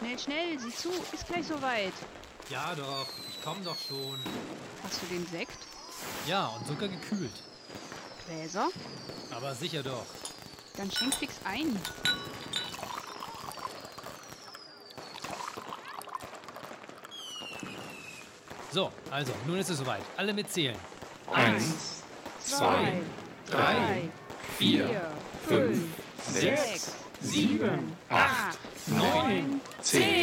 [0.00, 1.92] Schnell, schnell, sieh zu, ist gleich soweit.
[2.48, 4.18] Ja doch, ich komm doch schon.
[4.82, 5.58] Hast du den Sekt?
[6.26, 7.42] Ja, und sogar gekühlt.
[8.26, 8.68] Gläser?
[9.30, 10.06] Aber sicher doch.
[10.78, 11.78] Dann schenk fix ein.
[18.72, 20.02] So, also, nun ist es soweit.
[20.16, 20.78] Alle mitzählen.
[21.30, 22.02] Eins,
[22.38, 23.02] zwei,
[23.50, 24.08] drei,
[24.56, 25.12] vier,
[25.46, 25.82] fünf,
[26.26, 28.49] sechs, sieben, acht,
[29.90, 30.19] See.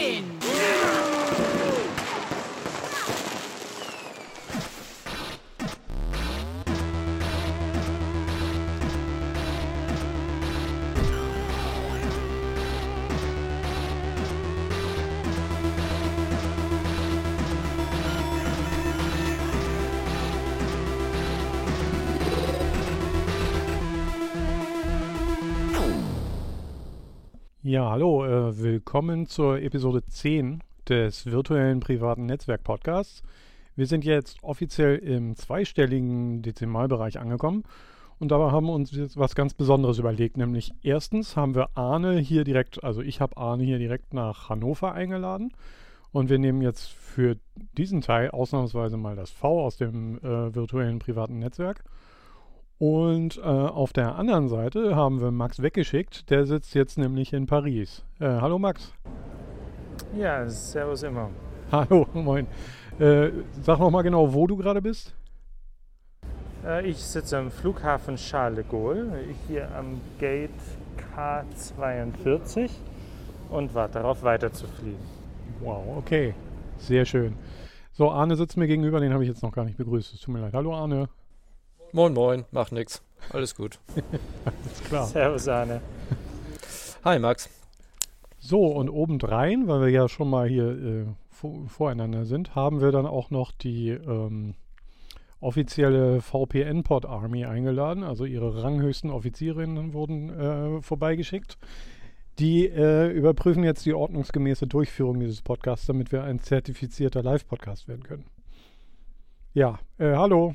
[27.77, 33.21] Ja, hallo, äh, willkommen zur Episode 10 des virtuellen privaten Netzwerk Podcasts.
[33.75, 37.65] Wir sind jetzt offiziell im zweistelligen Dezimalbereich angekommen
[38.17, 42.17] und dabei haben wir uns jetzt was ganz Besonderes überlegt, nämlich erstens haben wir Arne
[42.17, 45.51] hier direkt, also ich habe Arne hier direkt nach Hannover eingeladen
[46.11, 47.37] und wir nehmen jetzt für
[47.77, 51.83] diesen Teil ausnahmsweise mal das V aus dem äh, virtuellen privaten Netzwerk.
[52.79, 56.29] Und äh, auf der anderen Seite haben wir Max weggeschickt.
[56.29, 58.03] Der sitzt jetzt nämlich in Paris.
[58.19, 58.93] Äh, hallo Max.
[60.15, 61.29] Ja, servus immer.
[61.71, 62.47] Hallo, moin.
[62.97, 63.29] Äh,
[63.61, 65.13] sag noch mal genau, wo du gerade bist.
[66.65, 70.51] Äh, ich sitze am Flughafen Charles de Gaulle, hier am Gate
[71.15, 72.69] K42
[73.49, 74.99] und warte darauf weiterzufliegen.
[75.59, 76.33] Wow, okay.
[76.77, 77.33] Sehr schön.
[77.91, 80.13] So, Arne sitzt mir gegenüber, den habe ich jetzt noch gar nicht begrüßt.
[80.13, 80.53] Es tut mir leid.
[80.53, 81.09] Hallo Arne.
[81.93, 83.01] Moin, moin, macht nix.
[83.31, 83.79] Alles gut.
[84.65, 85.07] Ist klar.
[85.07, 85.81] Servus, Arne.
[87.03, 87.49] Hi, Max.
[88.39, 92.91] So, und obendrein, weil wir ja schon mal hier äh, vor, voreinander sind, haben wir
[92.91, 94.55] dann auch noch die ähm,
[95.39, 98.03] offizielle VPN-Pod Army eingeladen.
[98.03, 101.57] Also ihre ranghöchsten Offizierinnen wurden äh, vorbeigeschickt.
[102.39, 108.03] Die äh, überprüfen jetzt die ordnungsgemäße Durchführung dieses Podcasts, damit wir ein zertifizierter Live-Podcast werden
[108.03, 108.25] können.
[109.53, 110.53] Ja, äh, hallo.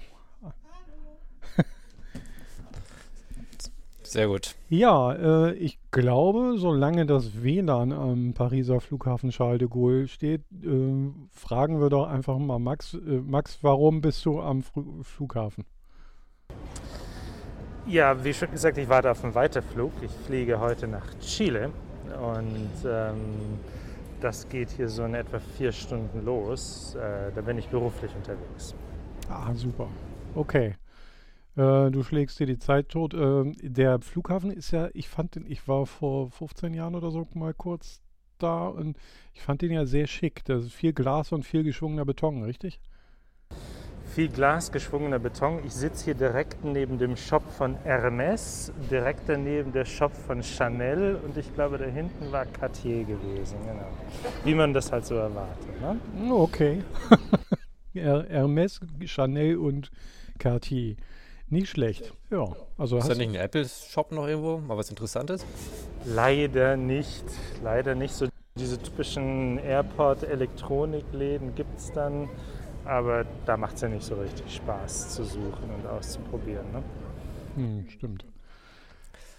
[4.13, 4.57] Sehr gut.
[4.69, 11.11] Ja, äh, ich glaube, solange das WLAN am Pariser Flughafen Charles de Gaulle steht, äh,
[11.31, 12.93] fragen wir doch einfach mal Max.
[12.93, 15.65] Äh, Max, warum bist du am Fru Flughafen?
[17.87, 19.93] Ja, wie schon gesagt, ich warte auf einen Weiterflug.
[20.03, 21.71] Ich fliege heute nach Chile
[22.21, 23.17] und ähm,
[24.21, 26.97] das geht hier so in etwa vier Stunden los.
[26.97, 28.75] Äh, da bin ich beruflich unterwegs.
[29.31, 29.89] Ah, super.
[30.35, 30.75] Okay.
[31.57, 33.15] Äh, du schlägst dir die Zeit tot.
[33.15, 37.27] Äh, der Flughafen ist ja, ich fand den, ich war vor 15 Jahren oder so
[37.35, 38.01] mal kurz
[38.39, 38.97] da und
[39.35, 40.45] ich fand den ja sehr schick.
[40.45, 42.81] Da ist viel Glas und viel geschwungener Beton, richtig?
[44.15, 45.61] Viel Glas, geschwungener Beton.
[45.65, 51.17] Ich sitze hier direkt neben dem Shop von Hermes, direkt daneben der Shop von Chanel
[51.17, 53.57] und ich glaube, da hinten war Cartier gewesen.
[53.67, 53.89] Genau.
[54.45, 55.81] Wie man das halt so erwartet.
[55.81, 56.35] Ne?
[56.35, 56.83] Okay.
[57.95, 59.91] Her Hermes, Chanel und
[60.39, 60.97] Cartier.
[61.53, 62.15] Nicht schlecht.
[62.31, 62.47] Ja,
[62.79, 64.57] also Ist da nicht ein Apple-Shop noch irgendwo?
[64.57, 65.45] Mal was Interessantes?
[66.07, 67.25] Leider nicht.
[67.63, 68.15] Leider nicht.
[68.15, 68.27] So
[68.57, 72.31] diese typischen Airport-Elektronikläden gibt es dann.
[72.87, 76.73] Aber da macht es ja nicht so richtig Spaß zu suchen und auszuprobieren.
[76.73, 76.83] Ne?
[77.57, 78.25] Hm, stimmt.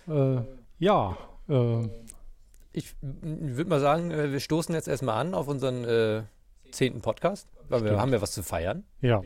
[0.08, 0.42] Äh,
[0.78, 1.18] ja,
[1.50, 1.88] äh,
[2.74, 6.22] Ich würde mal sagen, äh, wir stoßen jetzt erstmal an auf unseren äh,
[6.70, 8.02] zehnten Podcast, weil wir Stimmt.
[8.02, 8.84] haben ja was zu feiern.
[9.02, 9.24] ja.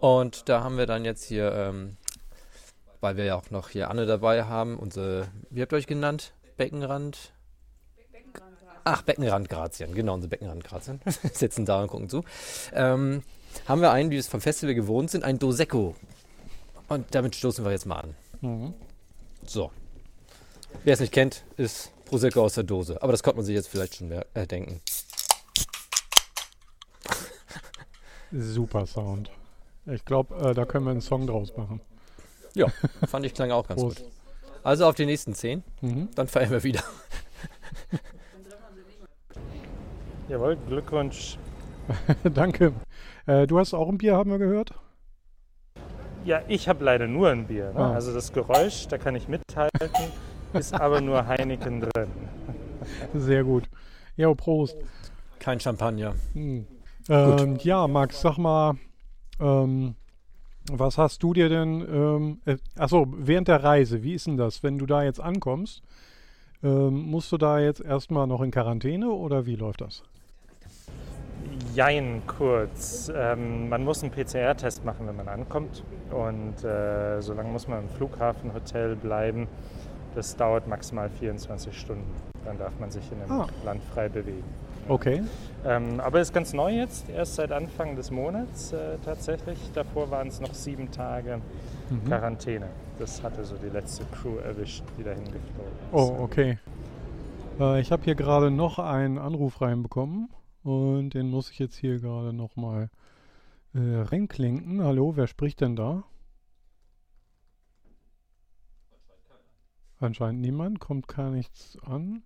[0.00, 1.96] Und da haben wir dann jetzt hier, ähm,
[3.00, 6.32] weil wir ja auch noch hier Anne dabei haben, unsere, wie habt ihr euch genannt?
[6.56, 7.32] Beckenrand?
[8.84, 11.00] Ach, Beckenrand-Grazien, genau, unsere Beckenrand-Grazien.
[11.32, 12.22] Sitzen da und gucken zu.
[12.72, 13.24] Ähm,
[13.66, 15.96] haben wir einen, wie wir es vom Festival gewohnt sind, ein Dosecco.
[16.88, 18.14] Und damit stoßen wir jetzt mal an.
[18.42, 18.74] Mhm.
[19.44, 19.72] So.
[20.84, 23.02] Wer es nicht kennt, ist Prosecco aus der Dose.
[23.02, 24.80] Aber das konnte man sich jetzt vielleicht schon mehr, äh, denken.
[28.30, 29.30] Super Sound.
[29.86, 31.80] Ich glaube, äh, da können wir einen Song draus machen.
[32.54, 32.66] Ja,
[33.06, 34.02] fand ich klang auch ganz Prost.
[34.02, 34.10] gut.
[34.62, 36.08] Also auf die nächsten zehn, Mhm.
[36.14, 36.82] dann feiern wir wieder.
[40.28, 41.38] Jawohl, Glückwunsch.
[42.34, 42.72] Danke.
[43.26, 44.70] Äh, du hast auch ein Bier, haben wir gehört?
[46.24, 47.72] Ja, ich habe leider nur ein Bier.
[47.72, 47.78] Ne?
[47.78, 47.92] Ah.
[47.94, 49.90] Also das Geräusch, da kann ich mithalten,
[50.52, 52.08] ist aber nur Heineken drin.
[53.14, 53.68] Sehr gut.
[54.16, 54.76] Ja, Prost.
[55.38, 56.14] Kein Champagner.
[56.32, 56.66] Hm.
[57.08, 58.74] Ähm, ja, Max, sag mal,
[59.40, 59.94] ähm,
[60.70, 64.62] was hast du dir denn, ähm, äh, achso, während der Reise, wie ist denn das,
[64.62, 65.82] wenn du da jetzt ankommst?
[65.82, 70.02] Äh, Ähm, musst du da jetzt erstmal noch in Quarantäne oder wie läuft das?
[71.74, 73.12] Jein, kurz.
[73.14, 75.84] Ähm, man muss einen PCR-Test machen, wenn man ankommt.
[76.10, 79.46] Und äh, so lange muss man im Flughafenhotel bleiben.
[80.14, 82.10] Das dauert maximal 24 Stunden.
[82.44, 83.46] Dann darf man sich in dem Ah.
[83.64, 84.44] Land frei bewegen.
[84.88, 85.22] Okay.
[85.66, 89.58] Ähm, aber ist ganz neu jetzt, erst seit Anfang des Monats äh, tatsächlich.
[89.74, 91.40] Davor waren es noch sieben Tage
[91.90, 92.04] Mhm.
[92.04, 92.68] Quarantäne.
[92.98, 95.92] Das hatte so die letzte Crew erwischt, die dahin geflogen ist.
[95.92, 96.58] Oh, okay.
[97.60, 100.28] Äh, ich habe hier gerade noch einen Anruf reinbekommen
[100.62, 102.90] und den muss ich jetzt hier gerade nochmal
[103.74, 104.82] äh, reinklinken.
[104.82, 106.04] Hallo, wer spricht denn da?
[109.98, 112.22] Anscheinend niemand, kommt gar nichts an.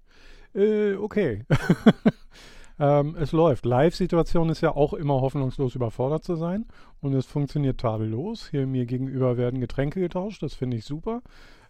[0.54, 1.44] Äh, okay.
[2.80, 3.66] ähm, es läuft.
[3.66, 6.64] Live-Situation ist ja auch immer hoffnungslos überfordert zu sein
[7.00, 8.48] und es funktioniert tadellos.
[8.48, 11.22] Hier mir gegenüber werden Getränke getauscht, das finde ich super.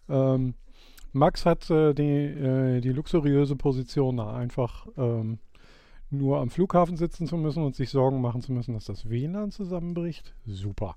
[0.07, 0.55] Ähm,
[1.11, 5.39] Max hat äh, die, äh, die luxuriöse Position, da einfach ähm,
[6.09, 9.51] nur am Flughafen sitzen zu müssen und sich Sorgen machen zu müssen, dass das WLAN
[9.51, 10.33] zusammenbricht.
[10.45, 10.95] Super.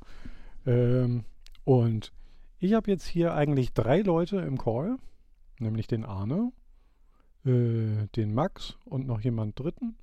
[0.64, 1.24] Ähm,
[1.64, 2.12] und
[2.60, 4.96] ich habe jetzt hier eigentlich drei Leute im Call,
[5.58, 6.52] nämlich den Arne,
[7.44, 9.96] äh, den Max und noch jemand dritten.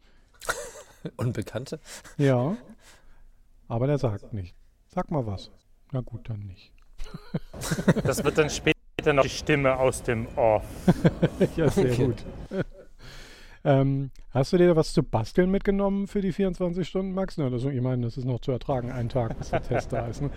[1.18, 1.80] Unbekannte?
[2.18, 2.56] Ja.
[3.68, 4.56] Aber der sagt nicht.
[4.88, 5.50] Sag mal was.
[5.92, 6.72] Na gut, dann nicht.
[8.04, 10.64] Das wird dann später noch die Stimme aus dem Off.
[11.56, 12.06] ja, sehr Okay.
[12.06, 12.26] gut.
[13.64, 17.38] ähm, hast du dir was zu basteln mitgenommen für die 24 Stunden, Max?
[17.38, 20.06] Na, das, ich meine, das ist noch zu ertragen, einen Tag, bis der Test da
[20.08, 20.22] ist.
[20.22, 20.30] Ne?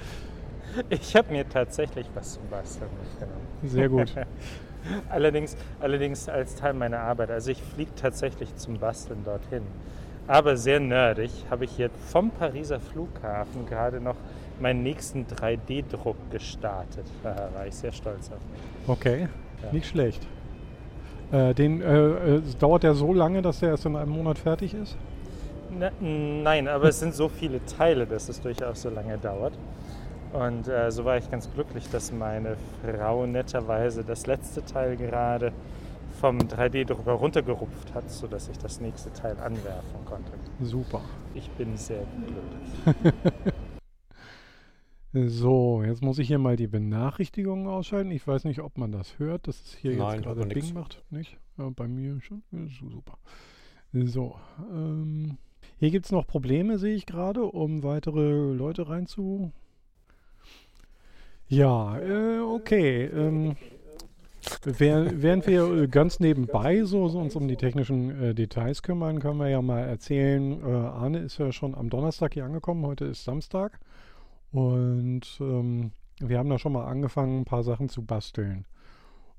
[0.91, 3.47] Ich habe mir tatsächlich was zum Basteln mitgenommen.
[3.63, 4.15] Sehr gut.
[5.09, 7.31] Allerdings, allerdings als Teil meiner Arbeit.
[7.31, 9.63] Also ich fliege tatsächlich zum Basteln dorthin.
[10.27, 14.17] Aber sehr nerdig habe ich jetzt vom Pariser Flughafen gerade noch
[14.61, 17.05] meinen nächsten 3D-Druck gestartet.
[17.23, 18.89] Da war ich sehr stolz auf mich.
[18.89, 19.29] Okay,
[19.63, 19.73] Ja.
[19.73, 20.27] nicht schlecht.
[21.33, 24.75] Äh, den, äh, äh, dauert der so lange, dass der erst in einem Monat fertig
[24.75, 24.97] ist?
[25.77, 29.53] Na, nein, aber es sind so viele Teile, dass es durchaus so lange dauert.
[30.35, 35.53] Und äh, so war ich ganz glücklich, dass meine Frau netterweise das letzte Teil gerade
[36.21, 40.33] vom 3D-Drucker runtergerupft hat, sodass ich das nächste Teil anwerfen konnte.
[40.61, 41.03] Super.
[41.35, 43.55] Ich bin sehr glücklich.
[45.17, 48.11] So, jetzt muss ich hier mal die Benachrichtigungen ausschalten.
[48.11, 50.67] Ich weiß nicht, ob man das hört, dass es hier Nein, jetzt gerade nix.
[50.67, 51.05] Bing macht.
[51.09, 51.39] Nicht?
[51.57, 52.43] Ja, bei mir schon.
[52.51, 53.17] Super.
[53.93, 54.35] So,
[54.73, 55.39] ähm,
[55.79, 59.53] hier gibt es noch Probleme, sehe ich gerade, um weitere Leute reinzu.
[61.55, 63.05] Ja, äh, okay.
[63.05, 63.55] Ähm,
[64.65, 69.39] während wir äh, ganz nebenbei so, so uns um die technischen äh, Details kümmern, können
[69.39, 73.23] wir ja mal erzählen, äh, Arne ist ja schon am Donnerstag hier angekommen, heute ist
[73.23, 73.79] Samstag.
[74.51, 78.65] Und ähm, wir haben da schon mal angefangen, ein paar Sachen zu basteln.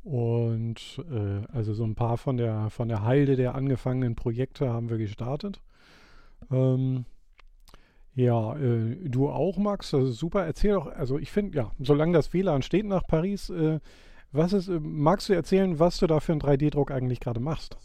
[0.06, 4.90] Und äh, also so ein paar von der von der Halde der angefangenen Projekte haben
[4.90, 5.62] wir gestartet.
[6.50, 7.04] Ähm,
[8.16, 10.46] ja, äh, du auch, Max, das ist super.
[10.46, 13.80] Erzähl doch, also ich finde, ja, solange das WLAN steht nach Paris, äh,
[14.32, 17.78] was ist, äh, magst du erzählen, was du da für einen 3D-Druck eigentlich gerade machst?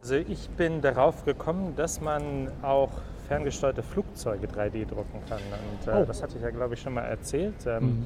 [0.00, 2.90] Also ich bin darauf gekommen, dass man auch
[3.28, 5.38] ferngesteuerte Flugzeuge 3D drucken kann.
[5.38, 6.04] Und äh, Oh.
[6.04, 7.54] das hatte ich ja, glaube ich, schon mal erzählt.
[7.66, 8.02] Ähm,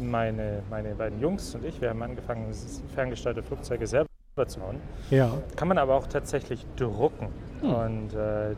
[0.00, 2.52] meine, meine beiden Jungs und ich, wir haben angefangen,
[2.94, 4.08] ferngesteuerte Flugzeuge selber
[4.46, 4.76] zu bauen.
[5.10, 7.28] Ja, Kann man aber auch tatsächlich drucken.
[7.60, 7.70] Hm.
[7.74, 8.54] Und äh,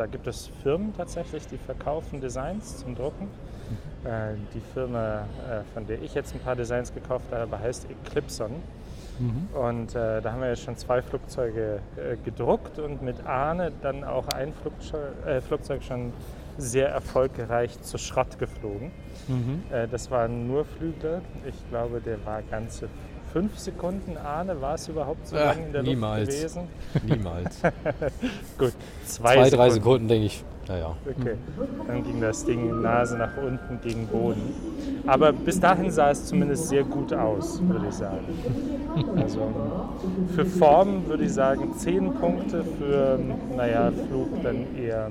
[0.00, 3.28] da gibt es Firmen tatsächlich, die verkaufen Designs zum Drucken.
[4.02, 8.50] Äh, die Firma, äh, von der ich jetzt ein paar Designs gekauft habe, heißt Eclipson.
[9.18, 9.48] mhm.
[9.52, 14.02] Und äh, da haben wir jetzt schon zwei Flugzeuge äh, gedruckt und mit Arne dann
[14.02, 16.14] auch ein Flugzeug, äh, Flugzeug schon
[16.56, 18.92] sehr erfolgreich zu Schrott geflogen.
[19.28, 19.62] Mhm.
[19.70, 21.20] Äh, das waren nur Flügler.
[21.46, 22.88] Ich glaube, der war ganze
[23.32, 24.16] fünf Sekunden.
[24.16, 26.28] Arne, war es überhaupt so lange in der niemals.
[26.28, 26.68] Luft gewesen?
[27.06, 27.60] Niemals.
[28.58, 28.72] Gut,
[29.06, 30.44] zwei, Zwei, drei Sekunden denke ich.
[30.68, 30.96] Naja.
[31.04, 31.34] Okay,
[31.88, 34.54] dann ging das Ding Nase nach unten gegen Boden.
[35.04, 38.24] Aber bis dahin sah es zumindest sehr gut aus, würde ich sagen.
[39.16, 39.48] Also
[40.36, 43.18] für Form würde ich sagen 10 Punkte, für
[43.56, 45.10] naja, Flug dann eher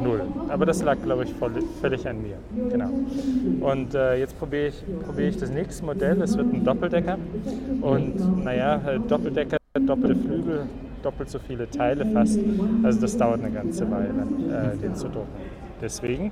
[0.00, 0.22] 0.
[0.48, 2.36] Aber das lag, glaube ich, voll, völlig an mir.
[2.70, 2.90] Genau.
[3.60, 6.20] Und äh, jetzt probiere ich, probiere ich das nächste Modell.
[6.22, 7.18] Es wird ein Doppeldecker.
[7.80, 10.66] Und naja, halt Doppeldecker, doppelte Flügel,
[11.02, 12.38] doppelt so viele Teile fast.
[12.82, 14.10] Also das dauert eine ganze Weile,
[14.50, 15.28] äh, den zu drucken.
[15.80, 16.30] Deswegen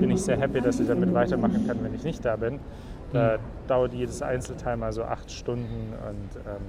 [0.00, 2.60] bin ich sehr happy, dass ich damit weitermachen kann, wenn ich nicht da bin.
[3.12, 3.38] Da
[3.68, 6.62] dauert jedes Einzelteil mal so acht Stunden und ähm,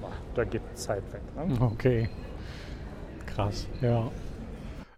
[0.00, 1.22] boah, da geht Zeit weg.
[1.36, 1.56] Ne?
[1.60, 2.08] Okay.
[3.26, 4.10] Krass, ja.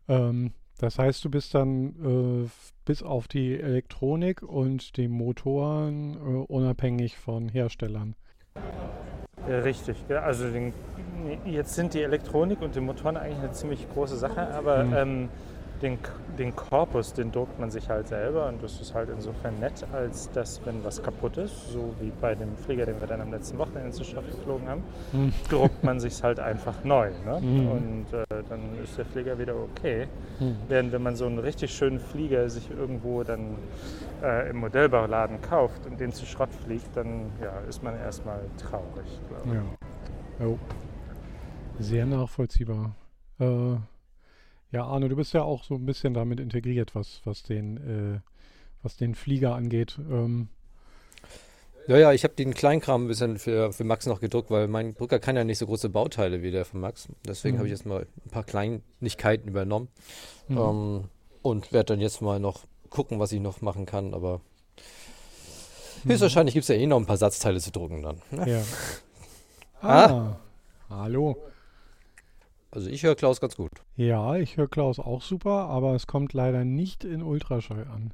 [0.08, 2.48] Ähm, das heißt, du bist dann äh,
[2.84, 8.16] bis auf die Elektronik und die Motoren äh, unabhängig von Herstellern.
[9.46, 10.72] Richtig, also den,
[11.44, 14.94] jetzt sind die Elektronik und die Motoren eigentlich eine ziemlich große Sache, aber Mhm.
[14.96, 15.28] ähm,
[15.84, 15.98] den,
[16.38, 20.30] den Korpus, den druckt man sich halt selber und das ist halt insofern nett, als
[20.32, 23.58] dass, wenn was kaputt ist, so wie bei dem Flieger, den wir dann am letzten
[23.58, 25.32] Wochenende zur Stadt geflogen haben, Mhm.
[25.48, 27.10] druckt man sich halt einfach neu.
[27.24, 27.40] Ne?
[27.40, 27.68] Mhm.
[27.68, 30.08] Und äh, dann ist der Flieger wieder okay.
[30.40, 30.56] Mhm.
[30.68, 33.56] Während wenn man so einen richtig schönen Flieger sich irgendwo dann
[34.22, 39.20] äh, im Modellbauladen kauft und den zu Schrott fliegt, dann ja, ist man erstmal traurig,
[39.28, 40.40] glaube ich.
[40.40, 40.46] Ja.
[40.46, 40.58] Jo.
[41.78, 42.94] Sehr nachvollziehbar.
[43.38, 43.76] Äh,
[44.74, 47.76] ja, Arne, du bist ja auch so ein bisschen damit integriert, was, was, den,
[48.16, 48.20] äh,
[48.82, 49.98] was den Flieger angeht.
[50.10, 50.48] Ähm,
[51.86, 54.94] Ja, ja, ich habe den Kleinkram ein bisschen für, für Max noch gedruckt, weil mein
[54.94, 57.08] Drucker kann ja nicht so große Bauteile wie der von Max.
[57.26, 57.58] Deswegen Mhm.
[57.58, 59.88] habe ich jetzt mal ein paar Kleinigkeiten übernommen.
[60.48, 60.58] mhm.
[60.58, 61.04] Ähm,
[61.42, 64.14] und werde dann jetzt mal noch gucken, was ich noch machen kann.
[64.14, 64.40] Aber
[66.04, 68.22] höchstwahrscheinlich gibt es ja eh noch ein paar Satzteile zu drucken dann.
[68.30, 68.50] ne?
[68.50, 68.62] Ja.
[69.86, 70.06] Ah.
[70.06, 70.36] Ah.
[70.88, 71.36] Hallo.
[72.74, 73.70] Also ich höre Klaus ganz gut.
[73.94, 78.12] Ja, ich höre Klaus auch super, aber es kommt leider nicht in Ultraschall an.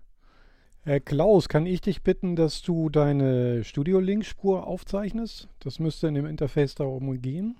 [0.85, 5.49] Äh, Klaus, kann ich dich bitten, dass du deine Studio-Link-Spur aufzeichnest?
[5.61, 7.57] Das müsste in dem Interface da oben gehen.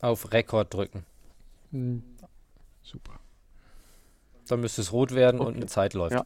[0.00, 1.04] Auf Rekord drücken.
[1.72, 2.04] Hm.
[2.82, 3.18] Super.
[4.46, 5.56] Dann müsste es rot werden und Okay.
[5.56, 6.14] eine Zeit läuft.
[6.14, 6.24] Ja.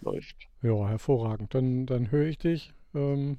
[0.00, 0.36] Läuft.
[0.62, 1.54] Ja, hervorragend.
[1.54, 2.72] Dann, dann höre ich dich.
[2.92, 3.38] Ähm,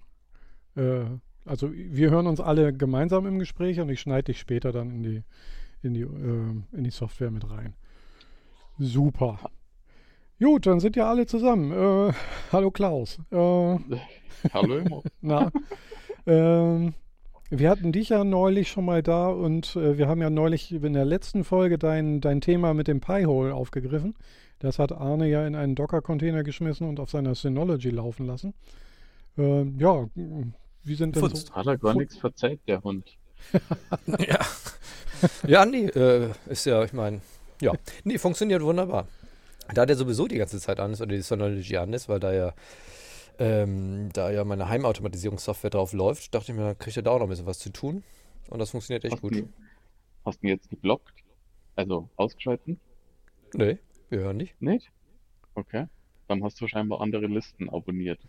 [0.76, 1.04] äh,
[1.50, 5.04] also wir hören uns alle gemeinsam im Gespräch und ich schneide dich später dann in
[5.04, 5.24] die,
[5.82, 7.74] in die, ähm, in die Software mit rein.
[8.78, 9.40] Super.
[10.40, 11.72] Gut, dann sind ja alle zusammen.
[11.72, 12.14] Äh,
[12.52, 13.20] hallo Klaus.
[13.32, 13.78] Äh,
[14.54, 15.02] Hallo immer.
[15.22, 15.52] na,
[16.26, 16.94] ähm,
[17.50, 20.94] wir hatten dich ja neulich schon mal da und äh, wir haben ja neulich in
[20.94, 24.14] der letzten Folge dein, dein Thema mit dem Pi-Hole aufgegriffen.
[24.60, 28.54] Das hat Arne ja in einen Docker-Container geschmissen und auf seiner Synology laufen lassen.
[29.38, 30.06] Ähm, ja,
[30.84, 31.48] wie sind denn Funst.
[31.48, 31.54] so...
[31.54, 33.18] Hat er gar nichts verzeiht, der Hund.
[34.20, 34.40] Ja.
[35.48, 37.22] ja, nee, äh, ist ja, ich meine,
[37.62, 37.74] ja.
[38.04, 39.08] Nee, funktioniert wunderbar.
[39.74, 42.34] Da der sowieso die ganze Zeit an ist oder die Synology an ist, weil da
[42.34, 42.54] ja,
[43.38, 47.20] ähm, da ja meine Heimautomatisierungssoftware drauf läuft, dachte ich mir, da kriegt er da auch
[47.20, 48.04] noch ein bisschen was zu tun.
[48.50, 49.36] Und das funktioniert echt Hast gut.
[49.36, 49.50] du,
[50.26, 51.14] hast du ihn jetzt geblockt?
[51.76, 52.80] Also ausgeschalten?
[53.54, 53.78] Nee,
[54.10, 54.62] wir hören nicht.
[54.62, 54.92] Nicht?
[55.56, 55.88] Okay.
[56.28, 58.20] Dann hast du scheinbar andere Listen abonniert.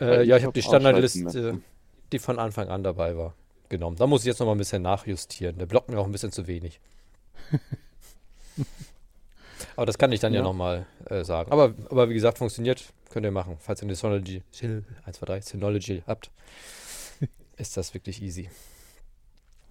[0.00, 1.60] Äh, ja, ich habe die Standardliste,
[2.12, 3.34] die von Anfang an dabei war,
[3.68, 3.96] genommen.
[3.96, 5.58] Da muss ich jetzt noch mal ein bisschen nachjustieren.
[5.58, 6.80] Der blockt mir auch ein bisschen zu wenig.
[9.76, 10.44] aber das kann ich dann ja, Ja.
[10.44, 11.50] noch mal äh, sagen.
[11.52, 12.92] Aber, aber wie gesagt, funktioniert.
[13.10, 13.56] Könnt ihr machen.
[13.60, 16.30] Falls ihr eine Synology, Syl- 1, 2, 3, Synology habt,
[17.56, 18.50] ist das wirklich easy.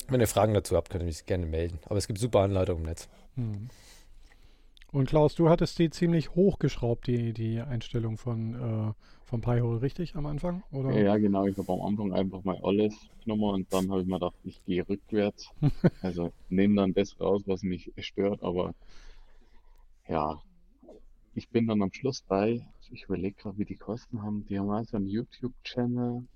[0.08, 1.80] Wenn ihr Fragen dazu habt, könnt ihr mich gerne melden.
[1.86, 3.10] Aber es gibt super Anleitungen im Netz.
[3.36, 3.70] Hm.
[4.92, 8.94] Und Klaus, du hattest die ziemlich hochgeschraubt, die, die Einstellung von, äh,
[9.34, 10.62] vom Pi-Hole, richtig am Anfang?
[10.70, 10.92] Oder?
[10.92, 11.48] Ja, genau.
[11.48, 14.64] Ich habe am Anfang einfach mal alles genommen und dann habe ich mir gedacht, ich
[14.64, 15.50] gehe rückwärts.
[16.04, 18.76] Also nehme dann das raus, was mich stört, aber
[20.08, 20.40] ja,
[21.34, 24.46] ich bin dann am Schluss bei, ich überlege gerade, wie die Kosten haben.
[24.46, 26.28] Die haben also einen YouTube-Channel.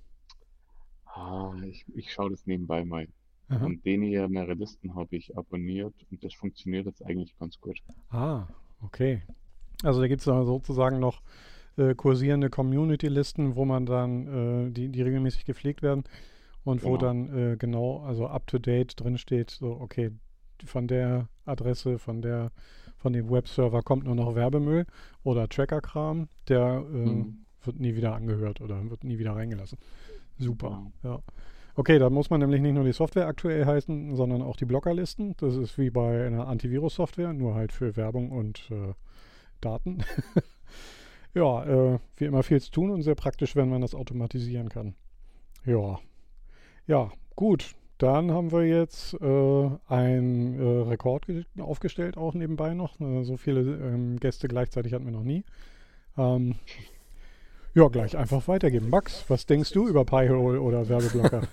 [1.06, 3.08] Ah, ich, ich schaue das nebenbei mal.
[3.50, 3.63] Aha.
[3.63, 7.77] Und den hier, mehrere Listen habe ich abonniert und das funktioniert jetzt eigentlich ganz gut.
[8.10, 8.48] Ah,
[8.82, 9.22] okay.
[9.84, 11.22] Also da gibt es sozusagen noch
[11.77, 16.03] äh, kursierende Community-Listen, wo man dann, äh, die, die regelmäßig gepflegt werden
[16.63, 16.98] und wo Genau.
[16.98, 20.12] dann äh, genau, also up-to-date drin steht, so, okay,
[20.65, 22.51] von der Adresse, von der,
[22.98, 24.86] von dem Webserver kommt nur noch Werbemüll
[25.24, 27.46] oder Tracker-Kram, der Mhm.
[27.63, 29.77] wird nie wieder angehört oder wird nie wieder reingelassen.
[30.39, 31.15] Super, Genau.
[31.15, 31.22] ja.
[31.75, 35.36] Okay, da muss man nämlich nicht nur die Software aktuell heißen, sondern auch die Blockerlisten.
[35.38, 38.93] Das ist wie bei einer Antivirus-Software, nur halt für Werbung und äh,
[39.62, 40.00] Daten.
[41.38, 41.63] ja,
[41.94, 44.96] äh, wie immer viel zu tun und sehr praktisch, wenn man das automatisieren kann.
[45.65, 46.00] Ja,
[46.88, 47.75] ja, gut.
[48.00, 53.00] Dann haben wir jetzt äh, einen äh, Rekord ge- aufgestellt, auch nebenbei noch.
[53.00, 55.44] Äh, so viele ähm, Gäste gleichzeitig hatten wir noch nie.
[56.15, 56.56] Ähm,
[57.74, 58.89] ja, gleich einfach weitergeben.
[58.91, 61.41] Max, was denkst du über Pi-Hole oder Werbeblocker?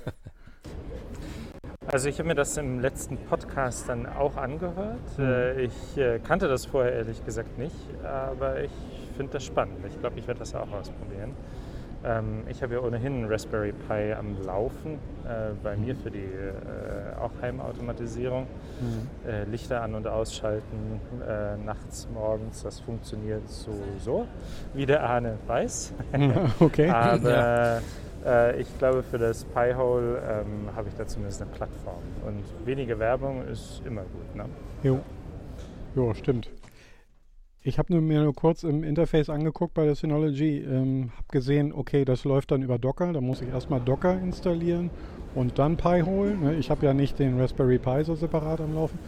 [1.87, 5.19] Also ich habe mir das im letzten Podcast dann auch angehört.
[5.19, 5.25] Mhm.
[5.25, 8.71] Äh, Ich äh, kannte das vorher ehrlich gesagt nicht, aber ich
[9.15, 9.77] finde das spannend.
[9.89, 11.33] Ich glaube, ich werde das auch ausprobieren.
[12.05, 14.95] Ähm, Ich habe ja ohnehin einen Raspberry Pi am Laufen,
[15.25, 18.43] äh, bei mir für die äh, auch Heimautomatisierung.
[18.81, 19.31] Mhm.
[19.31, 24.27] Äh, Lichter an- und ausschalten, äh, nachts, morgens, das funktioniert so, so,
[24.75, 25.93] wie der Arne weiß.
[26.61, 26.91] okay.
[26.91, 27.81] Aber
[28.27, 32.03] äh, ich glaube, für das Pi-Hole ähm, habe ich da zumindest eine Plattform.
[32.27, 34.35] Und wenige Werbung ist immer gut.
[34.37, 34.45] Ne?
[34.83, 35.01] Jo.
[35.95, 36.51] Jo, stimmt.
[37.67, 42.05] Ich habe mir nur kurz im Interface angeguckt bei der Synology, ähm, habe gesehen, okay,
[42.05, 43.15] das läuft dann über Docker.
[43.15, 44.91] Da muss ich erstmal Docker installieren
[45.35, 46.41] und dann Pi holen.
[46.43, 46.57] ne?
[46.57, 48.99] Ich habe ja nicht den Raspberry Pi so separat am Laufen.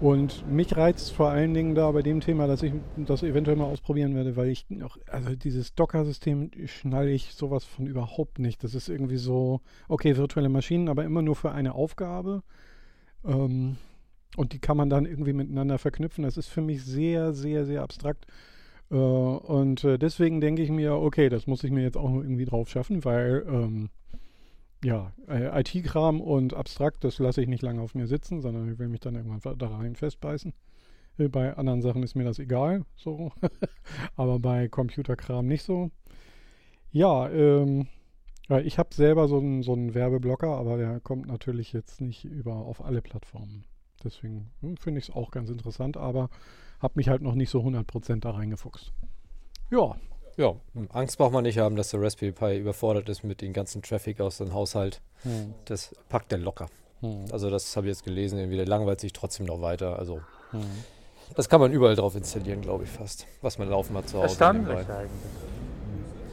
[0.00, 3.66] Und mich reizt vor allen Dingen da bei dem Thema, dass ich das eventuell mal
[3.66, 8.64] ausprobieren werde, weil ich noch, also dieses Docker-System schnalle ich sowas von überhaupt nicht.
[8.64, 12.42] Das ist irgendwie so, okay, virtuelle Maschinen, aber immer nur für eine Aufgabe.
[13.26, 13.76] Ähm,
[14.36, 16.24] und die kann man dann irgendwie miteinander verknüpfen.
[16.24, 18.26] Das ist für mich sehr, sehr, sehr abstrakt.
[18.90, 22.44] Äh, und äh, deswegen denke ich mir, okay, das muss ich mir jetzt auch irgendwie
[22.44, 23.90] drauf schaffen, weil ähm,
[24.84, 28.78] ja, äh, IT-Kram und abstrakt, das lasse ich nicht lange auf mir sitzen, sondern ich
[28.78, 30.52] will mich dann irgendwann da rein festbeißen.
[31.18, 33.32] Äh, Bei anderen Sachen ist mir das egal, so.
[34.16, 35.90] Aber bei Computerkram nicht so.
[36.90, 37.88] Ja, ähm,
[38.62, 42.56] ich habe selber so einen so einen Werbeblocker, aber der kommt natürlich jetzt nicht über
[42.56, 43.64] auf alle Plattformen.
[44.04, 46.28] Deswegen hm, finde ich es auch ganz interessant, aber
[46.80, 48.92] habe mich halt noch nicht so 100% da reingefuchst.
[49.70, 49.96] Ja,
[50.36, 50.54] Ja,
[50.90, 54.20] Angst braucht man nicht haben, dass der Raspberry Pi überfordert ist mit dem ganzen Traffic
[54.20, 55.00] aus dem Haushalt.
[55.22, 56.66] hm, Das packt er locker.
[57.00, 59.98] hm, Also das habe ich jetzt gelesen, irgendwie der langweilt sich trotzdem noch weiter.
[59.98, 60.20] Also
[60.50, 60.60] hm.
[61.36, 63.26] das kann man überall drauf installieren, glaube ich fast.
[63.42, 64.26] Was man laufen hat zu Hause.
[64.26, 65.10] Erstaunlich eigentlich.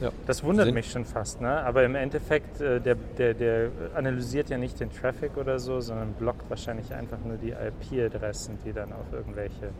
[0.02, 0.10] Ja.
[0.26, 1.62] Das wundert Sinn- mich schon fast, ne?
[1.64, 6.12] Aber im Endeffekt, äh, der, der, der analysiert ja nicht den Traffic oder so, sondern
[6.14, 9.70] blockt wahrscheinlich einfach nur die IP-Adressen, die dann auf irgendwelche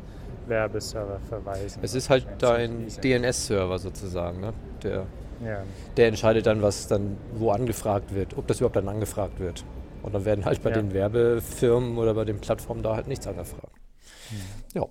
[0.46, 1.80] Werbeserver verweisen.
[1.82, 2.86] Es ist halt dein.
[3.02, 4.52] DNS-Server sozusagen, ne?
[4.82, 5.06] Der,
[5.44, 5.62] Ja.
[5.96, 9.64] der entscheidet dann, was dann wo angefragt wird, ob das überhaupt dann angefragt wird.
[10.04, 10.76] Und dann werden halt bei Ja.
[10.76, 13.72] den Werbefirmen oder bei den Plattformen da halt nichts angefragt.
[14.74, 14.86] Ja.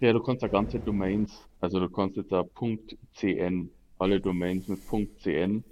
[0.00, 2.42] Ja, du kannst ja ganze Domains, also du kannst jetzt da
[3.14, 3.68] .cn,
[4.00, 4.80] alle Domains mit
[5.20, 5.64] .cn,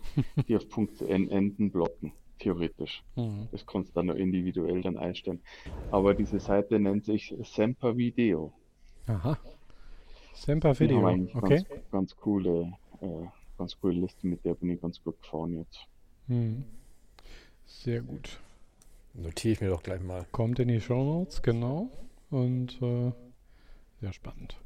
[0.47, 3.03] die auf .cn enden, blocken, theoretisch.
[3.15, 3.49] Hm.
[3.51, 5.41] Das kannst du dann nur individuell dann einstellen.
[5.91, 8.53] Aber diese Seite nennt sich Semper Video.
[9.07, 9.39] Aha.
[10.35, 11.01] Semper Video,
[11.35, 11.65] okay.
[11.69, 15.87] ganz, ganz coole, äh, ganz coole Liste, mit der bin ich ganz gut gefahren jetzt.
[16.29, 16.65] Hm.
[17.65, 18.39] Sehr gut.
[19.15, 20.27] Notiere ich mir doch gleich mal.
[20.31, 21.91] Kommt in die Show Notes, genau.
[22.31, 23.11] Und äh,
[24.01, 24.57] sehr spannend.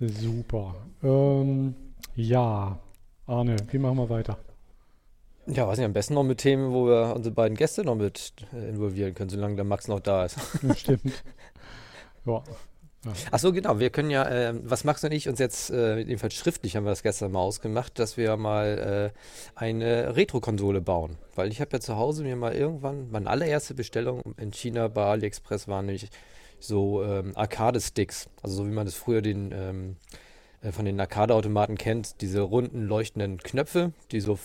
[0.00, 0.74] Super.
[1.02, 1.74] Ähm,
[2.14, 2.78] ja,
[3.26, 4.38] Arne, wie machen wir weiter?
[5.46, 8.32] Ja, weiß nicht, am besten noch mit Themen, wo wir unsere beiden Gäste noch mit
[8.52, 10.38] äh, involvieren können, solange der Max noch da ist.
[10.76, 11.24] Stimmt.
[12.26, 12.42] Ja.
[13.30, 13.78] Achso, genau.
[13.78, 16.90] Wir können ja, ähm, was Max und ich uns jetzt, äh, jedenfalls schriftlich haben wir
[16.90, 21.16] das gestern mal ausgemacht, dass wir mal äh, eine Retro-Konsole bauen.
[21.34, 25.04] Weil ich habe ja zu Hause mir mal irgendwann, meine allererste Bestellung in China bei
[25.04, 26.10] AliExpress waren nämlich
[26.58, 28.28] so ähm, Arcade-Sticks.
[28.42, 30.27] Also so wie man das früher den, ähm, äh,
[30.72, 34.38] von den Arcade-Automaten kennt, diese runden leuchtenden Knöpfe, die so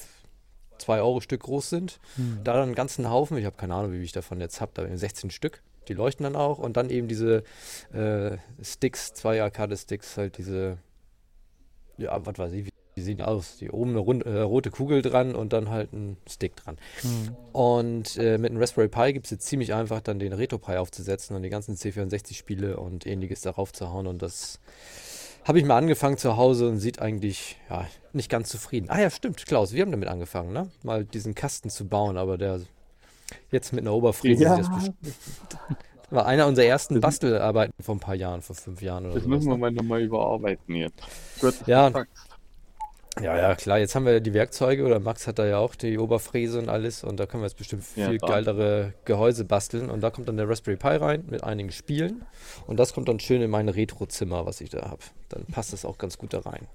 [0.77, 1.99] 2 Euro Stück groß sind.
[2.15, 2.41] Hm.
[2.43, 4.97] Da dann einen ganzen Haufen, ich habe keine Ahnung, wie ich davon jetzt habe, da
[4.97, 5.61] 16 Stück.
[5.87, 7.43] Die leuchten dann auch und dann eben diese
[7.93, 10.77] äh, Sticks, zwei Arcade-Sticks, halt diese,
[11.97, 13.57] ja, was weiß ich, wie die sehen aus?
[13.57, 16.77] Die oben eine rund, äh, rote Kugel dran und dann halt ein Stick dran.
[17.01, 17.35] Hm.
[17.51, 21.35] Und äh, mit einem Raspberry Pi gibt es jetzt ziemlich einfach, dann den RetroPie aufzusetzen
[21.35, 24.07] und die ganzen C64-Spiele und ähnliches darauf zu hauen.
[24.07, 24.59] Und das
[25.45, 28.89] habe ich mal angefangen zu Hause und sieht eigentlich ja, nicht ganz zufrieden.
[28.89, 30.69] Ah ja, stimmt, Klaus, wir haben damit angefangen, ne?
[30.83, 32.61] Mal diesen Kasten zu bauen, aber der
[33.51, 34.57] jetzt mit einer Oberfräse Ja.
[34.57, 34.69] das
[36.11, 39.29] war einer unserer ersten Bastelarbeiten vor ein paar Jahren, vor fünf Jahren oder Das so.
[39.29, 41.01] müssen wir mal nochmal überarbeiten jetzt.
[41.41, 41.91] Gut, Ja.
[43.21, 43.77] Ja, ja, klar.
[43.77, 47.03] Jetzt haben wir die Werkzeuge oder Max hat da ja auch die Oberfräse und alles
[47.03, 48.25] und da können wir jetzt bestimmt Ja, viel da.
[48.27, 52.25] geilere Gehäuse basteln und da kommt dann der Raspberry Pi rein mit einigen Spielen
[52.65, 55.01] und das kommt dann schön in mein Retro-Zimmer, was ich da habe.
[55.29, 56.67] Dann passt das auch ganz gut da rein.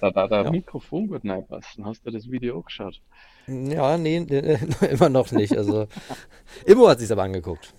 [0.00, 0.50] Da da der Ja.
[0.50, 1.84] Mikrofon gut reinpassen.
[1.84, 3.00] Hast du das Video auch geschaut?
[3.48, 4.58] Ja, nee, nee,
[4.90, 5.56] immer noch nicht.
[5.56, 5.86] Also
[6.64, 7.74] Immo hat sich aber angeguckt.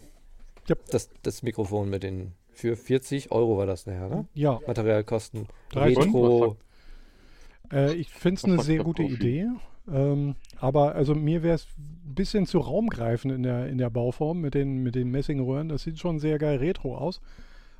[0.67, 0.75] Ja.
[0.91, 4.25] Das, das Mikrofon mit den für 40 Euro war das nachher, ne?
[4.33, 5.47] Ja, Materialkosten.
[5.71, 5.97] 30.
[5.97, 6.57] Retro.
[7.71, 9.13] Äh, ich finde es eine sehr gute Profi?
[9.15, 9.47] Idee.
[9.91, 14.41] Ähm, aber also mir wäre es ein bisschen zu raumgreifend in der, in der Bauform
[14.41, 15.69] mit den, mit den Messingröhren.
[15.69, 17.21] Das sieht schon sehr geil retro aus.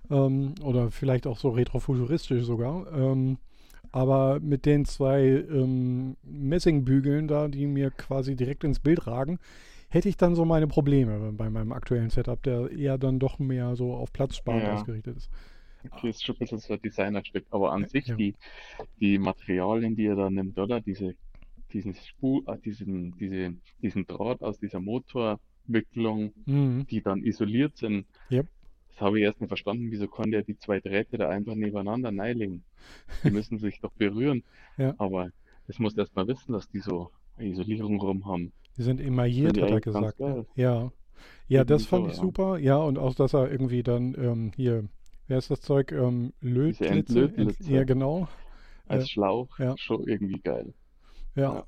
[0.09, 2.91] Ähm, oder vielleicht auch so retrofuturistisch sogar.
[2.93, 3.37] Ähm,
[3.91, 9.39] aber mit den zwei ähm, Messingbügeln da, die mir quasi direkt ins Bild ragen,
[9.89, 13.75] hätte ich dann so meine Probleme bei meinem aktuellen Setup, der eher dann doch mehr
[13.75, 14.73] so auf Platzsparen Ja.
[14.73, 15.29] ausgerichtet ist.
[15.91, 18.15] Okay, ist schon ein bisschen so ein Designerstück, aber an sich Ja.
[18.15, 18.35] die,
[18.99, 20.81] die Materialien, die er da nimmt, oder?
[20.81, 21.15] Diese,
[21.71, 26.85] diesen Spu äh, diesen, diese, diesen Draht aus dieser Motorwicklung, Mhm.
[26.87, 28.05] die dann isoliert sind.
[28.31, 28.47] Yep.
[28.89, 32.11] Das habe ich erst nicht verstanden, wieso kann der die zwei Drähte da einfach nebeneinander
[32.11, 32.63] neilegen?
[33.23, 34.43] Die müssen sich doch berühren.
[34.77, 34.93] Ja.
[34.97, 35.29] Aber
[35.67, 38.51] es muss erst mal wissen, dass die so eine Isolierung rum haben.
[38.77, 40.19] Die sind emailliert, hat er gesagt.
[40.55, 40.91] Ja.
[41.47, 42.21] Ja, das fand ich ja.
[42.21, 42.57] super.
[42.57, 44.87] Ja, und auch, dass er irgendwie dann ähm, hier
[45.29, 45.93] wer ist das Zeug?
[45.93, 47.33] Ähm, Lötlitze?
[47.59, 48.27] Ja, genau.
[48.87, 49.77] Als Äh, Schlauch ja.
[49.77, 50.73] schon irgendwie geil.
[51.35, 51.53] Ja.
[51.53, 51.65] Ja.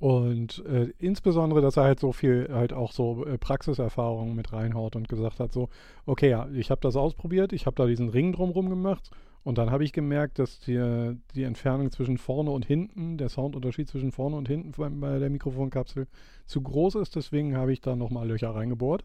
[0.00, 4.96] Und äh, insbesondere, dass er halt so viel, halt auch so äh, Praxiserfahrungen mit reinhaut
[4.96, 5.70] und gesagt hat, so,
[6.06, 9.10] okay, ja, ich habe das ausprobiert, ich habe da diesen Ring drumrum gemacht
[9.44, 13.88] und dann habe ich gemerkt, dass die, die Entfernung zwischen vorne und hinten, der Soundunterschied
[13.88, 16.06] zwischen vorne und hinten bei, bei der Mikrofonkapsel
[16.46, 19.04] zu groß ist, deswegen habe ich da nochmal Löcher reingebohrt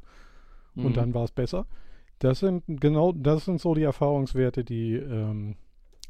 [0.75, 0.93] und Mhm.
[0.95, 1.65] dann war es besser.
[2.23, 5.57] Das sind genau, das sind so die Erfahrungswerte, die, ähm,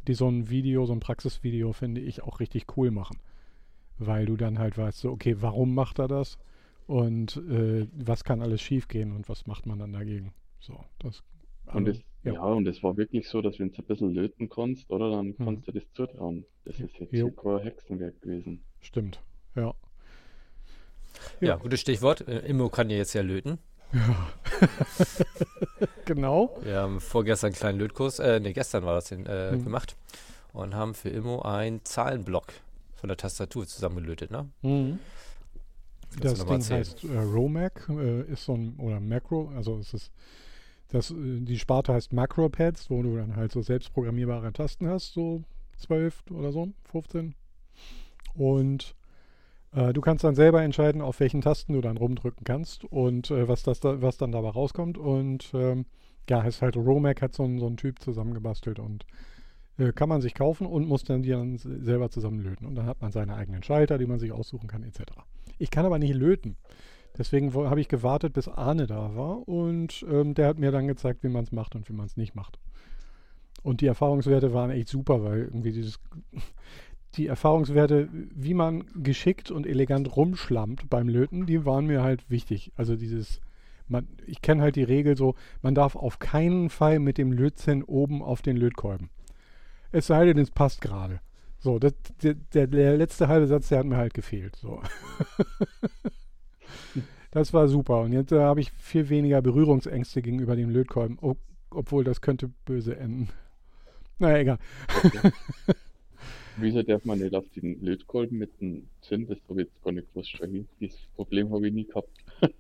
[0.08, 3.18] die so ein Video, so ein Praxisvideo, finde ich, auch richtig cool machen.
[3.98, 6.38] Weil du dann halt weißt, so, okay, warum macht er das?
[6.86, 10.34] Und äh, was kann alles schiefgehen und was macht man dann dagegen?
[10.60, 11.24] So, das.
[11.66, 12.34] Und also, es, ja.
[12.34, 12.44] ja.
[12.44, 15.46] und es war wirklich so, dass wenn du ein bisschen löten kannst, oder, dann Mhm.
[15.46, 16.46] kannst du das zutrauen.
[16.66, 17.32] Das ist jetzt Jo.
[17.32, 18.62] kein Hexenwerk gewesen.
[18.82, 19.20] Stimmt.
[19.56, 19.74] Ja.
[21.42, 21.56] Ja, Ja.
[21.56, 22.28] gutes Stichwort.
[22.28, 23.58] Äh, Immo kann ja jetzt ja löten.
[26.06, 26.58] Genau.
[26.62, 29.64] Wir haben vorgestern einen kleinen Lötkurs, äh, ne, gestern war das hin, äh, Mhm.
[29.64, 29.96] gemacht
[30.52, 32.48] und haben für Immo einen Zahlenblock
[32.96, 34.50] von der Tastatur zusammengelötet, ne?
[34.62, 35.00] Mhm.
[36.20, 36.80] Das noch Ding erzählen?
[36.80, 40.12] heißt äh, Romac, äh, ist so ein, oder Macro, also es ist,
[40.90, 45.44] das, äh, die Sparte heißt Macropads, wo du dann halt so selbstprogrammierbare Tasten hast, so
[45.78, 47.34] 12 oder so, 15.
[48.36, 48.96] Und
[49.74, 53.64] du kannst dann selber entscheiden, auf welchen Tasten du dann rumdrücken kannst und äh, was,
[53.64, 54.98] das da, was dann dabei rauskommt.
[54.98, 55.86] Und ähm,
[56.30, 59.06] ja, ist halt Romac hat so, ein- so einen Typ zusammengebastelt und
[59.80, 62.68] äh, kann man sich kaufen und muss dann die dann selber zusammenlöten.
[62.68, 65.02] Und dann hat man seine eigenen Schalter, die man sich aussuchen kann, etc.
[65.58, 66.56] Ich kann aber nicht löten.
[67.18, 71.24] Deswegen habe ich gewartet, bis Arne da war und ähm, der hat mir dann gezeigt,
[71.24, 72.58] wie man es macht und wie man es nicht macht.
[73.62, 76.00] Und die Erfahrungswerte waren echt super, weil irgendwie dieses,
[77.16, 82.72] die Erfahrungswerte, wie man geschickt und elegant rumschlammt beim Löten, die waren mir halt wichtig.
[82.76, 83.40] Also dieses,
[83.88, 87.84] man, ich kenne halt die Regel so, man darf auf keinen Fall mit dem Lötzinn
[87.84, 89.10] oben auf den Lötkolben.
[89.92, 91.20] Es sei denn, es passt gerade.
[91.60, 94.56] So, das, der, der, der letzte halbe Satz, der hat mir halt gefehlt.
[94.56, 94.82] So.
[97.32, 98.02] das war super.
[98.02, 101.38] Und jetzt äh, habe ich viel weniger Berührungsängste gegenüber dem Lötkolben, o-
[101.70, 103.30] obwohl das könnte böse enden.
[104.20, 104.58] Naja, egal.
[106.58, 109.28] Wieso darf man nicht auf den Lötkolben mit dem Zinn?
[109.28, 110.38] Das habe ich jetzt gar nicht gewusst.
[110.80, 112.10] Dieses Problem habe ich nie gehabt.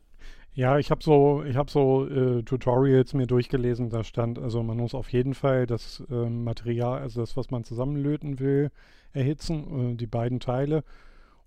[0.56, 4.78] Ja, ich habe so, ich habe so äh, Tutorials mir durchgelesen, da stand, also man
[4.78, 8.70] muss auf jeden Fall das ähm, Material, also das, was man zusammenlöten will,
[9.14, 10.84] erhitzen, äh, die beiden Teile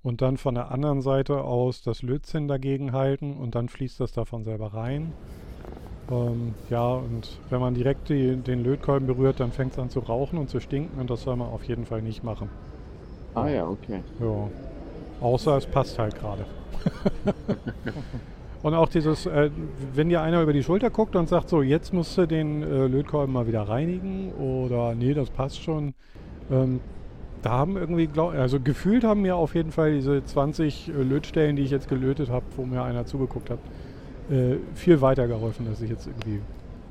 [0.03, 4.11] und dann von der anderen Seite aus das Lötzinn dagegen halten und dann fließt das
[4.11, 5.13] davon selber rein.
[6.11, 10.01] Ähm, ja, und wenn man direkt die, den Lötkolben berührt, dann fängt es an zu
[10.01, 12.49] rauchen und zu stinken und das soll man auf jeden Fall nicht machen.
[13.35, 14.01] Ah ja, okay.
[14.21, 14.49] Ja.
[15.21, 16.45] Außer es passt halt gerade.
[18.63, 19.51] und auch dieses, äh,
[19.95, 22.87] wenn dir einer über die Schulter guckt und sagt, so, jetzt musst du den äh,
[22.87, 25.95] Lötkolben mal wieder reinigen oder nee, das passt schon.
[26.51, 26.81] Ähm,
[27.43, 31.57] da haben irgendwie, glaub, also gefühlt haben mir auf jeden Fall diese 20 äh, Lötstellen,
[31.57, 33.59] die ich jetzt gelötet habe, wo mir einer zugeguckt hat,
[34.31, 36.41] äh, viel weitergeholfen, dass ich jetzt irgendwie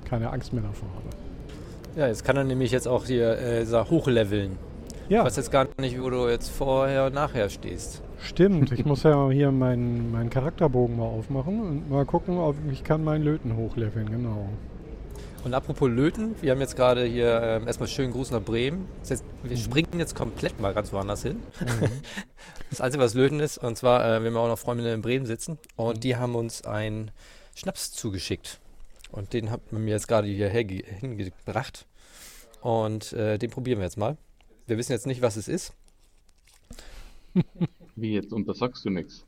[0.06, 2.00] keine Angst mehr davor habe.
[2.00, 4.58] Ja, jetzt kann er nämlich jetzt auch hier äh, hochleveln.
[5.08, 8.02] Ja, Ich weiß jetzt gar nicht, wo du jetzt vorher und nachher stehst.
[8.20, 12.84] Stimmt, ich muss ja hier meinen, meinen Charakterbogen mal aufmachen und mal gucken, ob ich
[12.84, 14.50] kann meinen Löten hochleveln, genau.
[15.46, 18.88] Und apropos Löten, wir haben jetzt gerade hier ähm, erstmal schönen Gruß nach Bremen.
[19.02, 21.42] Das heißt, wir springen jetzt komplett mal ganz woanders hin.
[22.72, 25.26] Das Einzige, was Löten ist, und zwar, äh, wir haben auch noch Freundinnen in Bremen
[25.28, 27.12] sitzen und die haben uns einen
[27.56, 28.60] Schnaps zugeschickt.
[29.12, 31.86] Und den hat man mir jetzt gerade hierher ge- hingebracht.
[32.62, 34.18] Und äh, den probieren wir jetzt mal.
[34.68, 35.74] Wir wissen jetzt nicht, was es ist.
[37.96, 38.34] Wie jetzt?
[38.34, 39.26] Und da sagst du nichts.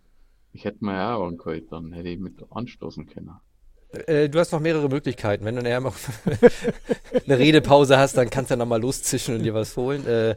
[0.52, 3.32] Ich hätte mir ja auch geholt, dann hätte ich mit anstoßen können.
[3.92, 5.46] Äh, du hast noch mehrere Möglichkeiten.
[5.46, 5.78] Wenn du nachher
[7.26, 10.06] eine Redepause hast, dann kannst du ja nochmal loszischen und dir was holen.
[10.06, 10.32] Äh,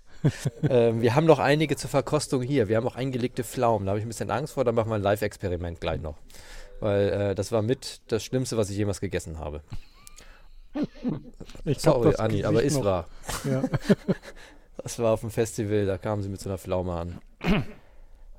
[0.63, 2.69] äh, wir haben noch einige zur Verkostung hier.
[2.69, 3.87] Wir haben auch eingelegte Pflaumen.
[3.87, 4.65] Da habe ich ein bisschen Angst vor.
[4.65, 6.17] Da machen wir ein Live-Experiment gleich noch.
[6.79, 9.63] Weil äh, das war mit das Schlimmste, was ich jemals gegessen habe.
[11.65, 13.09] Ich Sorry, Anni, Gesicht aber ist wahr.
[13.45, 13.63] Ja.
[14.83, 17.21] Das war auf dem Festival, da kamen sie mit so einer Pflaume an.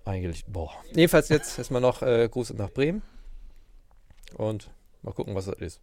[0.06, 0.46] Eingelegt.
[0.48, 0.72] Boah.
[0.92, 3.04] Jedenfalls jetzt erstmal noch äh, Gruß nach Bremen.
[4.38, 4.72] Und
[5.04, 5.82] mal gucken, was das ist.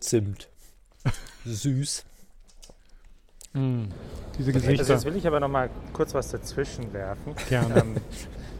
[0.00, 0.48] Zimt.
[1.44, 2.04] Süß.
[3.54, 3.84] Mm,
[4.38, 7.80] diese Also Gesichter, jetzt will ich aber noch mal kurz was dazwischen werfen, gerne.
[7.80, 7.96] ähm,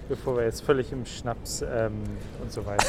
[0.09, 2.03] bevor wir jetzt völlig im Schnaps ähm,
[2.43, 2.87] und so weiter.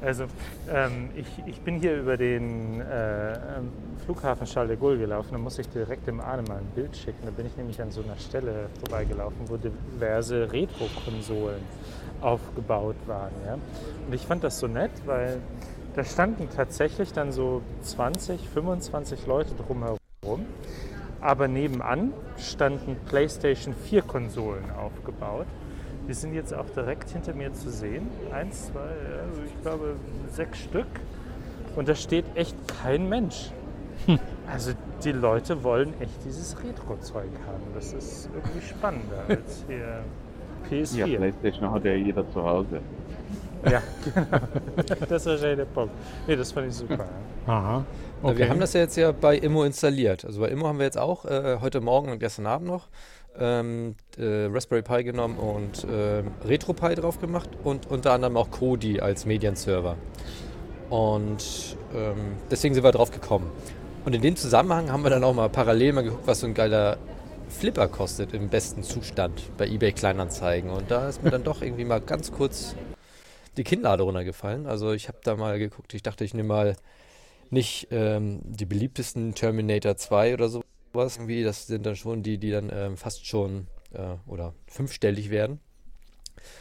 [0.00, 0.24] Also
[0.70, 3.70] ähm, ich, ich bin hier über den äh, ähm,
[4.04, 7.20] Flughafen Charles de Gaulle gelaufen, da musste ich direkt dem Arne mal ein Bild schicken.
[7.24, 11.62] Da bin ich nämlich an so einer Stelle vorbeigelaufen, wo diverse Retro-Konsolen
[12.20, 13.32] aufgebaut waren.
[13.46, 13.54] Ja?
[13.54, 15.40] Und ich fand das so nett, weil
[15.94, 20.44] Da standen tatsächlich dann so 20, 25 Leute drumherum.
[21.20, 25.46] Aber nebenan standen PlayStation 4 Konsolen aufgebaut.
[26.08, 28.08] Die sind jetzt auch direkt hinter mir zu sehen.
[28.32, 29.94] Eins, zwei, ja, ich glaube
[30.32, 30.88] sechs Stück.
[31.76, 33.50] Und da steht echt kein Mensch.
[34.46, 34.72] Also
[35.02, 37.62] die Leute wollen echt dieses Retro-Zeug haben.
[37.74, 40.04] Das ist irgendwie spannender als hier
[40.70, 41.06] PS4.
[41.06, 42.80] Ja, Playstation hat ja jeder zu Hause.
[43.70, 43.82] Ja,
[44.14, 44.26] genau.
[45.08, 45.94] Das ist wahrscheinlich der Punkt.
[46.26, 47.06] Nee, das fand ich super.
[47.46, 47.78] Aha.
[47.78, 47.84] Na,
[48.24, 48.38] Okay.
[48.38, 50.24] Wir haben das ja jetzt ja bei Immo installiert.
[50.24, 52.88] Also bei Immo haben wir jetzt auch äh, heute Morgen und gestern Abend noch
[53.38, 59.00] ähm, äh, Raspberry Pi genommen und ähm, RetroPie drauf gemacht und unter anderem auch Kodi
[59.00, 59.96] als Medienserver.
[60.88, 63.50] Und ähm, deswegen sind wir drauf gekommen.
[64.06, 66.54] Und in dem Zusammenhang haben wir dann auch mal parallel mal geguckt, was so ein
[66.54, 66.96] geiler
[67.48, 70.70] Flipper kostet im besten Zustand bei eBay Kleinanzeigen.
[70.70, 72.74] Und da ist mir dann doch irgendwie mal ganz kurz
[73.56, 74.66] die Kinnlade runtergefallen.
[74.66, 76.76] Also ich habe da mal geguckt, ich dachte, ich nehme mal
[77.50, 81.44] nicht ähm, die beliebtesten Terminator 2 oder sowas irgendwie.
[81.44, 85.60] Das sind dann schon die, die dann ähm, fast schon äh, oder fünfstellig werden.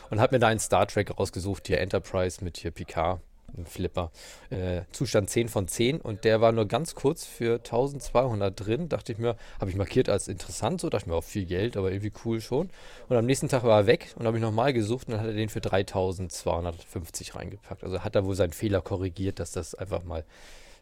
[0.09, 3.19] Und habe mir da einen Star Trek rausgesucht, hier Enterprise mit hier Picard,
[3.57, 4.11] ein Flipper.
[4.49, 8.89] Äh, Zustand 10 von 10 und der war nur ganz kurz für 1200 drin.
[8.89, 11.77] Dachte ich mir, habe ich markiert als interessant, so dachte ich mir auch viel Geld,
[11.77, 12.69] aber irgendwie cool schon.
[13.09, 15.27] Und am nächsten Tag war er weg und habe ich nochmal gesucht und dann hat
[15.27, 17.83] er den für 3250 reingepackt.
[17.83, 20.25] Also hat er wohl seinen Fehler korrigiert, dass das einfach mal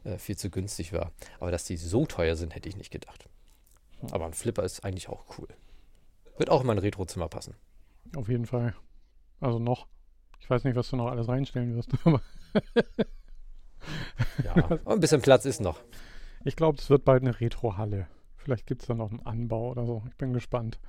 [0.04, 1.12] äh, viel zu günstig war.
[1.40, 3.28] Aber dass die so teuer sind, hätte ich nicht gedacht.
[4.12, 5.48] Aber ein Flipper ist eigentlich auch cool.
[6.38, 7.56] Wird auch in mein Retrozimmer passen.
[8.16, 8.74] Auf jeden Fall.
[9.40, 9.88] Also noch.
[10.40, 12.22] Ich weiß nicht, was du noch alles reinstellen wirst, aber
[14.44, 15.80] Ja, ein bisschen Platz ist noch.
[16.46, 18.08] ich glaube, es wird bald eine Retro-Halle.
[18.38, 20.04] Vielleicht gibt es da noch einen Anbau oder so.
[20.10, 20.80] Ich bin gespannt.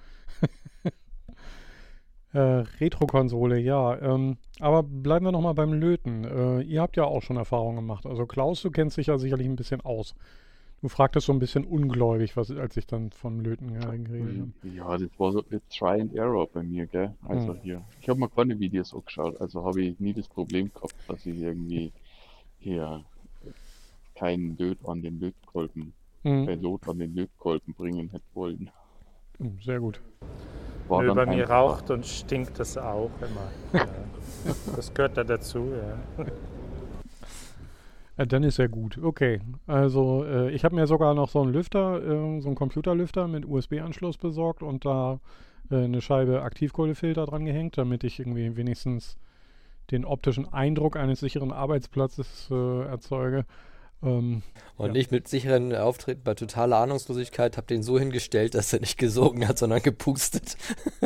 [2.32, 4.00] äh, Retro-Konsole, ja.
[4.00, 6.24] Ähm, aber bleiben wir nochmal beim Löten.
[6.24, 8.06] Äh, ihr habt ja auch schon Erfahrungen gemacht.
[8.06, 10.14] Also Klaus, du kennst dich ja sicherlich ein bisschen aus.
[10.82, 14.48] Du fragtest so ein bisschen ungläubig, was, als ich dann von Löten geredet habe.
[14.74, 17.14] Ja, das war so ein Try and Error bei mir, gell?
[17.22, 17.60] Also Hm.
[17.62, 17.84] hier.
[18.00, 21.38] Ich habe mir keine Videos angeschaut, also habe ich nie das Problem gehabt, dass ich
[21.38, 21.92] irgendwie
[22.58, 23.04] hier
[24.16, 26.48] keinen Löt an den Lötkolben, Mhm.
[26.48, 28.68] äh, Lot an den Lötkolben bringen hätte wollen.
[29.38, 30.00] Mhm, Sehr gut.
[30.88, 33.52] War Nö, bei mir raucht und stinkt es auch immer.
[33.72, 33.86] Ja.
[34.74, 36.26] Das gehört da dazu, ja.
[38.16, 38.98] Dann ist ja gut.
[38.98, 39.40] Okay.
[39.66, 43.46] Also äh, ich habe mir sogar noch so einen Lüfter, äh, so einen Computerlüfter mit
[43.46, 45.18] USB-Anschluss besorgt und da
[45.70, 49.16] äh, eine Scheibe Aktivkohlefilter dran gehängt, damit ich irgendwie wenigstens
[49.90, 53.46] den optischen Eindruck eines sicheren Arbeitsplatzes äh, erzeuge.
[54.02, 54.42] Ähm,
[54.78, 54.92] Und Ja.
[54.92, 59.46] nicht mit sicheren Auftritten bei totaler Ahnungslosigkeit, hab den so hingestellt, dass er nicht gesogen
[59.46, 60.56] hat, sondern gepustet.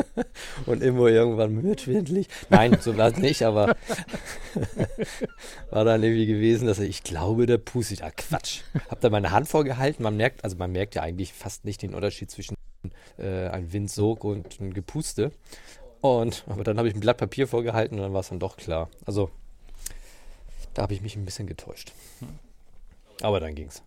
[0.65, 2.27] Und immer irgendwann mitwindlich.
[2.49, 3.75] Nein, so war es nicht, aber
[5.69, 8.01] war dann irgendwie gewesen, dass er, ich glaube, der pustet.
[8.01, 8.61] Ah, Quatsch.
[8.89, 10.01] Hab da meine Hand vorgehalten.
[10.03, 12.55] Man merkt, also man merkt ja eigentlich fast nicht den Unterschied zwischen
[13.17, 15.31] äh, einem Windsog und einem Gepuste.
[16.01, 18.55] Und, aber dann habe ich ein Blatt Papier vorgehalten und dann war es dann doch
[18.57, 18.89] klar.
[19.05, 19.29] Also,
[20.73, 21.91] da habe ich mich ein bisschen getäuscht.
[23.21, 23.83] Aber dann ging's.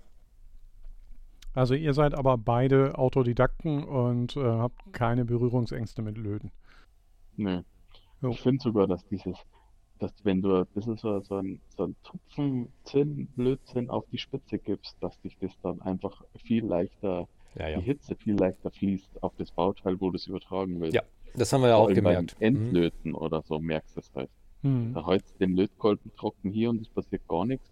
[1.55, 6.51] also ihr seid aber beide Autodidakten und äh, habt keine Berührungsängste mit Löten.
[7.37, 7.63] Nö.
[8.23, 8.31] Jo.
[8.31, 9.37] Ich finde sogar, dass dieses,
[9.99, 14.19] dass wenn du ein bisschen so, so ein, so ein Tupfen Zinn, Blödsinn auf die
[14.19, 17.79] Spitze gibst, dass dich das dann einfach viel leichter, Ja, die ja.
[17.81, 20.95] Hitze viel leichter fließt auf das Bauteil, wo du es übertragen willst.
[20.95, 21.03] Ja,
[21.35, 22.37] Das haben wir ja auch gemerkt.
[22.39, 22.59] Beim Mhm.
[22.59, 24.31] Endlöten oder so merkst du es halt.
[24.63, 24.93] Hm.
[24.93, 27.67] Da hältst du den Lötkolben trocken hier und es passiert gar nichts.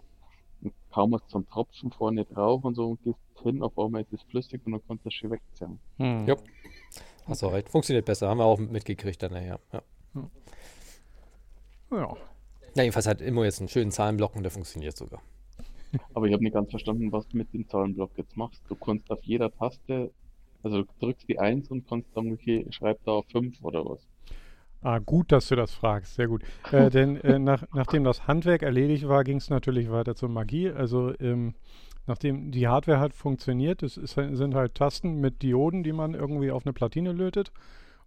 [0.93, 4.13] Kaum hast du einen Tropfen vorne drauf und so und gehst hin, auf einmal ist
[4.13, 5.79] es flüssig und dann kannst du es schön wegziehen.
[5.99, 6.27] Hm.
[6.27, 6.37] Ja.
[7.27, 7.69] Hast du recht.
[7.69, 8.29] Funktioniert besser.
[8.29, 9.61] Haben wir auch mitgekriegt dann nachher.
[9.73, 9.83] Ja.
[11.91, 12.17] Ja.
[12.75, 15.23] ja, jedenfalls hat Immo jetzt einen schönen Zahlenblock und der funktioniert sogar.
[16.15, 18.63] Aber ich habe nicht ganz verstanden, was du mit dem Zahlenblock jetzt machst.
[18.69, 20.11] Du kannst auf jeder Taste,
[20.63, 24.07] also du drückst die 1 und kannst dann, okay, schreib da 5 oder was.
[24.81, 26.15] Ah, gut, dass du das fragst.
[26.15, 26.43] Sehr gut.
[26.71, 30.71] Äh, denn äh, nach, nachdem das Handwerk erledigt war, ging es natürlich weiter zur Magie.
[30.71, 31.55] Also ähm,
[32.07, 36.15] nachdem die Hardware hat funktioniert, es ist, halt- sind halt Tasten mit Dioden, die man
[36.15, 37.53] irgendwie auf eine Platine lötet.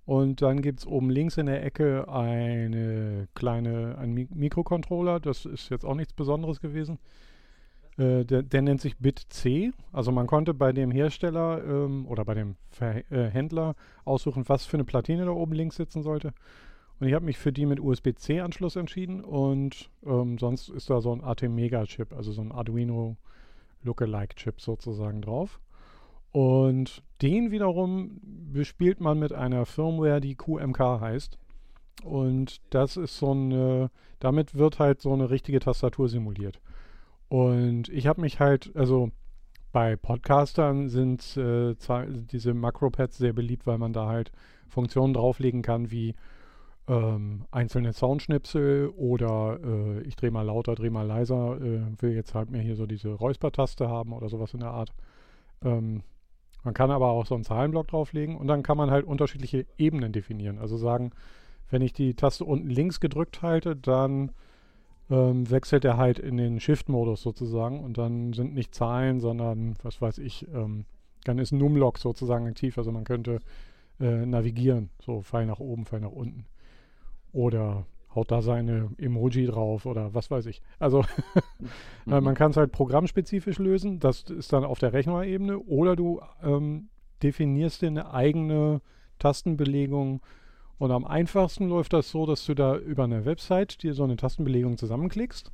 [0.06, 5.20] Und dann gibt es oben links in der Ecke eine kleine, ein Mi Mikrocontroller.
[5.20, 7.00] Das ist jetzt auch nichts Besonderes gewesen.
[8.02, 9.74] Äh, der, der nennt sich BitC.
[9.92, 14.66] Also man konnte bei dem Hersteller ähm, oder bei dem Ver äh, Händler aussuchen, was
[14.66, 16.34] für eine Platine da oben links sitzen sollte.
[17.00, 21.12] Und ich habe mich für die mit USB-C-Anschluss entschieden und ähm, sonst ist da so
[21.14, 23.18] ein AT-Mega-Chip, also so ein Arduino
[23.84, 25.60] Lookalike-Chip sozusagen drauf.
[26.32, 28.22] Und den wiederum
[28.54, 31.38] bespielt man mit einer Firmware, die QMK heißt.
[32.04, 36.62] und das ist so eine, damit wird halt so eine richtige Tastatur simuliert.
[37.32, 39.10] Und ich habe mich halt, also
[39.72, 44.34] bei Podcastern sind äh, zwar diese Makropads sehr beliebt, weil man da halt
[44.68, 46.14] Funktionen drauflegen kann wie
[46.90, 52.36] ähm, einzelne Soundschnipsel oder äh, ich drehe mal lauter, drehe mal leiser, äh, will jetzt
[52.36, 54.92] halt mir hier so diese Räuspertaste haben oder sowas in der Art.
[55.64, 56.04] Ähm,
[56.66, 60.12] man kann aber auch so einen Zahlenblock drauflegen und dann kann man halt unterschiedliche Ebenen
[60.12, 60.60] definieren.
[60.60, 61.12] Also sagen,
[61.70, 64.34] wenn ich die Taste unten links gedrückt halte, dann
[65.12, 70.02] ähm, wechselt er halt in den Shift-Modus sozusagen und dann sind nicht Zahlen, sondern was
[70.02, 70.86] weiß ich, ähm,
[71.26, 72.78] dann ist Numlock sozusagen aktiv.
[72.78, 73.40] Also man könnte
[74.00, 76.46] äh, navigieren, so Pfeil nach oben, Pfeil nach unten.
[77.34, 80.62] Oder haut da seine Emoji drauf oder was weiß ich.
[80.80, 81.02] Also
[82.08, 86.22] äh, man kann es halt programmspezifisch lösen, das ist dann auf der Rechnerebene, oder du
[86.42, 86.90] ähm,
[87.22, 88.82] definierst dir eine eigene
[89.20, 90.22] Tastenbelegung
[90.82, 94.16] und am einfachsten läuft das so, dass du da über eine Website dir so eine
[94.16, 95.52] Tastenbelegung zusammenklickst.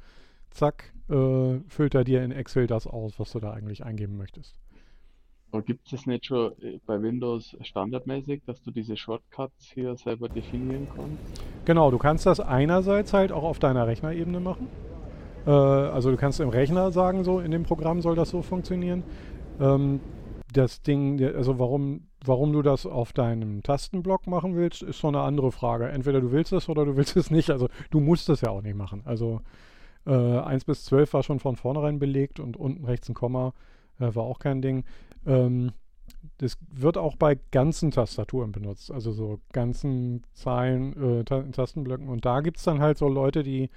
[0.51, 4.59] zack, äh, füllt er dir in Excel das aus, was du da eigentlich eingeben möchtest.
[5.53, 10.29] Aber gibt es nicht schon äh, bei Windows standardmäßig, dass du diese Shortcuts hier selber
[10.29, 11.45] definieren kannst?
[11.67, 14.67] Genau, du kannst das einerseits halt auch auf deiner Rechnerebene machen.
[15.47, 19.05] Äh, also du kannst im Rechner sagen, so in dem Programm soll das so funktionieren.
[19.61, 20.01] Ähm,
[20.53, 25.21] das Ding, also warum, warum du das auf deinem Tastenblock machen willst, ist so eine
[25.21, 25.89] andere Frage.
[25.89, 27.51] Entweder du willst es oder du willst es nicht.
[27.51, 29.03] Also du musst es ja auch nicht machen.
[29.05, 29.41] Also
[30.07, 33.53] äh, 1 bis 12 war schon von vornherein belegt und unten rechts ein Komma
[33.99, 34.85] äh, war auch kein Ding.
[35.27, 35.73] Ähm,
[36.39, 42.09] das wird auch bei ganzen Tastaturen benutzt, also so ganzen Zahlen, äh, Ta Tastenblöcken.
[42.09, 43.71] Und da gibt es dann halt so Leute, die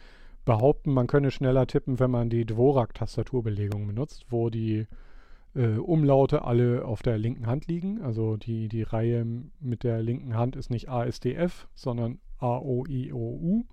[0.46, 4.88] behaupten, man könne schneller tippen, wenn man die Dvorak-Tastaturbelegung benutzt, wo die
[5.56, 8.02] äh, Umlaute alle auf der linken Hand liegen.
[8.02, 9.26] Also die, die Reihe
[9.60, 13.64] mit der linken Hand ist nicht ASDF, sondern AOIOU.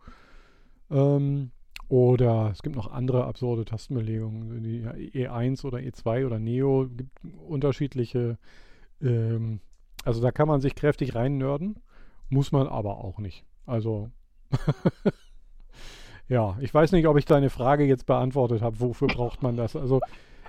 [0.91, 1.51] Ähm,
[1.89, 4.85] oder es gibt noch andere absurde Tastenbelegungen, die
[5.29, 7.11] E1 oder E2 oder Neo, gibt
[7.47, 8.39] unterschiedliche.
[9.01, 9.61] Ähm,
[10.05, 11.79] also da kann man sich kräftig rein nörden,
[12.29, 13.45] muss man aber auch nicht.
[13.67, 14.11] Also
[16.29, 18.81] ja, ich weiß nicht, ob ich deine Frage jetzt beantwortet habe.
[18.81, 19.77] Wofür braucht man das?
[19.77, 20.01] Also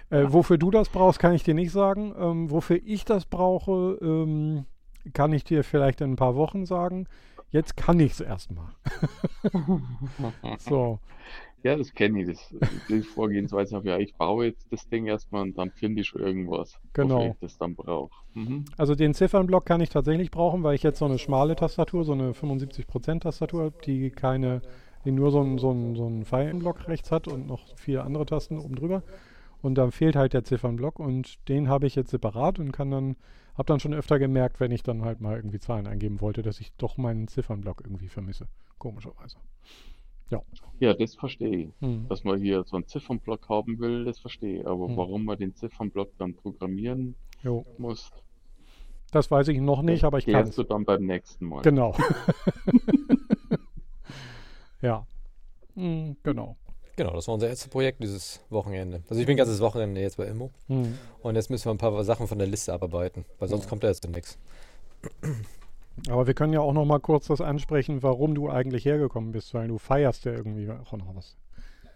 [0.10, 2.13] äh, wofür du das brauchst, kann ich dir nicht sagen.
[2.18, 4.66] Ähm, wofür ich das brauche, ähm,
[5.13, 7.08] kann ich dir vielleicht in ein paar Wochen sagen
[7.52, 8.70] jetzt kann ich es erstmal.
[10.60, 11.00] so.
[11.63, 12.56] Ja, das kenne ich, das,
[12.88, 16.22] die Vorgehensweise habe ja, ich baue jetzt das Ding erstmal und dann finde ich schon
[16.22, 17.32] irgendwas, genau.
[17.32, 18.12] ich das dann brauche.
[18.36, 18.66] Mhm.
[18.78, 22.13] Also den Ziffernblock kann ich tatsächlich brauchen, weil ich jetzt so eine schmale Tastatur, so
[22.13, 24.62] eine 75% Tastatur habe, die keine,
[25.08, 28.60] die nur so einen so so einen Pfeilenblock rechts hat und noch vier andere Tasten
[28.60, 29.04] oben drüber.
[29.62, 33.15] Und dann fehlt halt der Ziffernblock und den habe ich jetzt separat und kann dann
[33.58, 36.60] habe dann schon öfter gemerkt, wenn ich dann halt mal irgendwie Zahlen eingeben wollte, dass
[36.60, 38.48] ich doch meinen Ziffernblock irgendwie vermisse.
[38.78, 39.38] Komischerweise.
[40.30, 40.41] Ja.
[40.80, 41.70] Ja, das verstehe ich.
[41.80, 42.08] Hm.
[42.10, 44.67] Dass man hier so einen Ziffernblock haben will, das verstehe ich.
[44.67, 44.98] Aber hm.
[44.98, 47.65] warum man den Ziffernblock dann programmieren jo.
[47.78, 48.12] muss,
[49.12, 50.56] das weiß ich noch nicht, aber ich kann es.
[50.56, 51.62] du dann beim nächsten Mal.
[51.62, 51.96] Genau.
[54.88, 55.08] ja.
[55.76, 56.56] Hm, genau.
[56.95, 59.04] Genau, das war unser erstes Projekt dieses Wochenende.
[59.08, 60.50] Also ich bin ganzes Wochenende jetzt bei Immo.
[60.67, 60.98] Mhm.
[61.21, 63.69] Und jetzt müssen wir ein paar Sachen von der Liste abarbeiten, weil sonst ja.
[63.69, 64.40] kommt da jetzt nichts.
[66.10, 69.54] Aber wir können ja auch noch mal kurz das ansprechen, warum du eigentlich hergekommen bist,
[69.54, 71.35] weil du feierst ja irgendwie auch noch was.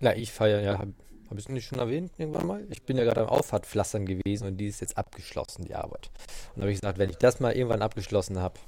[0.01, 0.93] Ja, ich feiere, ja, habe
[1.29, 2.67] hab ich es nicht schon erwähnt irgendwann mal?
[2.69, 6.11] Ich bin ja gerade am Auffahrtpflastern gewesen und die ist jetzt abgeschlossen, die Arbeit.
[6.53, 8.59] Und da habe ich gesagt, wenn ich das mal irgendwann abgeschlossen habe,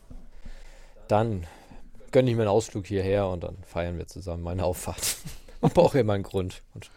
[1.07, 1.45] dann
[2.13, 5.17] gönne ich mir einen Ausflug hierher und dann feiern wir zusammen meine Auffahrt.
[5.61, 6.61] Man braucht immer einen Grund.
[6.73, 6.89] Und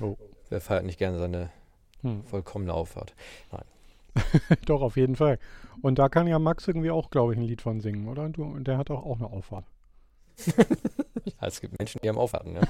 [0.00, 0.16] oh.
[0.48, 1.50] Wer feiert nicht gerne seine
[2.02, 2.22] hm.
[2.24, 3.14] vollkommene Auffahrt?
[3.50, 3.64] Nein.
[4.66, 5.40] Doch, auf jeden Fall.
[5.82, 8.28] Und da kann ja Max irgendwie auch, glaube ich, ein Lied von singen, oder?
[8.28, 9.64] Du, und der hat auch, auch eine Auffahrt.
[11.40, 12.60] Ja, es gibt Menschen, die haben Aufwarten, ja.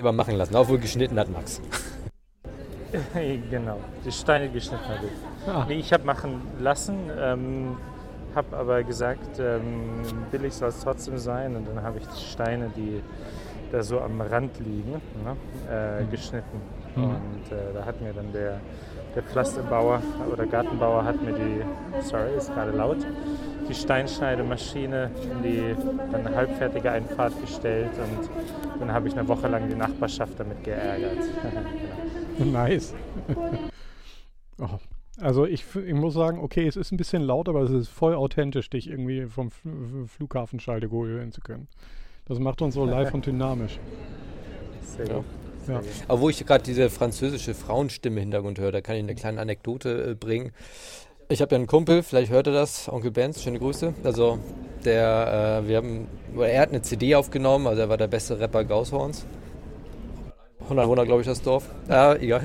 [0.00, 1.60] Aber machen lassen, obwohl geschnitten hat Max.
[3.50, 5.48] genau, die Steine geschnitten habe ich.
[5.48, 7.76] Ah, Nee, ich habe machen lassen, ähm,
[8.34, 11.56] habe aber gesagt, ähm, billig soll es trotzdem sein.
[11.56, 13.02] Und dann habe ich die Steine, die
[13.70, 15.36] da so am Rand liegen, ne,
[15.70, 16.60] äh, geschnitten.
[16.94, 17.04] Mhm.
[17.04, 18.60] Und äh, da hat mir dann der,
[19.14, 21.62] der Pflasterbauer oder Gartenbauer hat mir die,
[22.02, 22.98] sorry, ist gerade laut,
[23.68, 25.76] die Steinschneidemaschine in die
[26.10, 27.90] dann halbfertige Einfahrt gestellt.
[27.98, 31.18] Und dann habe ich eine Woche lang die Nachbarschaft damit geärgert.
[32.38, 32.94] nice.
[34.60, 34.78] oh.
[35.22, 37.88] Also ich, f- ich muss sagen, okay, es ist ein bisschen laut, aber es ist
[37.88, 41.68] voll authentisch, dich irgendwie vom F Flughafenschalter holen zu können.
[42.26, 43.78] Das macht uns so live und dynamisch.
[44.96, 45.14] Sehr Ja.
[45.14, 45.24] gut.
[45.68, 45.78] Ja.
[45.78, 45.88] Gut.
[46.08, 49.40] Aber wo ich gerade diese französische Frauenstimme im Hintergrund höre, da kann ich eine kleine
[49.40, 50.52] Anekdote äh, bringen.
[51.28, 53.94] Ich habe ja einen Kumpel, vielleicht hört er das, Onkel Benz, schöne Grüße.
[54.02, 54.38] Also
[54.84, 58.40] der, äh, wir haben, oder er hat eine CD aufgenommen, also er war der beste
[58.40, 59.24] Rapper Gaushorns.
[60.64, 61.68] 100 Wohner, glaube ich, das Dorf.
[61.88, 62.42] Ja, egal.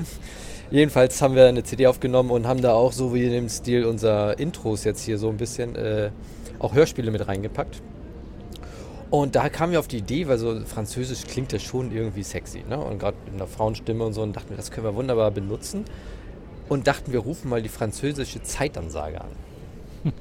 [0.70, 3.86] Jedenfalls haben wir eine CD aufgenommen und haben da auch so wie in dem Stil
[3.86, 6.10] unser Intros jetzt hier so ein bisschen äh,
[6.58, 7.80] auch Hörspiele mit reingepackt.
[9.10, 12.62] Und da kamen wir auf die Idee, weil so Französisch klingt ja schon irgendwie sexy,
[12.68, 12.78] ne?
[12.78, 15.86] Und gerade in der Frauenstimme und so, und dachten wir, das können wir wunderbar benutzen.
[16.68, 19.30] Und dachten, wir rufen mal die französische Zeitansage an.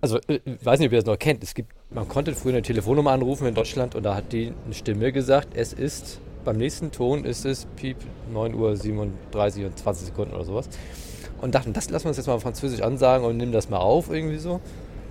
[0.00, 1.44] Also, äh, ich weiß nicht, ob ihr das noch kennt.
[1.44, 4.74] Es gibt, man konnte früher eine Telefonnummer anrufen in Deutschland und da hat die eine
[4.74, 7.96] Stimme gesagt, es ist, beim nächsten Ton ist es Piep
[8.32, 10.68] 9 Uhr 37 und 20 Sekunden oder sowas.
[11.40, 14.10] Und dachten, das lassen wir uns jetzt mal französisch ansagen und nehmen das mal auf
[14.10, 14.60] irgendwie so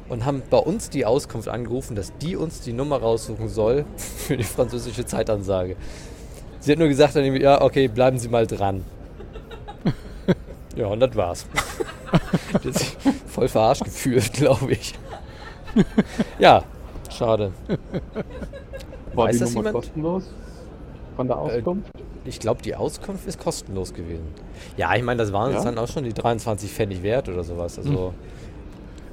[0.10, 4.38] und haben bei uns die Auskunft angerufen, dass die uns die Nummer raussuchen soll für
[4.38, 5.78] die französische Zeitansage.
[6.60, 8.84] Sie hat nur gesagt, dann, ja, okay, bleiben Sie mal dran.
[10.76, 11.46] ja, und das war's.
[12.64, 14.94] sich voll verarscht gefühlt, glaube ich.
[16.40, 16.64] ja,
[17.10, 17.54] schade.
[19.14, 19.86] War Weiß die das Nummer jemand?
[19.86, 20.24] kostenlos?
[21.16, 21.92] Von der Auskunft?
[22.26, 24.26] Ich glaube, die Auskunft ist kostenlos gewesen.
[24.78, 25.58] Ja, ich meine, das waren Ja?
[25.58, 27.78] uns dann auch schon die 23 Pfennig wert oder sowas.
[27.78, 28.14] Also,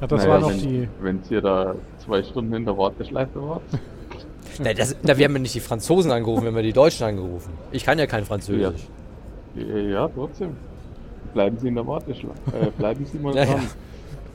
[0.01, 0.89] Ja, das Naja, war noch wenn, die.
[1.01, 1.75] Wenn ihr da
[2.05, 3.63] zwei Stunden in der Warteschleife wart.
[4.63, 7.05] na, das, na, wir haben ja nicht die Franzosen angerufen, wir haben ja die Deutschen
[7.07, 7.53] angerufen.
[7.73, 8.83] Ich kann ja kein Französisch.
[9.57, 10.57] Ja, trotzdem.
[11.35, 12.39] Bleiben Sie in der Warteschleife.
[12.53, 13.57] Äh, bleiben Sie mal Ja, dran.
[13.57, 13.63] ja.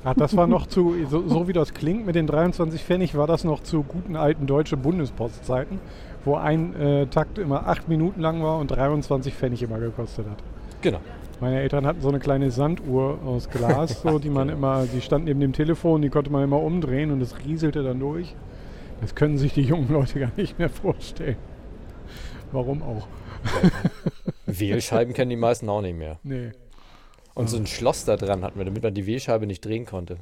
[0.06, 3.26] Ah, das war noch zu, so, so wie das klingt mit den 23 Pfennig, war
[3.26, 5.80] das noch zu guten alten deutsche Bundespostzeiten,
[6.26, 10.38] wo ein äh, Takt immer 8 Minuten lang war und 23 Pfennig immer gekostet hat.
[10.82, 11.00] Genau.
[11.40, 15.26] Meine Eltern hatten so eine kleine Sanduhr aus Glas, so, die man immer, die stand
[15.26, 18.36] neben dem Telefon, die konnte man immer umdrehen und es rieselte dann durch.
[19.02, 21.38] Das können sich die jungen Leute gar nicht mehr vorstellen.
[22.52, 23.08] Warum auch?
[24.46, 26.20] Wählscheiben kennen die meisten auch nicht mehr.
[26.24, 26.52] Nee.
[27.34, 30.18] Und so ein Schloss da dran hatten wir, damit man die Wählscheibe nicht drehen konnte.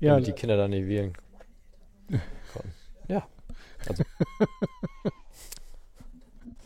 [0.00, 1.12] Ja, damit die Kinder dann nicht wählen
[2.52, 2.72] konnten.
[3.08, 3.26] Ja.
[3.88, 4.02] Also,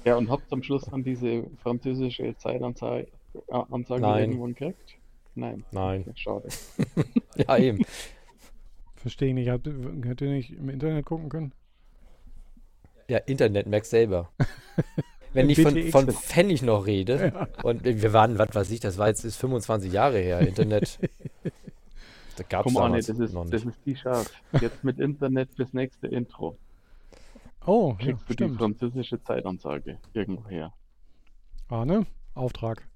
[0.04, 3.08] Ja, und habt am Schluss dann diese französische Zeitansage
[3.48, 4.30] äh, Nein.
[4.30, 4.96] irgendwann gekriegt?
[5.34, 5.64] Nein.
[5.72, 6.02] Nein.
[6.02, 6.48] Okay, schade.
[7.36, 7.84] ja, eben.
[8.96, 9.48] verstehe ich nicht.
[9.48, 11.52] Habt, hättet ihr nicht im Internet gucken können?
[13.08, 14.30] Ja, Internet, merkst selber.
[15.32, 19.08] Wenn ich von, von Pfennig noch rede, und wir waren, was weiß ich, das war
[19.08, 20.98] jetzt ist 25 Jahre her, Internet.
[22.36, 23.76] Da gab es Komm, Arne, das ist, noch das nicht.
[23.76, 24.28] ist die Schaf.
[24.60, 26.58] Jetzt mit Internet fürs nächste Intro.
[27.66, 28.58] Oh, ja, Kriegst du die stimmt.
[28.58, 30.72] französische Zeitansage irgendwo her.
[31.68, 32.86] Arne, Auftrag.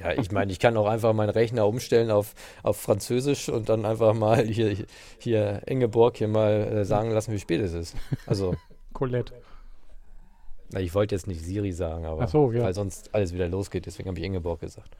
[0.00, 3.84] Ja, ich meine, ich kann auch einfach meinen Rechner umstellen auf, auf Französisch und dann
[3.84, 4.76] einfach mal hier,
[5.18, 7.96] hier Ingeborg hier mal äh, sagen lassen, wie spät es ist.
[8.26, 8.56] Also,
[8.92, 9.34] Colette.
[10.72, 12.62] na, ich wollte jetzt nicht Siri sagen, aber so, ja.
[12.62, 14.96] weil sonst alles wieder losgeht, deswegen habe ich Ingeborg gesagt.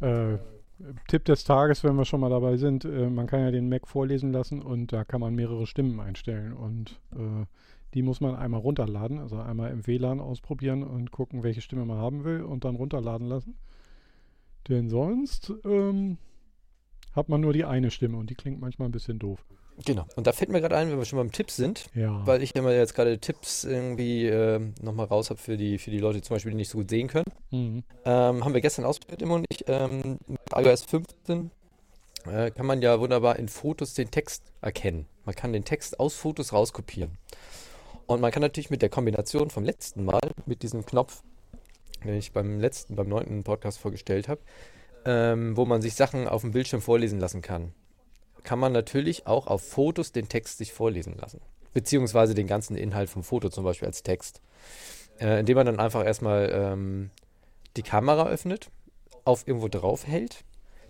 [0.00, 0.36] Äh,
[1.08, 3.86] Tipp des Tages, wenn wir schon mal dabei sind, äh, man kann ja den Mac
[3.86, 7.46] vorlesen lassen und da kann man mehrere Stimmen einstellen und äh,
[7.94, 11.98] die muss man einmal runterladen, also einmal im WLAN ausprobieren und gucken, welche Stimme man
[11.98, 13.56] haben will und dann runterladen lassen.
[14.68, 16.18] Denn sonst ähm,
[17.12, 19.44] hat man nur die eine Stimme und die klingt manchmal ein bisschen doof.
[19.84, 20.04] Genau.
[20.14, 22.24] Und da fällt mir gerade ein, wenn wir schon beim Tipp sind, Ja.
[22.26, 25.98] weil ich immer jetzt gerade Tipps irgendwie äh, nochmal raus habe für die, für die
[25.98, 27.24] Leute, die zum Beispiel die nicht so gut sehen können.
[27.50, 27.82] Mhm.
[28.04, 29.64] Ähm, haben wir gestern ausprobiert, immer und ich.
[29.66, 31.50] Ähm, mit iOS 15
[32.26, 35.06] äh, kann man ja wunderbar in Fotos den Text erkennen.
[35.24, 37.18] Man kann den Text aus Fotos rauskopieren.
[38.06, 41.22] Und man kann natürlich mit der Kombination vom letzten Mal, mit diesem Knopf,
[42.04, 44.40] den ich beim letzten, beim neunten Podcast vorgestellt habe,
[45.06, 47.72] ähm, wo man sich Sachen auf dem Bildschirm vorlesen lassen kann,
[48.44, 51.40] kann man natürlich auch auf Fotos den Text sich vorlesen lassen.
[51.72, 54.40] Beziehungsweise den ganzen Inhalt vom Foto zum Beispiel als Text.
[55.18, 57.10] Äh, indem man dann einfach erstmal ähm,
[57.76, 58.70] die Kamera öffnet,
[59.24, 60.44] auf irgendwo drauf hält,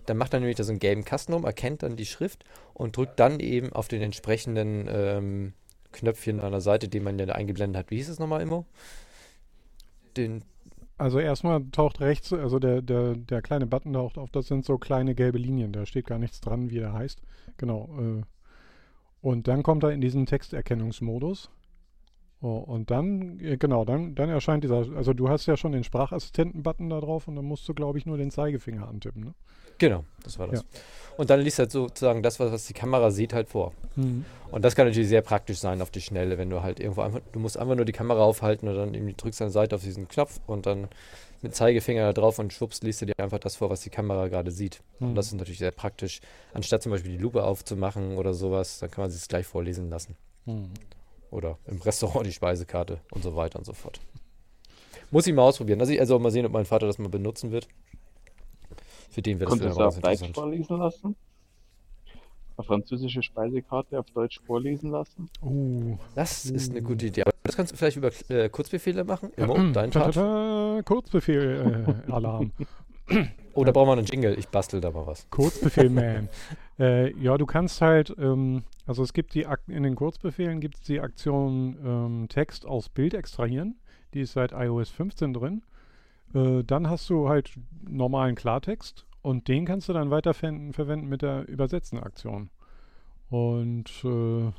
[0.05, 2.43] dann macht er nämlich da so einen gelben Kasten um, erkennt dann die Schrift
[2.73, 5.53] und drückt dann eben auf den entsprechenden ähm,
[5.91, 7.91] Knöpfchen an der Seite, den man ja eingeblendet hat.
[7.91, 8.65] Wie hieß es nochmal, Immo?
[10.17, 10.43] Den,
[10.97, 14.77] Also erstmal taucht rechts, also der, der, der kleine Button taucht auf, das sind so
[14.77, 17.21] kleine gelbe Linien, da steht gar nichts dran, wie der heißt.
[17.57, 17.89] Genau.
[17.99, 18.23] Äh,
[19.21, 21.49] und dann kommt er in diesen Texterkennungsmodus.
[22.45, 25.83] Oh, und dann, äh, genau, dann, dann erscheint dieser, also du hast ja schon den
[25.83, 29.23] Sprachassistenten-Button da drauf und dann musst du, glaube ich, nur den Zeigefinger antippen.
[29.23, 29.33] Ne?
[29.79, 30.63] genau, das war das.
[31.17, 33.73] Und dann liest halt sozusagen das, was, was die Kamera sieht, halt vor.
[33.95, 34.25] Mhm.
[34.51, 37.19] Und das kann natürlich sehr praktisch sein auf die Schnelle, wenn du halt irgendwo einfach,
[37.31, 39.81] du musst einfach nur die Kamera aufhalten und dann irgendwie drückst an der Seite auf
[39.81, 40.87] diesen Knopf und dann
[41.41, 44.27] mit Zeigefinger da drauf und schwupps liest du dir einfach das vor, was die Kamera
[44.27, 44.83] gerade sieht.
[44.99, 45.07] Mhm.
[45.07, 46.21] Und das ist natürlich sehr praktisch.
[46.53, 49.89] Anstatt zum Beispiel die Lupe aufzumachen oder sowas, dann kann man sich es gleich vorlesen
[49.89, 50.15] lassen.
[50.45, 50.69] Mhm.
[51.35, 53.99] Oder im Restaurant die Speisekarte und so weiter und so fort.
[55.11, 55.81] Muss ich mal ausprobieren.
[55.81, 57.67] Also, ich, also mal sehen, ob mein Vater das mal benutzen wird.
[59.09, 60.35] Für den wäre das auf Deutsch interessant.
[60.35, 61.15] vorlesen lassen?
[62.57, 65.29] Eine französische Speisekarte auf Deutsch vorlesen lassen?
[65.41, 65.97] Uh.
[66.15, 67.23] Das ist eine gute Idee.
[67.23, 69.31] Aber das kannst du vielleicht über äh, Kurzbefehle machen.
[69.35, 70.15] Immo, dein Ta, ta, Part.
[70.15, 72.53] ta, Kurzbefehl, äh, Alarm.
[73.53, 74.39] Oh, da brauchen wir einen Jingle.
[74.39, 75.29] Ich bastel da mal was.
[75.29, 76.29] Kurzbefehl, man.
[76.79, 80.81] äh, ja, du kannst halt, ähm, also es gibt die in den Kurzbefehlen gibt es
[80.81, 83.79] die Aktion ähm, Text aus Bild extrahieren.
[84.13, 85.63] Die ist seit iOS 15 drin.
[86.33, 87.57] Äh, dann hast du halt
[87.87, 92.49] normalen Klartext und den kannst du dann weiter verwenden, mit der Übersetzen-Aktion.
[93.29, 94.51] Und äh,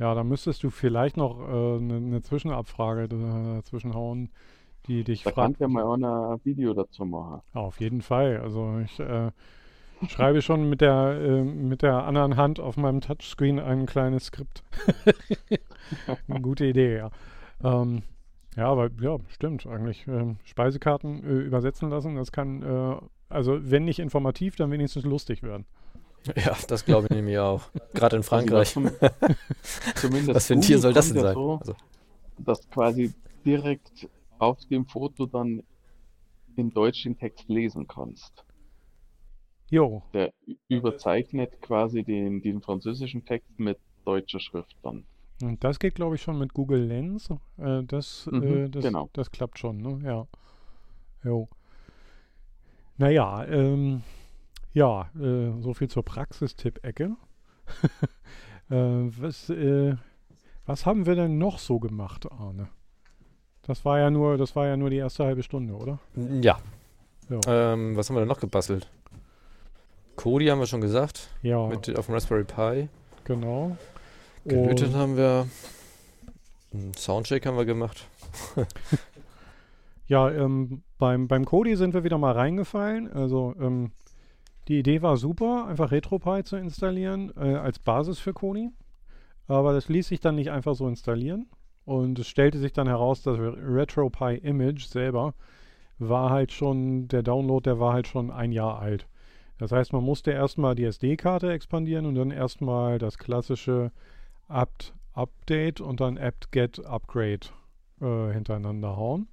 [0.00, 4.30] ja, da müsstest du vielleicht noch eine äh, ne Zwischenabfrage dazwischen hauen,
[4.86, 5.58] die dich Da fragt.
[5.58, 7.42] kannst du ja mal auch ein Video dazu machen.
[7.52, 8.38] Auf jeden Fall.
[8.38, 9.30] Also ich äh,
[10.08, 14.62] schreibe schon mit der, äh, mit der anderen Hand auf meinem Touchscreen ein kleines Skript.
[16.28, 17.10] Eine gute Idee, ja.
[17.62, 18.02] Ähm,
[18.56, 20.06] ja, aber ja, stimmt eigentlich.
[20.08, 22.96] Ähm, Speisekarten äh, übersetzen lassen, das kann, äh,
[23.28, 25.66] also wenn nicht informativ, dann wenigstens lustig werden.
[26.36, 27.62] Ja, das glaube ich nämlich auch.
[27.94, 28.76] Gerade in Frankreich.
[28.76, 28.90] Also zum,
[29.94, 31.34] zumindest Was für ein Tier soll das denn ja sein?
[31.34, 31.74] So, Also,
[32.36, 34.06] dass quasi direkt
[34.38, 35.62] auf dem Foto dann
[36.56, 38.44] in Deutsch den Text lesen kannst.
[39.70, 40.32] Jo, Der
[40.68, 45.04] überzeichnet quasi den, den französischen Text mit deutscher Schrift dann.
[45.42, 47.30] und das geht, glaube ich, schon mit Google Lens.
[47.56, 49.08] Äh, das, Mhm, äh, das, genau.
[49.12, 50.00] das klappt schon, ne?
[50.04, 50.26] Ja.
[51.22, 51.48] Jo.
[52.96, 54.02] Naja, ähm,
[54.72, 57.16] ja, äh, so viel zur Praxistipp-Ecke.
[58.70, 59.96] äh, was, äh,
[60.66, 62.68] was haben wir denn noch so gemacht, Arne?
[63.62, 65.98] Das war ja nur, das war ja nur die erste halbe Stunde, oder?
[66.42, 66.58] ja.
[67.28, 67.72] Ja.
[67.74, 68.90] Ähm, was haben wir denn noch gebastelt?
[70.20, 71.30] Kodi haben wir schon gesagt.
[71.42, 72.88] Ja, Mit, auf dem Raspberry Pi.
[73.24, 73.76] genau.
[74.44, 75.46] Gelötet haben wir.
[76.72, 78.06] Einen Soundcheck haben wir gemacht.
[80.06, 83.12] Ja, ähm, beim, beim Kodi sind wir wieder mal reingefallen.
[83.12, 83.92] Also ähm,
[84.66, 88.70] die Idee war super, einfach RetroPie zu installieren äh, als Basis für Kodi.
[89.46, 91.46] Aber das ließ sich dann nicht einfach so installieren.
[91.84, 95.34] Und es stellte sich dann heraus, dass RetroPie Image selber
[96.00, 99.06] war halt schon, der Download, der war halt schon ein Jahr alt.
[99.60, 103.92] Das heißt, man musste erstmal die SD-Karte expandieren und dann erstmal das klassische
[104.48, 107.48] apt Update und dann apt-get Upgrade
[108.00, 109.28] äh, hintereinander hauen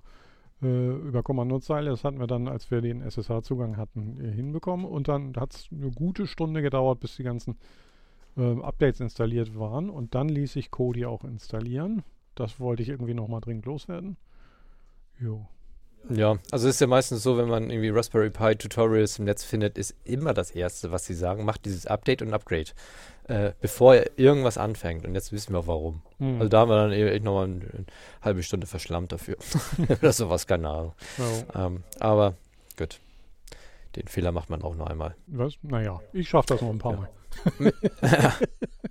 [0.61, 1.89] äh, über Kommandozeile.
[1.91, 4.85] Das hatten wir dann, als wir den SSH-Zugang hatten, äh, hinbekommen.
[4.85, 7.57] Und dann hat es eine gute Stunde gedauert, bis die ganzen
[8.35, 9.89] äh, Updates installiert waren.
[9.89, 12.03] Und dann ließ sich Kodi auch installieren.
[12.35, 14.17] Das wollte ich irgendwie nochmal dringend loswerden.
[15.19, 15.47] Jo.
[16.09, 19.43] Ja, also es ist ja meistens so, wenn man irgendwie Raspberry Pi Tutorials im Netz
[19.43, 22.71] findet, ist immer das Erste, was sie sagen, macht dieses Update und Upgrade,
[23.27, 25.05] äh, bevor irgendwas anfängt.
[25.05, 26.01] Und jetzt wissen wir auch warum.
[26.19, 26.35] Hm.
[26.37, 27.85] Also da haben wir dann e- echt nochmal eine, eine
[28.21, 29.35] halbe Stunde verschlammt dafür.
[30.01, 30.93] Oder sowas, keine Ahnung.
[31.17, 31.59] Jo.
[31.61, 32.35] Ähm, aber
[32.77, 32.99] gut.
[33.95, 35.15] Den Fehler macht man auch noch einmal.
[35.27, 35.53] Was?
[35.63, 36.99] Naja, ich schaffe das noch ein paar Ja.
[37.59, 37.73] Mal.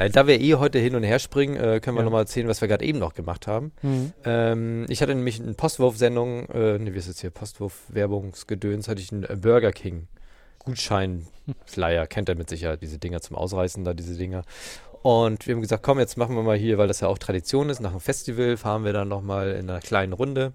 [0.00, 2.04] Nein, da wir eh heute hin und her springen, äh, können wir Ja.
[2.04, 3.70] nochmal erzählen, was wir gerade eben noch gemacht haben.
[3.82, 4.12] Hm.
[4.24, 9.12] Ähm, ich hatte nämlich eine Postwurf-Sendung, äh, ne, wie ist es hier, Postwurf-Werbungsgedöns, hatte ich
[9.12, 10.08] einen äh, Burger King
[10.60, 14.44] Gutschein-Flyer, kennt er mit Sicherheit, diese Dinger zum Ausreißen, da diese Dinger.
[15.02, 17.68] Und wir haben gesagt, komm, jetzt machen wir mal hier, weil das ja auch Tradition
[17.68, 20.54] ist, nach dem Festival fahren wir dann nochmal in einer kleinen Runde,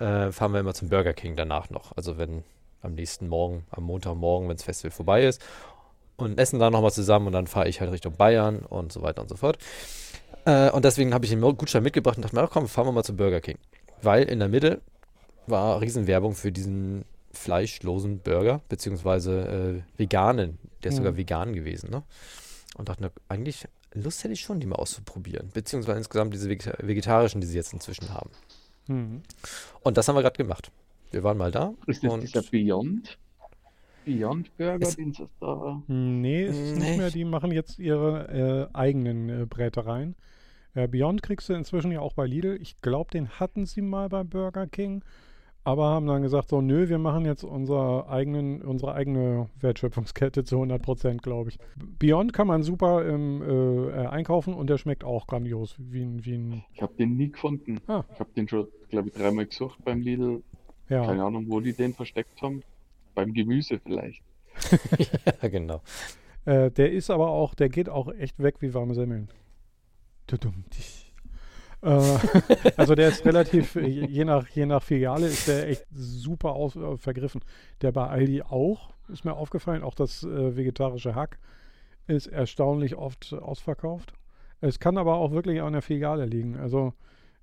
[0.00, 1.94] äh, fahren wir immer zum Burger King danach noch.
[1.94, 2.42] Also wenn
[2.82, 5.40] am nächsten Morgen, am Montagmorgen, wenn das Festival vorbei ist.
[6.22, 9.22] Und essen da nochmal zusammen und dann fahre ich halt Richtung Bayern und so weiter
[9.22, 9.58] und so fort.
[10.44, 12.92] Äh, und deswegen habe ich den Gutschein mitgebracht und dachte mir, ach komm, fahren wir
[12.92, 13.58] mal zum Burger King.
[14.02, 14.80] Weil in der Mitte
[15.46, 20.58] war Riesenwerbung für diesen fleischlosen Burger, beziehungsweise äh, veganen.
[20.82, 20.98] Der ist Mhm.
[20.98, 22.02] sogar vegan gewesen, ne?
[22.76, 25.50] Und dachte, na, eigentlich Lust hätte ich schon, die mal auszuprobieren.
[25.52, 28.30] Beziehungsweise insgesamt diese vegeta- vegetarischen, die sie jetzt inzwischen haben.
[28.86, 29.22] Hm.
[29.82, 30.70] Und das haben wir gerade gemacht.
[31.10, 31.74] Wir waren mal da.
[31.86, 33.18] Ist das dieser Beyond?
[34.04, 35.82] Beyond Burger, Es- den es da.
[35.86, 36.96] Nee, ist es nicht Nee.
[36.96, 37.10] mehr.
[37.10, 40.16] Die machen jetzt ihre äh, eigenen äh, Brätereien.
[40.74, 42.58] Äh, Beyond kriegst du inzwischen ja auch bei Lidl.
[42.60, 45.02] Ich glaube, den hatten sie mal bei Burger King.
[45.64, 50.56] Aber haben dann gesagt, so, nö, wir machen jetzt unser eigenen, unsere eigene Wertschöpfungskette zu
[50.56, 51.58] 100 Prozent, glaube ich.
[52.00, 56.24] Beyond kann man super ähm, äh, äh, einkaufen und der schmeckt auch grandios, wie ein,
[56.24, 57.78] wie ein Ich habe den nie gefunden.
[57.86, 58.02] Ah.
[58.12, 60.42] Ich habe den schon, glaube ich, dreimal gesucht beim Lidl.
[60.88, 61.06] ja.
[61.06, 62.64] Keine Ahnung, wo die den versteckt haben.
[63.14, 64.22] Beim Gemüse vielleicht.
[65.42, 65.82] ja, genau.
[66.44, 69.28] Äh, der ist aber auch, der geht auch echt weg wie warme Semmeln.
[70.26, 71.12] Tudum, dich.
[71.82, 71.88] Äh,
[72.76, 76.96] also der ist relativ, je nach, je nach Filiale ist der echt super aus, äh,
[76.96, 77.42] vergriffen.
[77.80, 81.38] Der bei Aldi auch, ist mir aufgefallen, auch das äh, vegetarische Hack
[82.06, 84.14] ist erstaunlich oft ausverkauft.
[84.60, 86.56] Es kann aber auch wirklich an der Filiale liegen.
[86.56, 86.94] Also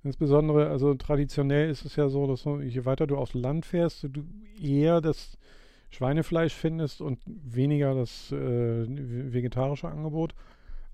[0.04, 4.24] insbesondere, also traditionell ist es ja so, dass je weiter du aufs Land fährst, du
[4.62, 5.38] eher das
[5.90, 10.34] Schweinefleisch findest und weniger das äh, vegetarische Angebot.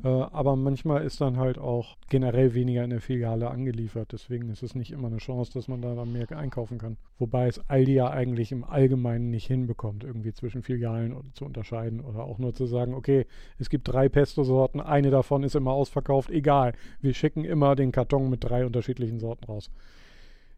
[0.04, 4.10] Äh, aber manchmal ist dann halt auch generell weniger in der Filiale angeliefert.
[4.12, 6.98] Deswegen ist es nicht immer eine Chance, dass man da dann mehr einkaufen kann.
[7.18, 12.24] Wobei es Aldi ja eigentlich im Allgemeinen nicht hinbekommt, irgendwie zwischen Filialen zu unterscheiden oder
[12.24, 13.26] auch nur zu sagen, okay,
[13.58, 16.74] es gibt drei Pesto-Sorten, eine davon ist immer ausverkauft, egal.
[17.02, 19.70] Wir schicken immer den Karton mit drei unterschiedlichen Sorten raus.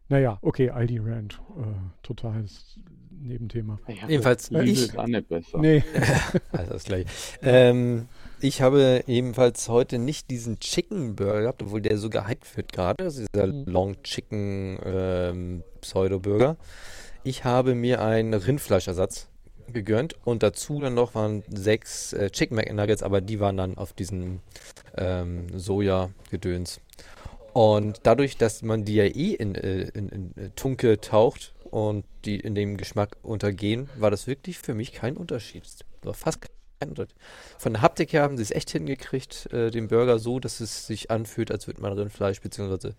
[0.08, 1.62] Naja, okay, Aldi Rand, äh,
[2.02, 2.80] totales
[3.20, 3.78] Nebenthema.
[4.22, 5.58] Das Lidl ich- ist auch nicht besser.
[5.58, 5.82] Nee,
[6.52, 7.06] Also das gleiche.
[7.42, 8.08] Ähm,
[8.40, 13.02] ich habe ebenfalls heute nicht diesen Chicken Burger gehabt, obwohl der so gehypt wird gerade.
[13.04, 13.64] Das ist dieser Mhm.
[13.66, 16.56] Long Chicken ähm, Pseudo Burger.
[17.24, 19.28] Ich habe mir einen Rindfleischersatz
[19.72, 23.92] gegönnt und dazu dann noch waren sechs äh, Chicken McNuggets, aber die waren dann auf
[23.92, 24.40] diesen
[24.96, 26.80] ähm, Soja-Gedöns.
[27.52, 32.04] Und dadurch, dass man die ja eh in, äh, in, in äh, Tunke taucht und
[32.24, 35.64] die in dem Geschmack untergehen, war das wirklich für mich kein Unterschied.
[36.02, 36.40] War fast
[36.80, 37.16] kein Unterschied.
[37.58, 40.86] Von der Haptik her haben sie es echt hingekriegt, äh, den Burger so, dass es
[40.86, 42.92] sich anfühlt, als würde man Rindfleisch bzw.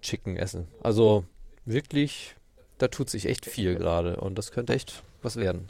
[0.00, 0.68] Chicken essen.
[0.82, 1.24] Also
[1.64, 2.36] wirklich,
[2.78, 5.68] da tut sich echt viel gerade und das könnte echt was werden.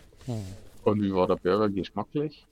[0.84, 2.46] Und wie war der Burger geschmacklich?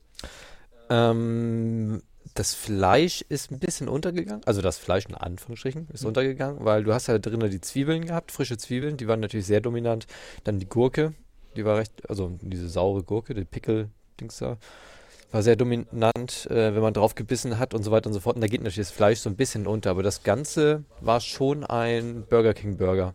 [0.90, 2.02] Ähm,
[2.34, 4.42] das Fleisch ist ein bisschen untergegangen.
[4.46, 8.32] Also das Fleisch in Anführungsstrichen ist untergegangen, weil du hast ja drinnen die Zwiebeln gehabt,
[8.32, 10.06] frische Zwiebeln, die waren natürlich sehr dominant.
[10.44, 11.14] Dann die Gurke,
[11.56, 14.56] die war recht, also diese saure Gurke, die Pickel-Dings da,
[15.30, 18.36] war sehr dominant, äh, wenn man drauf gebissen hat und so weiter und so fort.
[18.36, 21.64] Und da geht natürlich das Fleisch so ein bisschen unter, aber das Ganze war schon
[21.64, 23.14] ein Burger King Burger.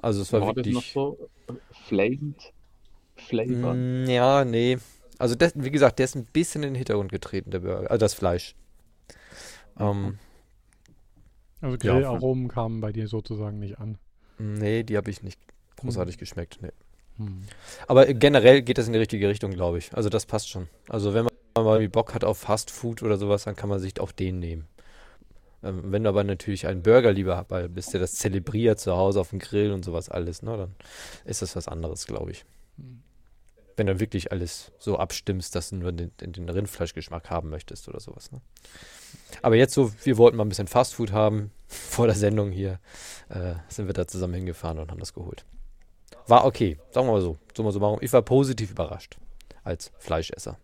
[0.00, 0.74] Also es war, War das wirklich.
[0.74, 1.18] noch so
[1.86, 2.52] flavend?
[3.16, 3.74] Flavor?
[3.74, 4.78] Mm, Ja, nee.
[5.18, 7.98] Also das, wie gesagt, der ist ein bisschen in den Hintergrund getreten, der Burger, also
[7.98, 8.54] das Fleisch.
[9.78, 10.18] Ähm,
[11.60, 13.98] also Ja, Grillaromen kamen bei dir sozusagen nicht an.
[14.38, 15.40] nee, die habe ich nicht
[15.76, 16.58] großartig geschmeckt.
[16.60, 16.72] Nee.
[17.18, 17.42] Hm.
[17.88, 19.92] Aber generell geht das in die richtige Richtung, glaube ich.
[19.94, 20.68] Also das passt schon.
[20.88, 24.00] Also wenn man mal Bock hat auf Fast Food oder sowas, dann kann man sich
[24.00, 24.68] auch den nehmen.
[25.62, 29.20] Ähm, wenn du aber natürlich einen Burger lieber weil bist, der das zelebriert zu Hause
[29.20, 30.74] auf dem Grill und sowas alles, ne, dann
[31.24, 32.44] ist das was anderes, glaube ich.
[32.76, 33.02] Hm.
[33.78, 38.00] Wenn du wirklich alles so abstimmst, dass du nur den, den, Rindfleischgeschmack haben möchtest oder
[38.00, 38.32] sowas.
[38.32, 38.40] Ne?
[39.40, 42.80] Aber jetzt so, wir wollten mal ein bisschen Fastfood haben vor der Sendung hier,
[43.28, 45.44] äh, sind wir da zusammen hingefahren und haben das geholt.
[46.26, 47.38] War okay, sagen wir mal so.
[47.54, 48.00] so warum.
[48.02, 49.16] Ich war positiv überrascht
[49.62, 50.58] als Fleischesser.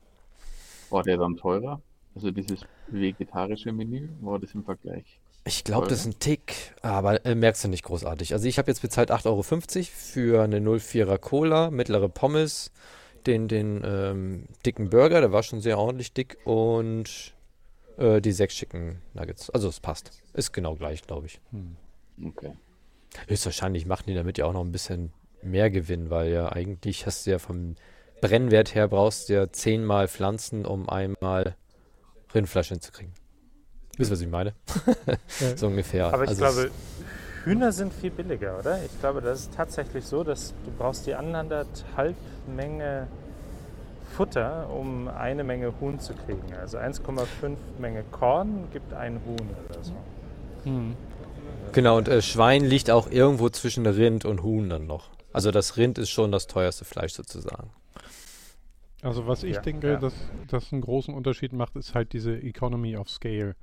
[0.90, 1.80] War der dann teurer?
[2.14, 5.20] Also dieses vegetarische Menü, war das im Vergleich?
[5.46, 8.32] Ich glaube, das ist ein Tick, aber äh, merkst du nicht großartig.
[8.32, 12.72] Also ich habe jetzt bezahlt 8,50 Euro für eine 04er Cola, mittlere Pommes,
[13.26, 17.34] den, den ähm, dicken Burger, der war schon sehr ordentlich dick und
[17.96, 19.50] äh, die sechs Chicken Nuggets.
[19.50, 20.10] Also es passt.
[20.32, 21.40] Ist genau gleich, glaube ich.
[21.50, 21.76] Hm.
[22.28, 22.52] Okay.
[23.28, 25.12] Höchstwahrscheinlich machen die damit ja auch noch ein bisschen
[25.42, 27.76] mehr Gewinn, weil ja eigentlich hast du ja vom
[28.20, 31.56] Brennwert her brauchst du ja zehnmal Pflanzen, um einmal
[32.34, 33.12] Rindfleisch hinzukriegen.
[33.96, 34.54] Wisst ihr, was ich meine?
[35.56, 36.12] So ungefähr.
[36.12, 36.70] Aber ich Also glaube,
[37.45, 38.82] Hühner sind viel billiger, oder?
[38.84, 42.16] Ich glaube, das ist tatsächlich so, dass du brauchst die anderthalb
[42.47, 43.07] Menge
[44.16, 46.55] Futter, um eine Menge Huhn zu kriegen.
[46.61, 49.92] Also 1,5 Menge Korn gibt ein Huhn oder so.
[50.64, 50.95] Hm.
[51.72, 55.11] Genau, und äh, Schwein liegt auch irgendwo zwischen Rind und Huhn dann noch.
[55.32, 57.70] Also das Rind ist schon das teuerste Fleisch sozusagen.
[59.03, 59.97] Also was ich Ja, denke, ja.
[59.99, 60.14] dass
[60.49, 63.57] das einen großen Unterschied macht, ist halt diese Economy of Scale.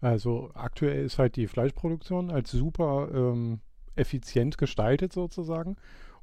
[0.00, 3.60] Also aktuell ist halt die Fleischproduktion als super ähm,
[3.96, 5.76] effizient gestaltet sozusagen.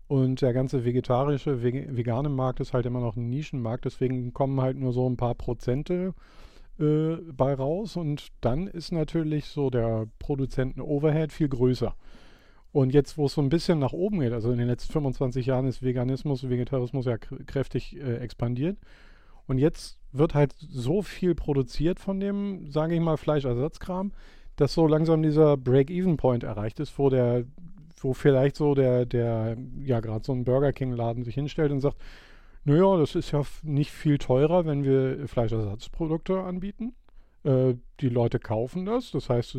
[0.08, 3.86] Und der ganze vegetarische, vege- vegane Markt ist halt immer noch ein Nischenmarkt.
[3.86, 6.14] Deswegen kommen halt nur so ein paar Prozente
[6.80, 7.98] äh, bei raus.
[7.98, 11.96] Und dann ist natürlich so der Produzenten-Overhead viel größer.
[12.72, 15.46] Und jetzt, wo es so ein bisschen nach oben geht, also in den letzten 25
[15.46, 18.78] Jahren ist Veganismus, Vegetarismus ja kr- kräftig äh, expandiert.
[19.48, 24.12] Und jetzt wird halt so viel produziert von dem, sage ich mal, Fleischersatzkram,
[24.56, 27.46] dass so langsam dieser Break-Even-Point erreicht ist, wo der,
[28.00, 31.98] wo vielleicht so der, der, ja, gerade so ein Burger King-Laden sich hinstellt und sagt,
[32.64, 36.96] naja, das ist ja nicht viel teurer, wenn wir Fleischersatzprodukte anbieten.
[37.44, 39.58] Äh, die Leute kaufen das, das heißt,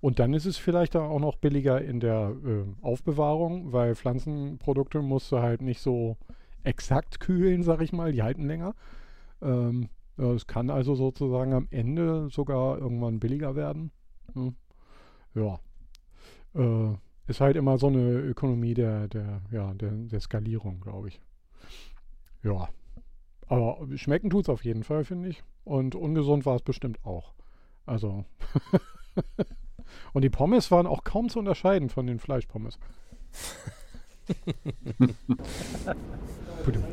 [0.00, 5.30] und dann ist es vielleicht auch noch billiger in der äh, Aufbewahrung, weil Pflanzenprodukte musst
[5.30, 6.16] du halt nicht so
[6.64, 8.74] exakt kühlen, sag ich mal, die halten länger.
[9.42, 13.92] Ähm, ja, es kann also sozusagen am Ende sogar irgendwann billiger werden.
[14.34, 14.56] Hm.
[15.34, 15.60] Ja.
[16.54, 16.96] Äh,
[17.28, 21.20] ist halt immer so eine Ökonomie der, der, ja, der, der Skalierung, glaube ich.
[22.42, 22.68] Ja.
[23.46, 25.42] Aber schmecken tut es auf jeden Fall, finde ich.
[25.64, 27.34] Und ungesund war es bestimmt auch.
[27.86, 28.24] Also.
[30.12, 32.78] Und die Pommes waren auch kaum zu unterscheiden von den Fleischpommes.
[36.64, 36.84] Pudum.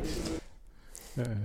[1.16, 1.36] äh,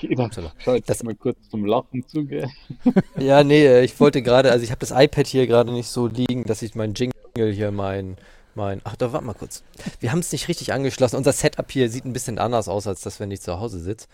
[0.00, 0.30] Jeder
[0.64, 2.48] schaut Das- mal kurz zum Lachen zu, gell?
[3.18, 6.06] Ja, nee, äh, ich wollte gerade, also ich habe das iPad hier gerade nicht so
[6.06, 8.16] liegen, dass ich mein Jingle hier, mein,
[8.54, 9.64] mein, ach, da warte mal kurz.
[10.00, 11.16] Wir haben es nicht richtig angeschlossen.
[11.16, 14.06] Unser Setup hier sieht ein bisschen anders aus, als das, wenn ich zu Hause sitze.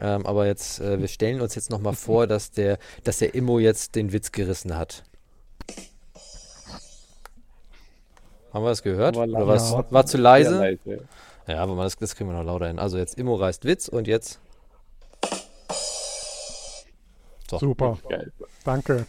[0.00, 3.58] Ähm, aber jetzt, äh, wir stellen uns jetzt nochmal vor, dass der, dass der Immo
[3.58, 5.04] jetzt den Witz gerissen hat.
[8.52, 9.16] Haben wir das gehört?
[9.16, 9.56] Aber Oder?
[9.56, 9.84] Ja.
[9.90, 10.58] War zu leise?
[10.58, 11.04] leise.
[11.48, 12.78] Ja, aber das, das kriegen wir noch lauter hin.
[12.78, 14.38] Also jetzt Immo reißt Witz und jetzt.
[17.50, 17.58] So.
[17.58, 18.30] super, Geil.
[18.64, 19.06] danke.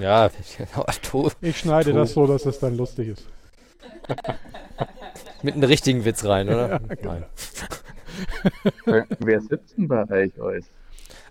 [0.00, 0.30] Ja,
[1.02, 1.96] to- Ich schneide Cool.
[2.00, 3.26] das so, dass es dann lustig ist.
[5.42, 6.80] mit einem richtigen Witz rein, oder?
[7.02, 7.26] Nein.
[8.86, 10.04] Wer- Wer sitzt denn bei
[10.38, 10.64] euch?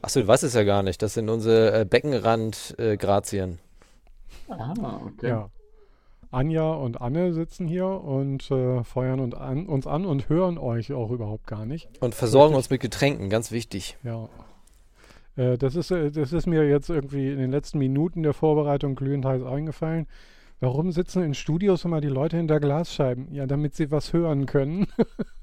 [0.04, 1.02] Achso, du weißt es ja gar nicht.
[1.02, 3.58] Das sind unsere äh, Beckenrand-Grazien.
[4.50, 4.74] Ah,
[5.08, 5.30] okay.
[5.30, 5.50] Ja.
[6.34, 10.92] Anja und Anne sitzen hier und äh, feuern und an, uns an und hören euch
[10.94, 11.90] auch überhaupt gar nicht.
[12.02, 13.98] und versorgen uns mit Getränken, ganz wichtig.
[14.04, 14.30] Ja.
[15.36, 18.96] Äh, das, ist, äh, das ist mir jetzt irgendwie in den letzten Minuten der Vorbereitung
[18.96, 20.08] glühend heiß eingefallen.
[20.60, 23.34] Warum sitzen in Studios immer die Leute hinter Glasscheiben?
[23.34, 24.88] Ja, damit sie was hören können.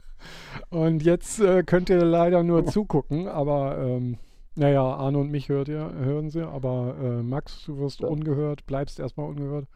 [0.70, 4.16] und jetzt äh, könnt ihr leider nur zugucken, aber ähm,
[4.56, 8.08] naja, Arne und mich hört ihr, hören sie, aber äh, Max, du wirst Ja.
[8.08, 9.66] ungehört, bleibst erstmal ungehört.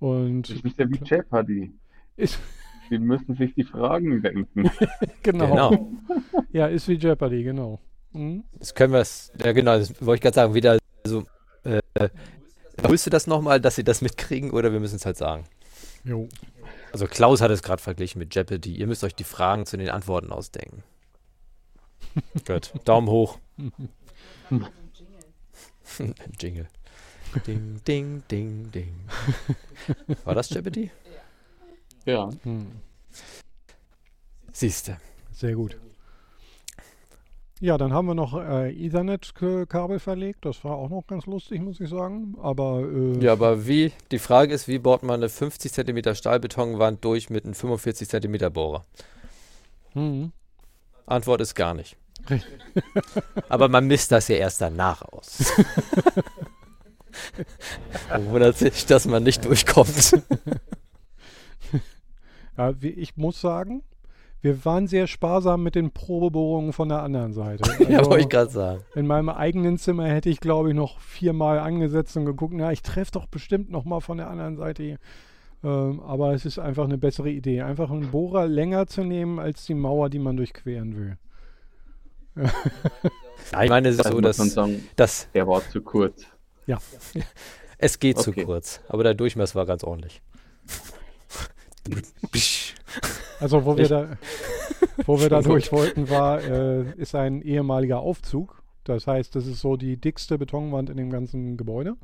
[0.00, 1.72] Und Das ist ja wie Jeopardy.
[2.16, 2.38] ist,
[2.90, 4.70] Die müssen sich die Fragen denken.
[5.22, 5.70] genau.
[5.70, 5.92] Genau.
[6.52, 7.80] Ja, ist wie Jeopardy, genau.
[8.12, 8.44] Mhm.
[8.58, 9.30] Das können wir es.
[9.42, 10.54] Ja, genau, das wollte ich gerade sagen.
[10.54, 11.24] Wieder so.
[11.64, 11.80] Äh,
[12.78, 15.44] willst du das nochmal, dass sie das mitkriegen oder wir müssen es halt sagen?
[16.04, 16.28] Jo.
[16.92, 18.74] Also, Klaus hat es gerade verglichen mit Jeopardy.
[18.74, 20.82] Ihr müsst euch die Fragen zu den Antworten ausdenken.
[22.46, 22.72] Gut.
[22.84, 23.38] Daumen hoch.
[26.40, 26.68] Jingle.
[27.46, 28.94] Ding, ding, ding, ding.
[30.24, 30.90] War das Jeopardy?
[32.04, 32.30] Ja.
[32.42, 32.66] Hm.
[34.52, 34.98] Siehste.
[35.32, 35.78] Sehr gut.
[37.60, 40.44] Ja, dann haben wir noch äh, Ethernet-Kabel verlegt.
[40.44, 42.36] Das war auch noch ganz lustig, muss ich sagen.
[42.40, 43.92] Aber äh, Ja, aber wie?
[44.12, 48.52] Die Frage ist, wie baut man eine 50 cm Stahlbetonwand durch mit einem 45 cm
[48.52, 48.84] Bohrer?
[49.92, 50.32] hm.
[51.06, 51.96] Antwort ist gar nicht.
[52.28, 52.52] Richtig.
[53.48, 55.52] Aber man misst das ja erst danach aus.
[58.30, 60.22] Wundert sich, dass man nicht durchkommt.
[62.56, 63.82] ja, wie, ich muss sagen,
[64.40, 67.68] wir waren sehr sparsam mit den Probebohrungen von der anderen Seite.
[67.88, 68.82] ja, Also, wollte ich gerade sagen.
[68.94, 72.82] in meinem eigenen Zimmer hätte ich, glaube ich, noch viermal angesetzt und geguckt, na, ich
[72.82, 74.98] treffe doch bestimmt noch mal von der anderen Seite hier.
[75.64, 79.66] Ähm, aber es ist einfach eine bessere Idee, einfach einen Bohrer länger zu nehmen als
[79.66, 81.16] die Mauer, die man durchqueren will.
[83.52, 86.26] Ja, ich meine, es ist Also so, man dass, sagen, dass der war zu kurz.
[87.78, 88.44] es geht zu Okay.
[88.44, 88.80] kurz.
[88.88, 90.20] Aber der Durchmesser war ganz ordentlich.
[93.40, 94.18] Also wo wir Ich- da,
[95.06, 98.62] wo wir da durch wollten, war, äh, ist ein ehemaliger Aufzug.
[98.84, 101.96] Das heißt, das ist so die dickste Betonwand in dem ganzen Gebäude.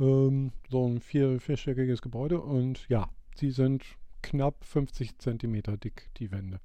[0.00, 3.84] Ähm, so ein vier, vierstöckiges Gebäude und ja, sie sind
[4.22, 6.60] knapp 50 Zentimeter dick, die Wände.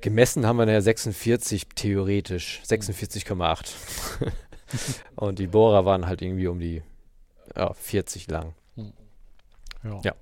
[0.00, 2.62] Gemessen haben wir nachher 46 theoretisch.
[2.64, 3.72] 46,8.
[5.16, 6.82] Und die Bohrer waren halt irgendwie um die
[7.54, 8.54] ja, 40 lang.
[9.84, 10.00] Ja.
[10.02, 10.14] Ja.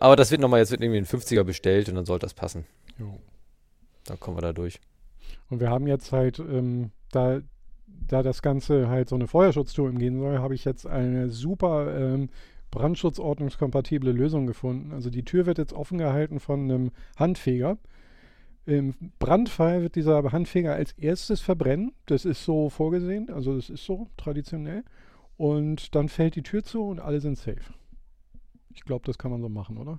[0.00, 2.66] Aber das wird nochmal, jetzt wird irgendwie ein 50er bestellt und dann sollte das passen.
[2.98, 3.18] Jo.
[4.04, 4.80] Dann kommen wir da durch.
[5.48, 7.40] Und wir haben jetzt halt, ähm, da,
[7.86, 12.30] da das Ganze halt so eine Feuerschutztour umgehen soll, habe ich jetzt eine super ähm,
[12.72, 14.92] brandschutzordnungskompatible Lösung gefunden.
[14.92, 17.78] Also die Tür wird jetzt offen gehalten von einem Handfeger.
[18.64, 21.92] Im Brandfall wird dieser Handfeger als erstes verbrennen.
[22.06, 24.84] Das ist so vorgesehen, also das ist so traditionell.
[25.36, 27.60] Und dann fällt die Tür zu und alle sind safe.
[28.74, 29.98] Ich glaube, das kann man so machen, oder?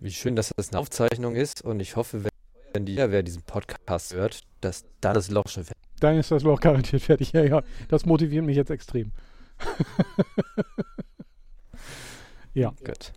[0.00, 4.14] Wie schön, dass das eine Aufzeichnung ist und ich hoffe, wenn- die wer diesen Podcast
[4.14, 7.32] hört, dass da das Loch schon fertig Dann ist das Loch garantiert fertig.
[7.32, 7.62] Ja, ja.
[7.88, 9.12] Das motiviert mich jetzt extrem.
[12.54, 12.72] ja.
[12.80, 13.12] wird.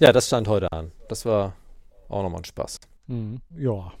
[0.00, 0.92] Ja, das stand heute an.
[1.08, 1.54] Das war
[2.08, 2.78] auch nochmal ein Spaß.
[3.06, 3.40] Mhm.
[3.56, 3.92] Ja.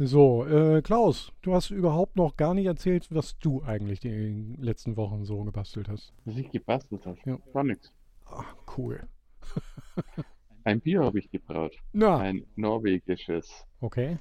[0.00, 4.96] So, äh, Klaus, du hast überhaupt noch gar nicht erzählt, was du eigentlich die letzten
[4.96, 6.12] Wochen so gebastelt hast.
[6.24, 7.18] Was ich gebastelt habe.
[7.24, 7.38] Ja.
[7.52, 7.92] Gar nichts.
[8.26, 8.44] Ah,
[8.76, 9.08] cool.
[10.64, 11.74] Ein Bier habe ich gebraut.
[11.92, 14.18] Na, Ein norwegisches okay.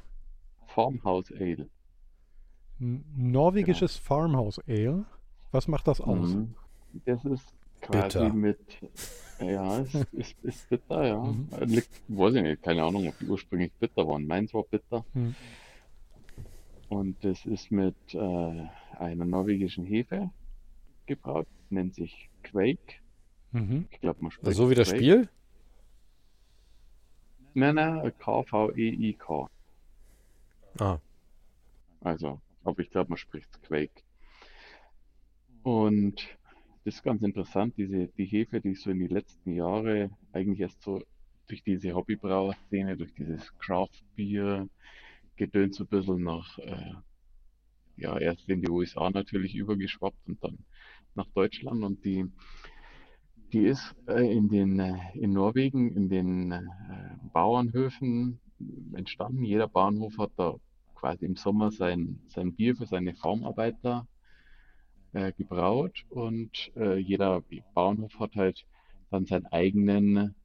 [0.66, 1.70] Farmhouse Ale.
[2.80, 5.06] N norwegisches Farmhouse Ale.
[5.52, 6.30] Was macht das aus?
[6.30, 6.56] Mhm.
[7.06, 8.34] Das ist quasi Bitter.
[8.34, 8.60] mit,
[9.40, 11.20] ja, es ist, ist bitter, ja.
[11.24, 11.48] Mhm.
[11.66, 14.26] Liegt, weiß ich nicht, keine Ahnung, ob die ursprünglich bitter waren.
[14.28, 15.06] Meins war bitter.
[15.14, 15.36] Mhm.
[16.90, 18.68] Und das ist mit äh,
[18.98, 20.30] einer norwegischen Hefe
[21.06, 22.96] gebraut, nennt sich Quake.
[23.52, 23.88] Mhm.
[23.92, 24.98] Ich glaube, man spricht So wie das Quake.
[25.00, 25.30] Spiel?
[27.54, 29.50] Nein, nein, K-V-E-I-K.
[30.80, 31.00] Ah,
[32.02, 34.04] Also, aber ich glaube, man spricht Quake.
[35.64, 36.37] Und
[36.88, 40.82] das ist ganz interessant, diese, die Hefe, die so in die letzten Jahre eigentlich erst
[40.82, 41.04] so
[41.48, 44.70] durch diese Hobbybrauerszene, durch dieses Craft-Bier,
[45.36, 46.94] gedönt so ein bisschen nach, äh,
[47.98, 50.60] ja, erst in die USA natürlich übergeschwappt und dann
[51.14, 51.84] nach Deutschland.
[51.84, 52.24] Und die,
[53.52, 56.62] die ist äh, in den, äh, in Norwegen, in den äh,
[57.34, 58.40] Bauernhöfen
[58.94, 59.44] entstanden.
[59.44, 60.56] Jeder Bauernhof hat da
[60.96, 64.08] quasi im Sommer sein, sein Bier für seine Farmarbeiter
[65.18, 67.41] äh, gebraut und äh, jeder
[67.74, 68.65] Bauernhof hat halt
[69.09, 70.36] dann seinen eigenen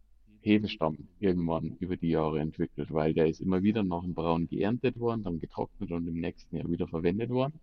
[0.40, 4.98] Hefestamm irgendwann über die Jahre entwickelt, weil der ist immer wieder nach dem Brauen geerntet
[4.98, 7.60] worden, dann getrocknet und im nächsten Jahr wieder verwendet worden.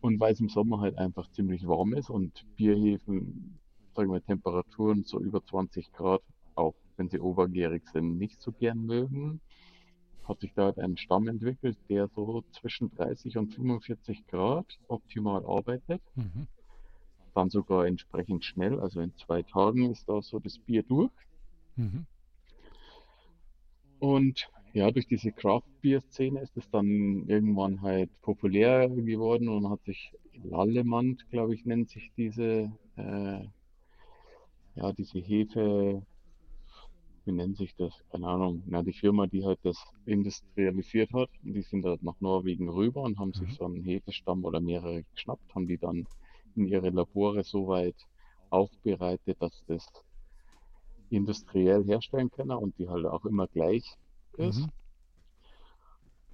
[0.00, 3.58] Und weil es im Sommer halt einfach ziemlich warm ist und Bierhefen,
[3.94, 6.22] sagen wir, Temperaturen so über 20 Grad,
[6.56, 9.40] auch wenn sie obergärig sind, nicht so gern mögen,
[10.28, 15.44] hat sich da halt ein Stamm entwickelt, der so zwischen 30 und 45 Grad optimal
[15.44, 16.02] arbeitet.
[16.14, 16.46] Mhm.
[17.34, 21.12] Dann sogar entsprechend schnell, also in zwei Tagen ist da so das Bier durch.
[21.76, 22.06] Mhm.
[23.98, 30.12] Und ja, durch diese Craft-Bier-Szene ist es dann irgendwann halt populär geworden und hat sich
[30.44, 33.44] Lallemand, glaube ich, nennt sich diese, äh,
[34.76, 36.02] ja, diese Hefe,
[37.24, 37.92] wie nennt sich das?
[38.10, 38.62] Keine Ahnung.
[38.66, 43.18] Na, die Firma, die halt das industrialisiert hat, die sind halt nach Norwegen rüber und
[43.18, 43.54] haben sich Mhm.
[43.54, 46.06] so einen Hefestamm oder mehrere geschnappt, haben die dann
[46.56, 47.96] in ihre Labore so weit
[48.50, 49.86] aufbereitet, dass das
[51.10, 53.84] industriell herstellen können und die halt auch immer gleich
[54.36, 54.60] ist.
[54.60, 54.70] Mhm.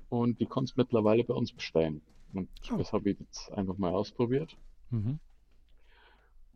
[0.09, 2.01] Und die kannst mittlerweile bei uns bestellen.
[2.33, 2.77] Und Oh.
[2.77, 4.57] das habe ich jetzt einfach mal ausprobiert.
[4.91, 5.19] Mhm.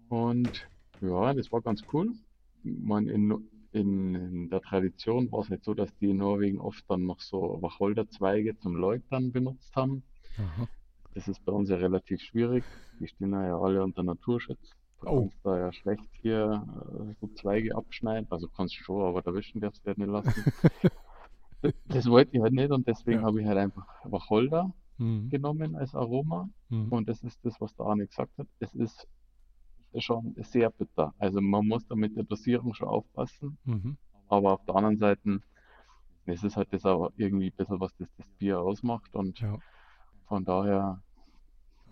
[0.09, 0.69] Und
[1.01, 2.13] ja, das war ganz cool.
[2.63, 6.85] Man in, in, in der Tradition war es halt so, dass die in Norwegen oft
[6.89, 10.03] dann noch so Wacholderzweige zum Läutern benutzt haben.
[10.39, 10.69] Aha.
[11.15, 12.65] Das ist bei uns ja relativ schwierig.
[13.01, 14.71] Die stehen ja alle unter Naturschutz.
[15.01, 15.21] Du Oh.
[15.21, 16.67] kannst da ja schlecht hier
[17.11, 18.27] äh, so Zweige abschneiden.
[18.31, 20.45] Also kannst du schon, aber erwischen darfst du halt nicht lassen.
[21.63, 23.27] Das- Das wollte ich halt nicht und deswegen Ja.
[23.27, 25.29] habe ich halt einfach Wacholder Mhm.
[25.31, 26.49] genommen als Aroma.
[26.69, 26.89] Mhm.
[26.93, 28.47] Und das ist das, was der Arne gesagt hat.
[28.61, 29.07] Es ist
[29.99, 31.13] schon sehr bitter.
[31.19, 33.59] Also man muss da mit der Dosierung schon aufpassen.
[33.65, 33.97] Mhm.
[34.29, 35.41] Aber auf der anderen Seite,
[36.27, 39.15] es ist halt das auch irgendwie ein bisschen, was das, das Bier ausmacht.
[39.15, 39.59] Und Ja.
[40.27, 41.03] von daher,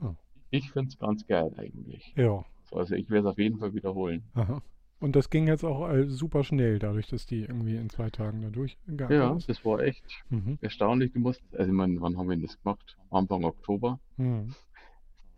[0.00, 0.14] Ja.
[0.50, 2.12] ich finde es ganz geil eigentlich.
[2.16, 2.44] Ja.
[2.70, 4.22] So, also ich werde es auf jeden Fall wiederholen.
[4.34, 4.62] Aha.
[5.00, 8.42] Und das ging jetzt auch äh, super schnell, dadurch, dass die irgendwie in zwei Tagen
[8.42, 9.48] da durchgegangen Ja, ist.
[9.48, 10.58] das war echt Mhm.
[10.60, 11.12] erstaunlich.
[11.12, 12.96] Du musst, also ich meine, wann haben wir das gemacht?
[13.10, 14.00] Anfang Oktober.
[14.16, 14.54] Mhm.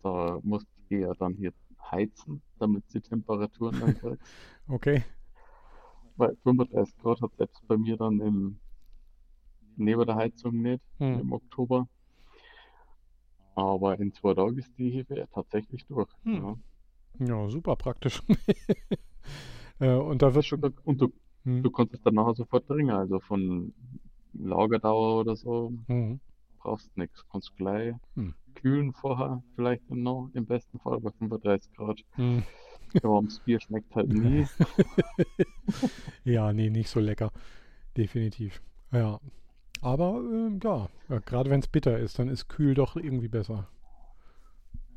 [0.03, 1.53] Da musste ich ja dann hier
[1.91, 4.33] heizen, damit die Temperaturen dann kriegst.
[4.67, 5.03] Okay.
[6.17, 8.59] Weil 35 Grad hat selbst bei mir dann im,
[9.75, 11.19] neben der Heizung nicht Mhm.
[11.19, 11.87] im Oktober.
[13.55, 16.09] Aber in zwei Tagen ist die Hefe tatsächlich durch.
[16.23, 16.57] Hm.
[17.19, 17.25] Ja.
[17.27, 18.21] Ja, super praktisch.
[19.79, 21.13] äh, und da wird Schon, und du,
[21.43, 21.63] Mhm.
[21.63, 23.73] du konntest dann nachher sofort trinken, also von
[24.33, 26.19] Lagerdauer oder so Mhm.
[26.59, 27.23] brauchst nichts.
[27.29, 28.33] Kannst gleich Hm.
[28.61, 31.99] Kühlen vorher, vielleicht noch im besten Fall bei 35 Grad.
[32.17, 32.43] Mhm.
[33.01, 34.45] Warmes Bier schmeckt halt nie.
[36.23, 37.31] Ja, nee, nicht so lecker.
[37.97, 38.61] Definitiv.
[38.91, 39.19] Ja.
[39.81, 43.67] Aber ähm, ja, ja gerade wenn es bitter ist, dann ist kühl doch irgendwie besser.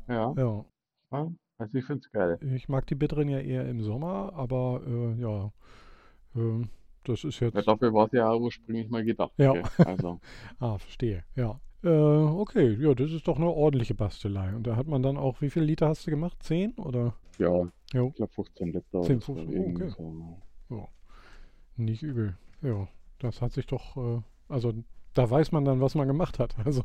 [0.07, 0.65] Ja, Ja.
[1.11, 2.37] ja, also ich finde es geil.
[2.53, 5.51] Ich mag die bitteren ja eher im Sommer, aber äh, ja,
[6.35, 6.69] ähm,
[7.03, 7.55] das ist jetzt.
[7.55, 9.31] Ja, dafür war es ja ursprünglich mal gedacht.
[9.37, 9.53] Ja.
[9.53, 9.63] gell?
[9.77, 10.19] Also,
[10.59, 11.23] Ah, verstehe.
[11.35, 11.59] Ja.
[11.85, 14.55] Äh, okay, ja, das ist doch eine ordentliche Bastelei.
[14.55, 16.41] Und da hat man dann auch, wie viele Liter hast du gemacht?
[16.41, 17.13] Zehn oder?
[17.37, 18.07] Ja, Jo.
[18.09, 19.01] ich glaube 15 Liter.
[19.01, 19.93] 10, oder so, 15, irgendwie okay.
[20.69, 20.89] so.
[21.77, 22.37] Nicht übel.
[22.61, 22.87] Ja,
[23.19, 24.73] das hat sich doch, äh, also
[25.13, 26.55] da weiß man dann, was man gemacht hat.
[26.65, 26.83] Also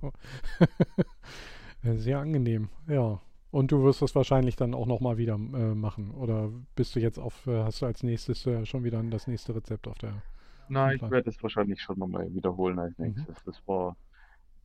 [1.83, 3.21] sehr angenehm, ja.
[3.51, 6.11] Und du wirst das wahrscheinlich dann auch nochmal wieder äh, machen.
[6.13, 9.55] Oder bist du jetzt auf, äh, hast du als nächstes äh, schon wieder das nächste
[9.55, 10.23] Rezept auf der.
[10.69, 13.07] Nein, ich werde es wahrscheinlich schon nochmal wiederholen als Mhm.
[13.07, 13.43] nächstes.
[13.45, 13.97] Das war,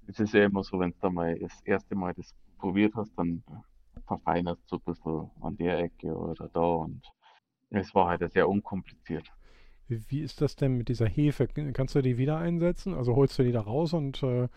[0.08, 3.12] es ist ja immer so, wenn du da mal das erste Mal das probiert hast,
[3.18, 3.43] dann
[4.08, 7.01] verfeinerst du ein bisschen an der Ecke oder da und
[7.72, 9.28] es war halt sehr unkompliziert.
[9.88, 11.47] Wie, ist das denn mit dieser Hefe?
[11.47, 12.93] Kannst du die wieder einsetzen?
[12.95, 14.47] Also holst du die da raus und äh,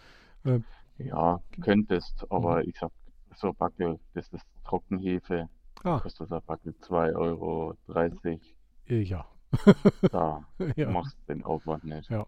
[0.99, 2.69] Ja, könntest, aber Mhm.
[2.69, 2.93] ich sag,
[3.37, 5.49] so ein Backel, das ist Trockenhefe,
[5.85, 7.75] ah, kostet ein Backel 2,30 Euro.
[8.89, 9.27] äh, ja.
[10.11, 10.45] Da
[10.77, 10.91] ja.
[10.93, 12.11] machst du den Aufwand nicht.
[12.11, 12.27] Ja,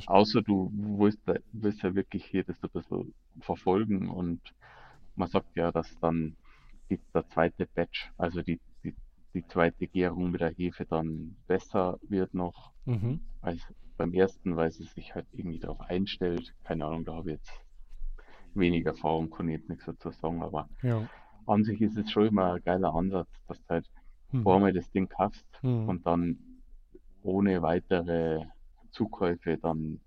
[0.00, 0.06] stimmt.
[0.06, 1.20] Außer du willst,
[1.52, 4.40] willst ja wirklich hier das ein bisschen verfolgen und
[5.16, 6.36] man sagt ja, dass dann
[6.90, 8.94] die, der zweite Batch, also die, die,
[9.34, 13.18] die zweite Gärung mit der Hefe dann besser wird noch Mhm.
[13.42, 13.62] als
[13.96, 16.54] beim ersten, weil sie sich halt irgendwie darauf einstellt.
[16.64, 17.52] Keine Ahnung, da habe ich jetzt
[18.54, 21.08] wenig Erfahrung, kann ich jetzt nichts dazu sagen, aber Ja.
[21.46, 23.88] an sich ist es schon immer ein geiler Ansatz, dass du halt
[24.32, 24.42] Mhm.
[24.42, 25.86] vorher das Ding kaufst Mhm.
[25.86, 26.62] und dann
[27.22, 28.46] ohne weitere
[28.90, 30.00] Zukäufe dann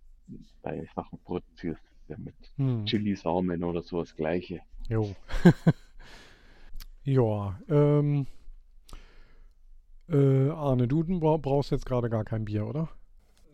[0.64, 1.82] deine Sachen produzierst.
[2.08, 2.86] Ja, mit Mhm.
[2.86, 4.62] Chili-Samen oder so das Gleiche.
[4.90, 5.16] Jo.
[7.04, 8.28] ja, ähm.
[10.10, 12.90] Äh, Arne, du bra- brauchst jetzt gerade gar kein Bier, oder?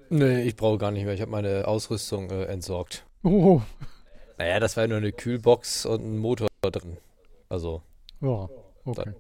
[0.10, 1.14] Nee, ich brauche gar nicht mehr.
[1.14, 3.06] Ich habe meine Ausrüstung äh, entsorgt.
[3.24, 3.62] Oh,
[4.40, 6.98] Naja, das war ja nur eine Kühlbox und ein Motor drin.
[7.50, 7.82] Also,
[8.22, 8.48] ja,
[8.86, 9.14] okay.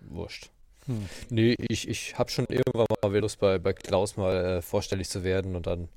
[0.00, 0.50] wurscht.
[0.86, 1.08] Hm.
[1.30, 5.08] Nee, ich, ich habe schon irgendwann mal wieder Lust, bei, bei Klaus mal äh, vorstellig
[5.08, 5.88] zu werden und dann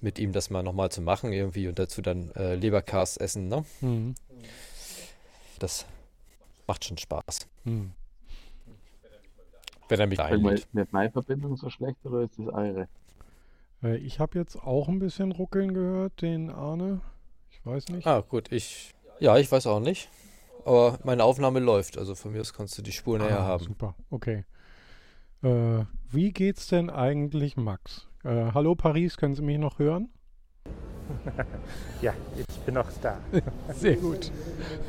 [0.00, 3.64] mit ihm das mal nochmal zu machen irgendwie und dazu dann äh, Leberkast essen, ne?
[3.80, 4.14] Hm.
[5.58, 5.86] Das
[6.66, 7.46] macht schon Spaß.
[7.64, 7.92] Hm.
[9.88, 10.60] Wenn er mich einlädt.
[10.60, 12.88] ist nicht meine Verbindung so schlecht oder ist das eure?
[13.82, 17.00] Äh, ich habe jetzt auch ein bisschen ruckeln gehört, den Arne.
[17.50, 18.06] Ich weiß nicht.
[18.06, 18.94] Ah, gut, ich.
[19.20, 20.08] Ja, ich weiß auch nicht.
[20.64, 21.98] Aber meine Aufnahme läuft.
[21.98, 23.64] Also von mir aus kannst du die Spur näher Ah, haben.
[23.64, 24.44] Super, okay.
[25.42, 28.08] Äh, wie geht's denn eigentlich Max?
[28.24, 30.08] Äh, hallo Paris, können Sie mich noch hören?
[32.00, 33.18] Ja, ich bin noch da.
[33.74, 34.30] Sehr gut.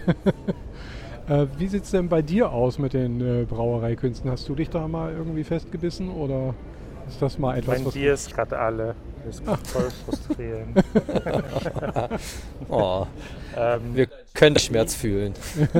[1.27, 4.29] äh, wie sieht's denn bei dir aus mit den äh, Brauereikünsten?
[4.31, 6.53] Hast du dich da mal irgendwie festgebissen oder
[7.07, 8.95] ist das mal etwas, mein was Bier ist gerade alle.
[9.25, 10.83] Das ist voll frustrierend.
[12.69, 13.05] Oh,
[13.55, 15.33] ähm, wir können Schmerz fühlen.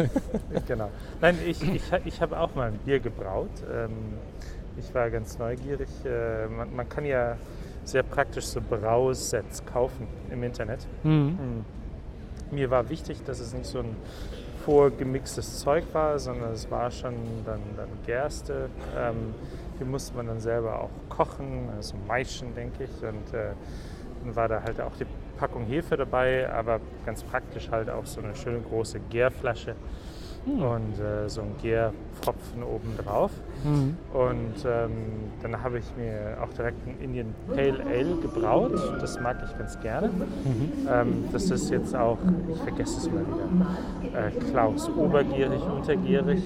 [0.68, 0.90] genau.
[1.22, 3.50] Nein, ich, ich, ich habe auch mal ein Bier gebraut.
[3.72, 3.92] Ähm,
[4.78, 5.90] ich war ganz neugierig.
[6.06, 7.38] Äh, man, man kann ja
[7.84, 10.88] sehr praktisch so Brausets kaufen im Internet.
[11.04, 11.38] Mhm.
[11.38, 11.66] Hm.
[12.52, 13.96] Mir war wichtig, dass es nicht so ein
[14.64, 18.70] vorgemixtes Zeug war, sondern es war schon dann, dann Gerste.
[18.96, 19.34] Ähm,
[19.80, 23.04] die musste man dann selber auch kochen, also maischen, denke ich.
[23.04, 23.54] Und äh,
[24.24, 25.06] dann war da halt auch die
[25.38, 29.76] Packung Hefe dabei, aber ganz praktisch halt auch so eine schöne große Gärflasche
[30.46, 33.32] und äh, so ein Gärpfropfen oben drauf.
[33.64, 33.96] Mhm.
[34.14, 34.92] Und ähm,
[35.42, 38.74] dann habe ich mir auch direkt ein Indian Pale Ale gebraut.
[39.00, 40.10] Das mag ich ganz gerne.
[40.90, 42.18] Ähm, das ist jetzt auch,
[42.52, 46.44] ich vergesse es mal wieder, äh, Klaus Obergierig, Untergierig.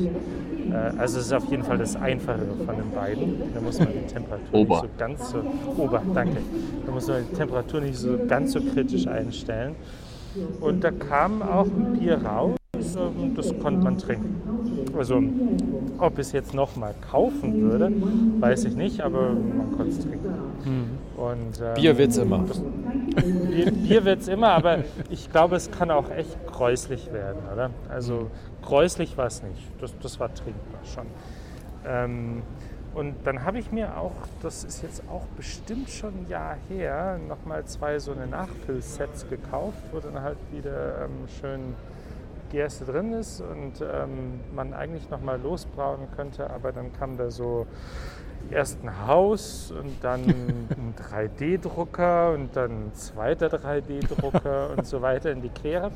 [0.71, 3.53] Äh, also es ist auf jeden Fall das Einfachere von den beiden.
[3.53, 4.81] Da muss man die Temperatur Ober.
[4.81, 5.43] nicht so ganz so,
[5.77, 6.37] Ober, danke.
[6.85, 9.75] Da muss man die Temperatur nicht so ganz so kritisch einstellen.
[10.61, 12.56] Und da kam auch ein Bier raus,
[13.35, 14.41] das konnte man trinken.
[14.97, 15.21] Also
[15.99, 17.91] ob ich es jetzt nochmal kaufen würde,
[18.39, 20.97] weiß ich nicht, aber man konnte es trinken.
[21.17, 22.43] Und, ähm, Bier wird's immer.
[22.47, 22.61] Das,
[23.49, 27.71] Bier, Bier wird es immer, aber ich glaube, es kann auch echt gräuslich werden, oder?
[27.89, 28.27] Also
[28.61, 29.71] gräuslich war es nicht.
[29.81, 31.05] Das, das war trinkbar schon.
[31.85, 32.41] Ähm,
[32.93, 37.19] und dann habe ich mir auch, das ist jetzt auch bestimmt schon ein Jahr her,
[37.27, 41.75] nochmal zwei so eine Nachfüllsets gekauft, wo dann halt wieder ähm, schön
[42.49, 47.65] Gerste drin ist und ähm, man eigentlich nochmal losbrauen könnte, aber dann kam da so
[48.51, 55.31] erst ein Haus und dann ein 3D-Drucker und dann ein zweiter 3D-Drucker und so weiter
[55.31, 55.91] in die Quere.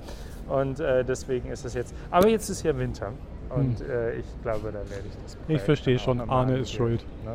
[0.49, 3.13] Und äh, deswegen ist es jetzt, aber jetzt ist ja Winter
[3.49, 6.51] und äh, ich glaube, da werde ich das Ich Projekt verstehe dann auch schon, Arne
[6.53, 7.05] ist angehen, schuld.
[7.25, 7.31] Ne?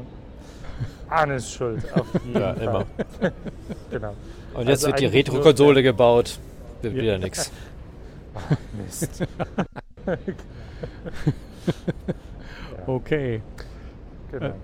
[1.09, 2.63] Arne ist schuld, auf jeden Ja, Fall.
[2.63, 2.85] immer.
[3.91, 4.13] genau.
[4.55, 6.39] Und jetzt Also wird die Retro-Konsole gebaut.
[6.83, 7.03] Wird Ja.
[7.03, 7.51] wieder nichts.
[8.73, 9.25] Mist.
[12.87, 13.43] Okay.
[14.31, 14.55] Genau.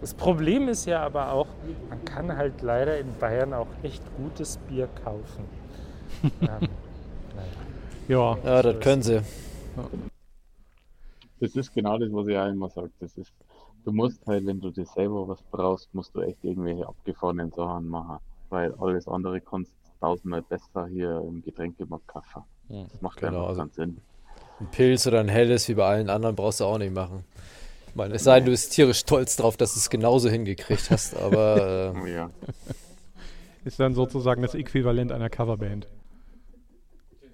[0.00, 1.48] Das Problem ist ja aber auch,
[1.88, 5.44] man kann halt leider in Bayern auch echt gutes Bier kaufen.
[6.40, 6.58] ja.
[8.08, 9.22] Ja, Ja, das können sie.
[11.40, 12.90] das ist genau das, was ich auch immer sage.
[13.00, 13.32] Das ist,
[13.84, 17.88] du musst halt, wenn du dir selber was brauchst, musst du echt irgendwelche abgefahrenen Sachen
[17.88, 18.18] machen.
[18.50, 22.44] Weil alles andere kannst du tausendmal besser hier im Getränkemarkt kaufen.
[22.68, 23.96] Hm, Das macht genau, also keinen Sinn.
[24.60, 27.24] ein Pilz oder ein helles wie bei allen anderen brauchst du auch nicht machen.
[27.88, 30.90] Ich meine, es sei denn, du bist tierisch stolz drauf, dass du es genauso hingekriegt
[30.90, 32.30] hast, aber Oh äh, ja.
[33.64, 35.86] Ist dann sozusagen das Äquivalent einer Coverband.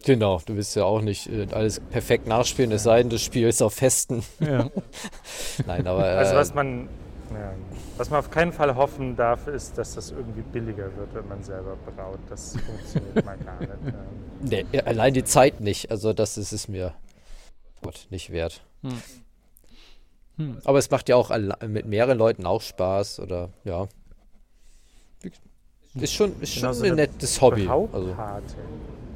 [0.05, 3.63] genau, du willst ja auch nicht äh, alles perfekt nachspielen, es sei denn, du spielst
[3.63, 4.23] auf Festen.
[4.39, 4.71] Ja.
[5.67, 6.89] Nein, aber äh, Also was man,
[7.33, 7.53] ja,
[8.01, 11.45] was man auf keinen Fall hoffen darf, ist, dass das irgendwie billiger wird, wenn man
[11.45, 12.19] selber braut.
[12.31, 13.71] Das funktioniert mal gar nicht.
[14.43, 16.95] Nee, allein die Zeit nicht, also das ist es mir
[17.83, 18.63] Gott, nicht wert.
[18.81, 19.03] Hm.
[20.39, 20.59] Hm.
[20.65, 21.31] Aber es macht ja auch
[21.69, 23.87] mit mehreren Leuten auch Spaß oder ja.
[25.93, 27.69] Ist schon, ist schon Genau so ein nettes Hobby.
[27.69, 28.17] Also.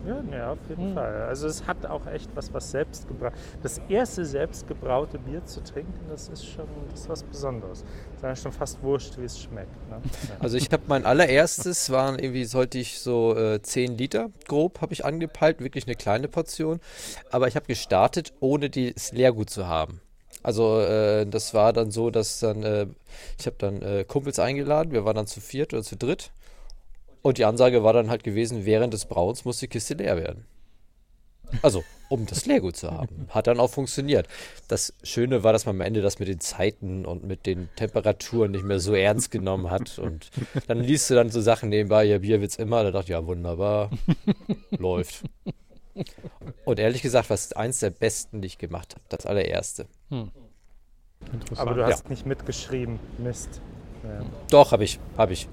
[0.07, 0.95] Ja, ja, auf jeden Hm.
[0.95, 1.23] Fall.
[1.23, 3.33] Also es hat auch echt was, was selbstgebraut.
[3.63, 7.85] Das erste selbstgebraute Bier zu trinken, das ist schon, das ist was Besonderes.
[8.23, 9.75] Es ist schon fast wurscht, wie es schmeckt.
[9.91, 10.01] Ne?
[10.29, 10.37] Ja.
[10.41, 14.93] also ich habe mein allererstes, waren irgendwie, sollte ich so äh, 10 Liter grob, habe
[14.93, 16.81] ich angepeilt, wirklich eine kleine Portion.
[17.31, 20.01] Aber ich habe gestartet, ohne das Leergut zu haben.
[20.43, 22.87] Also äh, das war dann so, dass dann, äh,
[23.39, 26.31] ich habe dann äh, Kumpels eingeladen, wir waren dann zu viert oder zu dritt.
[27.25, 30.45] Und die Ansage war dann halt gewesen, während des Brauens muss die Kiste leer werden.
[31.63, 33.29] Also, um das Leergut zu haben.
[33.31, 34.29] Hat dann auch funktioniert.
[34.69, 38.51] Das Schöne war, dass man am Ende das mit den Zeiten und mit den Temperaturen
[38.51, 39.99] nicht mehr so ernst genommen hat.
[39.99, 40.31] Und
[40.67, 42.83] dann liest du dann so Sachen nebenbei, ja, Bier wird's immer.
[42.83, 43.91] Da dachte ich, ja, wunderbar.
[44.71, 45.23] Läuft.
[46.67, 49.05] Und ehrlich gesagt, was eins der besten, die ich gemacht habe.
[49.09, 49.87] Das allererste.
[50.11, 51.59] Interessant.
[51.59, 52.99] Aber du hast nicht mitgeschrieben.
[53.17, 53.63] Mist.
[54.03, 54.27] Ja.
[54.51, 55.49] Doch, habe ich, habe ich.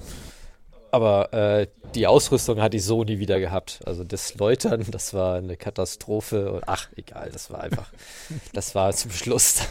[0.91, 3.79] Aber äh, die Ausrüstung hatte ich so nie wieder gehabt.
[3.85, 6.51] Also das Läutern, das war eine Katastrophe.
[6.51, 7.91] Und ach, egal, das war einfach,
[8.53, 9.61] das war zum Schluss.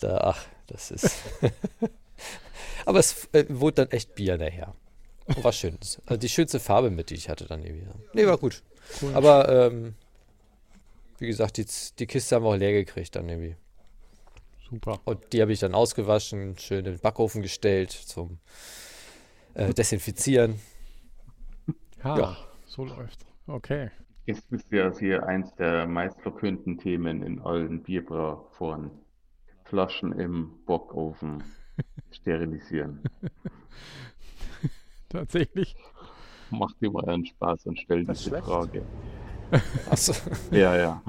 [0.00, 1.14] Da, ach, das ist.
[2.84, 4.74] Aber es äh, wurde dann echt Bier nachher.
[5.40, 5.78] War schön.
[6.04, 7.86] Also die schönste Farbe mit, die ich hatte dann irgendwie.
[8.12, 8.62] Nee, war gut.
[9.00, 9.14] Cool.
[9.14, 9.94] Aber ähm,
[11.18, 11.66] wie gesagt, die,
[11.98, 13.56] die Kiste haben wir auch leer gekriegt dann irgendwie.
[14.68, 15.00] Super.
[15.04, 18.40] Und die habe ich dann ausgewaschen, schön in den Backofen gestellt zum
[19.54, 20.60] äh, Desinfizieren.
[22.02, 22.36] Ja, Ja.
[22.66, 23.24] so läuft.
[23.46, 23.90] Okay.
[24.26, 28.90] Jetzt ist ja hier eins der meistverkündeten Themen in allen Bierbrauforen.
[29.64, 31.42] Flaschen im Bockofen
[32.10, 33.02] sterilisieren.
[35.08, 35.76] Tatsächlich.
[36.50, 38.44] Macht immer einen Spaß und stellt diese schlecht.
[38.46, 38.82] Frage.
[39.90, 40.12] Achso.
[40.50, 41.02] Ja, ja.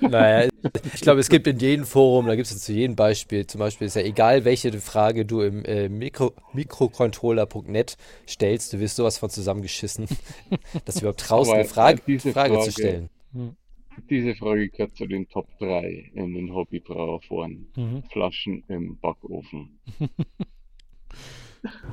[0.00, 0.48] Naja,
[0.94, 3.86] ich glaube, es gibt in jedem Forum, da gibt es zu jedem Beispiel, zum Beispiel
[3.86, 7.96] ist ja egal, welche Frage du im äh, Mikro, Mikrocontroller.net
[8.28, 10.06] stellst, du wirst sowas von zusammengeschissen,
[10.84, 13.10] dass du überhaupt traust, eine Frage, diese Frage zu Frage- stellen.
[14.10, 17.68] Diese Frage gehört zu den Top 3 in den Hobbybrauerforen.
[17.76, 18.02] Mhm.
[18.10, 19.78] Flaschen im Backofen.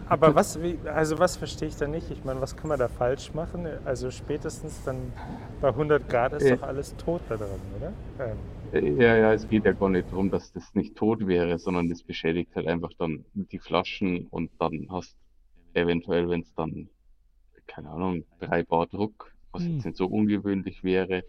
[0.10, 2.12] Aber was, wie, also was verstehe ich da nicht?
[2.12, 3.66] Ich meine, was kann man da falsch machen?
[3.86, 5.14] Also spätestens dann
[5.62, 6.52] bei 100 Grad ist Äh.
[6.52, 7.50] doch alles tot da drin,
[7.80, 7.94] oder?
[8.20, 8.38] Ähm,
[8.72, 11.90] Äh, Ja, ja, es geht ja gar nicht darum, dass das nicht tot wäre, sondern
[11.90, 15.16] das beschädigt halt einfach dann die Flaschen und dann hast
[15.74, 16.90] eventuell, wenn es dann,
[17.68, 19.70] keine Ahnung, drei Bar Druck, was Hm.
[19.70, 21.24] jetzt nicht so ungewöhnlich wäre,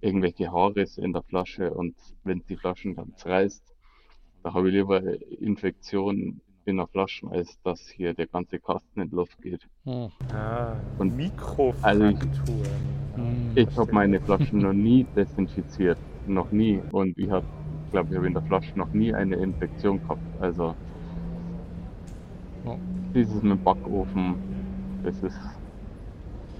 [0.00, 3.64] irgendwelche Haare in der Flasche und wenn die Flaschen dann zerreißt,
[4.42, 5.02] da habe ich lieber
[5.40, 9.66] Infektionen in der Flasche, als dass hier der ganze Kasten in die Luft geht.
[9.84, 10.08] Hm.
[10.34, 12.18] ah, Und- Mikrofrakturen.
[13.14, 13.52] Hm.
[13.54, 16.80] Ich habe meine Flaschen noch nie desinfiziert, noch nie.
[16.92, 17.46] Und ich habe,
[17.92, 20.20] glaube ich, habe in der Flasche noch nie eine Infektion gehabt.
[20.40, 20.74] Also
[22.64, 22.76] Ja.
[23.14, 24.34] dieses mit dem Backofen,
[25.04, 25.38] das ist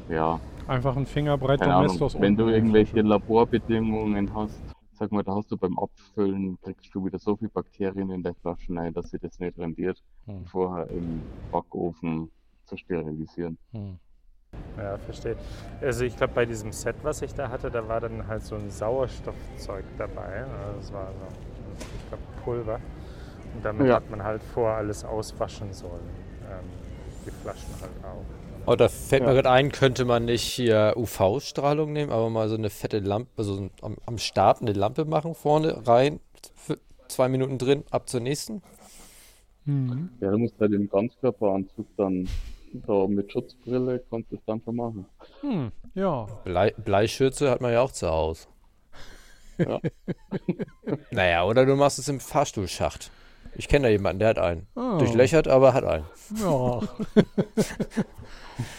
[0.09, 1.97] ja Einfach ein Fingerbreit keine Ahnung.
[2.19, 4.61] Wenn du irgendwelche Laborbedingungen hast,
[4.97, 8.35] sag mal, da hast du beim Abfüllen kriegst du wieder so viele Bakterien in der
[8.35, 10.45] Flasche rein, dass sie das nicht rendiert, Hm.
[10.47, 12.31] vorher im Backofen
[12.65, 13.59] zu sterilisieren.
[13.73, 13.99] Hm.
[14.77, 15.37] Ja, verstehe.
[15.81, 18.57] Also ich glaube, bei diesem Set, was ich da hatte, da war dann halt so
[18.57, 20.45] ein Sauerstoffzeug dabei.
[20.45, 22.81] Also Das war so, ich glaube, Pulver.
[23.55, 23.97] Und damit Ja.
[23.97, 26.09] hat man halt vor alles auswaschen sollen.
[26.51, 26.65] Ähm,
[27.27, 28.25] die Flaschen halt auch.
[28.67, 29.35] Oh, da fällt mir Ja.
[29.35, 33.57] gerade ein, könnte man nicht hier UV-Strahlung nehmen, aber mal so eine fette Lampe, also
[33.57, 36.21] ein- am, am Start eine Lampe machen, vorne rein,
[36.55, 36.79] für
[37.09, 38.63] zwei Minuten drin, ab zur nächsten.
[39.65, 40.11] Hm.
[40.21, 42.29] Ja, du musst halt im Ganzkörperanzug dann
[42.87, 45.07] da mit Schutzbrille kannst du es dann schon machen.
[45.41, 45.73] Hm.
[45.95, 46.27] Ja.
[46.45, 48.49] Blei, Bleischürze hat man ja auch zu Hause.
[49.59, 49.81] Ja.
[51.11, 53.11] naja, oder du machst es im Fahrstuhlschacht.
[53.57, 54.67] Ich kenne da jemanden, der hat einen.
[54.75, 54.99] Ah.
[54.99, 56.05] Durchlöchert, aber hat einen.
[56.39, 56.81] Ja.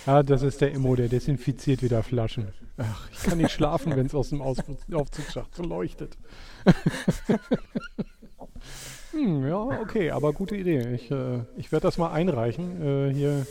[0.06, 2.48] ja, das ist der Immo, der desinfiziert wieder Flaschen.
[2.78, 4.58] Ach, ich kann nicht schlafen, wenn es aus dem Aus
[4.94, 6.18] Aufzugsschacht so leuchtet.
[9.12, 10.94] hm, ja, okay, aber gute Idee.
[10.94, 13.48] Ich, äh, ich werde das mal einreichen äh, hier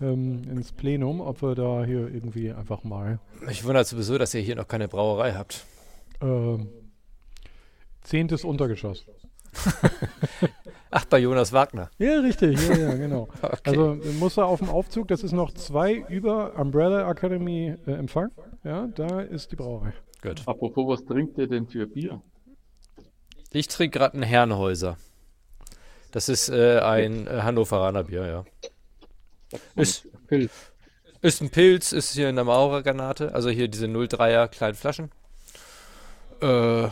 [0.00, 4.40] ähm, ins Plenum, ob wir da hier irgendwie einfach mal Mich wundert sowieso, dass ihr
[4.40, 5.64] hier noch keine Brauerei habt.
[6.20, 6.68] ähm,
[8.02, 9.04] zehntes Untergeschoss.
[10.90, 11.90] Ach, bei Jonas Wagner.
[11.98, 13.28] Ja, richtig, ja, ja, genau.
[13.42, 13.60] Okay.
[13.64, 18.30] Also muss er auf dem Aufzug, das ist noch zwei über Umbrella Academy äh, Empfang.
[18.64, 19.92] Ja, da ist die Brauerei.
[20.22, 20.42] Gut.
[20.46, 22.20] Apropos, was trinkt ihr denn für Bier?
[23.52, 24.96] Ich trinke gerade einen Herrenhäuser.
[26.12, 28.44] Das ist äh, ein äh, Hannoveraner Bier, ja.
[29.74, 30.52] Ist, Pilz.
[31.22, 35.10] ist ein Pilz, ist hier in der Maurergranate, also hier diese 03er kleinen Flaschen.
[36.40, 36.88] Äh,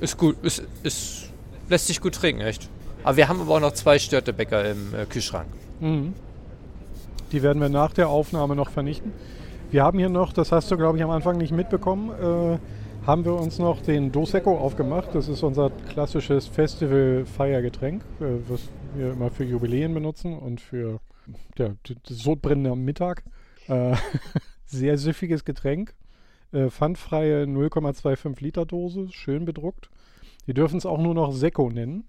[0.00, 1.29] ist gut, ist, ist,
[1.70, 2.68] lässt sich gut trinken, echt.
[3.02, 5.48] Aber wir haben aber auch noch zwei Störtebäcker im äh, Kühlschrank.
[5.80, 6.12] Mhm.
[7.32, 9.12] Die werden wir nach der Aufnahme noch vernichten.
[9.70, 12.58] Wir haben hier noch, das hast du glaube ich am Anfang nicht mitbekommen, äh,
[13.06, 15.14] haben wir uns noch den Doseco aufgemacht.
[15.14, 18.60] Das ist unser klassisches Festival-Feiergetränk, äh, was
[18.94, 21.00] wir immer für Jubiläen benutzen und für
[21.56, 23.22] ja, d- das Sodbrennen am Mittag.
[23.68, 23.94] Äh,
[24.66, 25.94] sehr süffiges Getränk.
[26.52, 29.88] Äh, pfandfreie 0,25 Liter Dose, schön bedruckt.
[30.46, 32.04] Die dürfen es auch nur noch Secco nennen.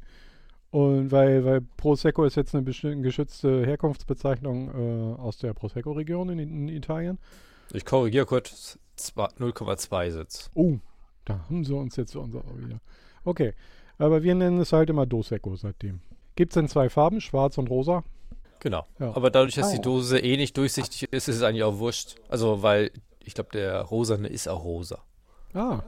[0.71, 6.67] Und weil, weil Prosecco ist jetzt eine geschützte Herkunftsbezeichnung äh, aus der Prosecco-Region in, in
[6.69, 7.19] Italien.
[7.73, 10.49] Ich korrigiere kurz, zwei- 0,2 Sitz.
[10.53, 10.77] Oh,
[11.25, 12.79] da haben sie uns jetzt unser wieder.
[13.25, 13.53] Okay,
[13.97, 15.99] aber wir nennen es halt immer Dosecco seitdem.
[16.35, 18.03] Gibt es in zwei Farben, schwarz und rosa.
[18.61, 18.85] Genau.
[18.99, 19.13] Ja.
[19.15, 19.81] Aber dadurch, dass Ah, die.
[19.81, 22.15] Dose eh nicht durchsichtig ist, ist es eigentlich auch wurscht.
[22.29, 22.91] Also, weil
[23.23, 24.99] ich glaube, der Rosane ist auch rosa.
[25.53, 25.81] Ah,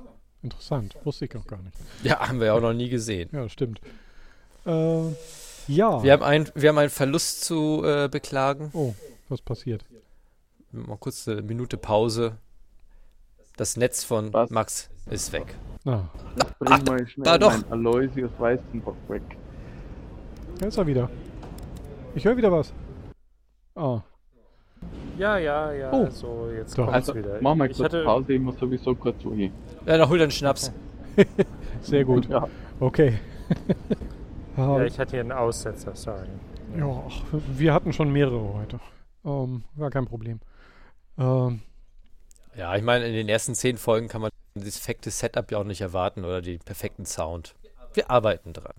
[0.44, 0.96] interessant.
[1.04, 1.76] Wusste ich auch gar nicht.
[2.04, 3.30] Ja, haben wir ja auch noch nie gesehen.
[3.32, 3.80] Ja, stimmt.
[4.66, 5.08] Äh,
[5.68, 6.04] ja.
[6.04, 8.70] Wir haben, ein, wir haben einen Verlust zu äh, beklagen.
[8.74, 8.94] Oh,
[9.30, 9.86] was passiert?
[10.72, 12.38] Mal kurz eine Minute Pause.
[13.58, 14.50] Das Netz von Was?
[14.50, 15.56] Max ist weg.
[15.84, 16.10] Na,
[16.60, 17.54] Bring mal schnell da doch.
[17.70, 19.22] Aloysius Weizenbock weg.
[20.60, 21.10] da ist er wieder.
[22.16, 22.74] Ich höre wieder was.
[23.76, 24.02] Ah,
[25.18, 25.92] Ja, ja, ja.
[25.92, 26.10] Oh.
[26.10, 26.86] So, jetzt Doch.
[26.86, 27.38] kommt's Also, wieder.
[27.42, 29.52] mach mal ich kurz hatte, Pause, ich muss sowieso kurz wohin.
[29.86, 30.72] Ja, dann hol dann Schnaps.
[31.82, 32.28] sehr gut.
[32.30, 32.48] Ja,
[32.80, 33.20] Okay.
[34.56, 36.28] Ja, ich hatte hier einen Aussetzer, sorry.
[36.78, 38.80] Ja, ach, wir hatten schon mehrere heute.
[39.26, 40.40] Ähm, war kein Problem.
[41.18, 41.62] Ähm,
[42.56, 45.64] Ja, ich meine, in den ersten zehn Folgen kann man das perfekte Setup ja auch
[45.64, 47.56] nicht erwarten oder den perfekten Sound.
[47.96, 48.74] Wir arbeiten dran.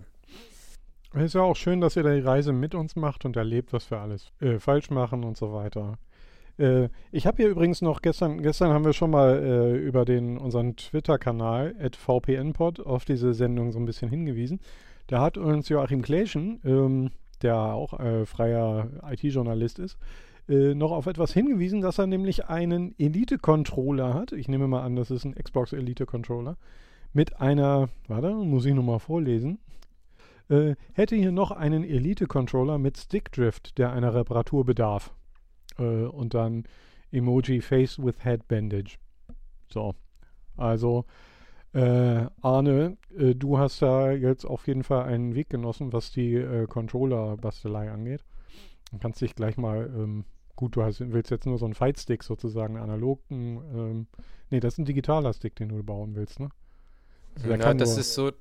[1.15, 3.89] Es ist ja auch schön, dass ihr die Reise mit uns macht und erlebt, was
[3.91, 5.97] wir alles äh, falsch machen und so weiter.
[6.57, 10.37] Äh, ich habe hier übrigens noch gestern, gestern haben wir schon mal äh, über den
[10.37, 14.59] unseren Twitter-Kanal @vpnpod auf diese Sendung so ein bisschen hingewiesen.
[15.07, 17.11] Da hat uns Joachim Kleschen, ähm,
[17.41, 19.97] der auch äh, freier IT-Journalist ist,
[20.47, 24.31] äh, noch auf etwas hingewiesen, dass er nämlich einen Elite-Controller hat.
[24.31, 26.57] Ich nehme mal an, das ist ein Xbox Elite-Controller.
[27.13, 29.59] Mit einer, warte, muss ich nochmal vorlesen.
[30.49, 35.13] Äh, hätte hier noch einen Elite-Controller mit Stickdrift, der einer Reparatur bedarf.
[35.77, 36.63] Äh, und dann
[37.11, 38.97] Emoji Face with Head Bandage.
[39.71, 39.95] So.
[40.57, 41.05] Also,
[41.73, 46.35] äh, Arne, äh, du hast da jetzt auf jeden Fall einen Weg genossen, was die
[46.35, 48.23] äh, Controller-Bastelei angeht.
[48.91, 50.23] Du kannst dich gleich mal, ähm,
[50.55, 54.07] gut, du hast, willst jetzt nur so einen Fight-Stick sozusagen, analogen, ähm,
[54.51, 56.49] nee, das ist ein digitaler Stick, den du bauen willst, ne?
[57.35, 58.31] Also kann das nur- ist so.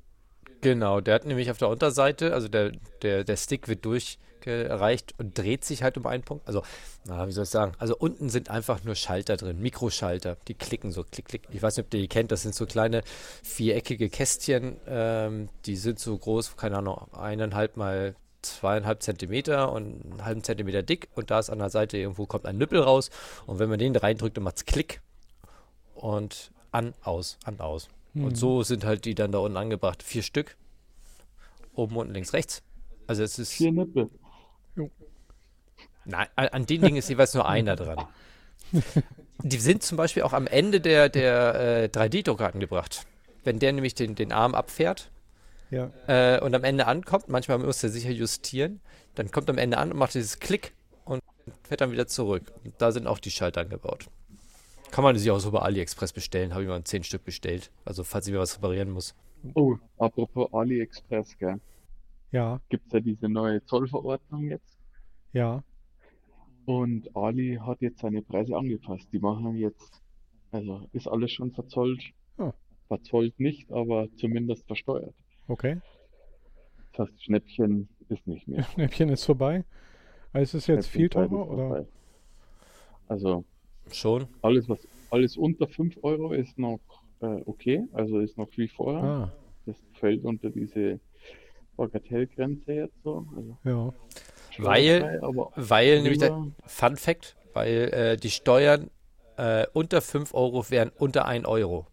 [0.60, 2.72] Genau, der hat nämlich auf der Unterseite, also der,
[3.02, 6.47] der, der Stick wird durchgereicht und dreht sich halt um einen Punkt.
[6.48, 6.62] Also,
[7.06, 7.72] na, wie soll ich sagen?
[7.78, 11.43] Also unten sind einfach nur Schalter drin, Mikroschalter, die klicken so, klick, klick.
[11.51, 13.02] Ich weiß nicht, ob ihr die kennt, das sind so kleine
[13.43, 20.24] viereckige Kästchen, ähm, die sind so groß, keine Ahnung, eineinhalb mal zweieinhalb Zentimeter und einen
[20.24, 23.10] halben Zentimeter dick und da ist an der Seite irgendwo kommt ein Nüppel raus
[23.47, 25.01] und wenn man den reindrückt, dann macht's Klick
[25.94, 27.89] und an, aus, an, aus.
[28.15, 28.24] Mhm.
[28.24, 30.03] Und so sind halt die dann da unten angebracht.
[30.03, 30.57] Vier Stück.
[31.74, 32.62] Oben, unten, links, rechts.
[33.07, 33.53] Also es ist.
[33.53, 34.09] vier Nippel.
[36.07, 38.07] Nein, an, an den Dingen ist jeweils nur einer dran.
[39.43, 43.07] Die sind zum Beispiel auch am Ende der, der äh, 3D-Drucker angebracht.
[43.43, 45.11] Wenn der nämlich den, den Arm abfährt
[45.70, 45.91] Ja.
[46.07, 48.81] äh, und am Ende ankommt, manchmal muss er sicher justieren,
[49.15, 50.73] dann kommt am Ende an und macht dieses Klick
[51.05, 51.20] und
[51.62, 52.53] fährt dann wieder zurück.
[52.65, 54.07] Und da sind auch die Schalter angebaut.
[54.94, 57.72] Kann man sich auch so bei AliExpress bestellen, habe ich mal zehn Stück bestellt.
[57.84, 59.16] Also falls ich mir was reparieren muss.
[59.54, 61.60] Oh, apropos AliExpress, gell.
[62.30, 64.78] Ja, Gibt's ja diese neue Zollverordnung jetzt.
[65.32, 65.64] ja.
[66.66, 69.08] Und Ali hat jetzt seine Preise angepasst.
[69.12, 70.00] Die machen jetzt,
[70.52, 72.00] also ist alles schon verzollt.
[72.38, 72.52] Oh.
[72.86, 75.14] Verzollt nicht, aber zumindest versteuert.
[75.48, 75.80] Okay.
[76.92, 78.62] Das heißt, Schnäppchen ist nicht mehr.
[78.74, 79.64] Schnäppchen ist vorbei.
[80.32, 81.68] Also ist es jetzt viel teurer oder?
[81.68, 81.86] vorbei.
[83.08, 83.44] Also
[83.93, 84.27] Schon.
[84.43, 84.78] alles, was
[85.11, 86.81] alles unter 5 Euro ist noch
[87.20, 89.02] äh, okay, also ist noch wie vorher.
[89.05, 89.32] Ah,
[89.66, 90.98] Das fällt unter diese
[91.77, 93.27] Bagatellgrenze jetzt so.
[93.36, 93.93] Also ja.
[94.59, 95.20] Weil-
[95.56, 98.90] Weil nämlich der Fun Fact, weil äh, die Steuern
[99.36, 101.86] äh, unter 5 Euro wären unter 1 Euro.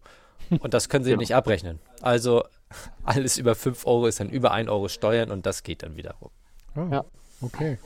[0.60, 1.20] Und das können sie Genau.
[1.20, 1.78] nicht abrechnen.
[2.00, 2.44] Also
[3.04, 6.30] alles über 5 Euro ist dann über 1 Euro Steuern und das geht dann wiederum.
[6.74, 7.04] Ah, Ja.
[7.40, 7.78] okay.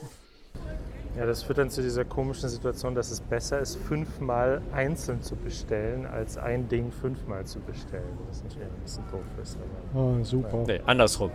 [1.17, 5.35] Ja, das führt dann zu dieser komischen Situation, dass es besser ist, fünfmal einzeln zu
[5.35, 8.03] bestellen, als ein Ding fünfmal zu bestellen.
[8.29, 9.57] Was natürlich ein bisschen doof ist.
[9.93, 10.63] Aber Ah, super.
[10.67, 11.31] Nee, andersrum.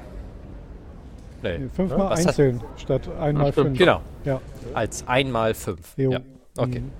[1.42, 1.68] Nee.
[1.74, 3.76] Fünfmal Was hat- einzeln statt einmal Ach, fünf.
[3.76, 4.00] Genau.
[4.24, 4.40] Ja.
[4.74, 5.94] Als einmal 5.
[5.98, 6.12] Jo.
[6.12, 6.20] Ja.
[6.56, 6.80] Okay.
[6.80, 6.90] Mhm.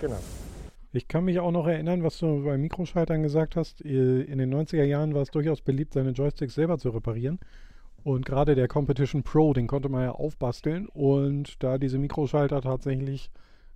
[0.00, 0.18] genau.
[0.92, 3.84] Ich kann mich auch noch erinnern, was du bei Mikroschaltern gesagt hast.
[3.84, 7.40] Äh, In den 90er Jahren war es durchaus beliebt, seine Joysticks selber zu reparieren.
[8.04, 13.30] Und gerade der Competition Pro, den konnte man ja aufbasteln und da diese Mikroschalter tatsächlich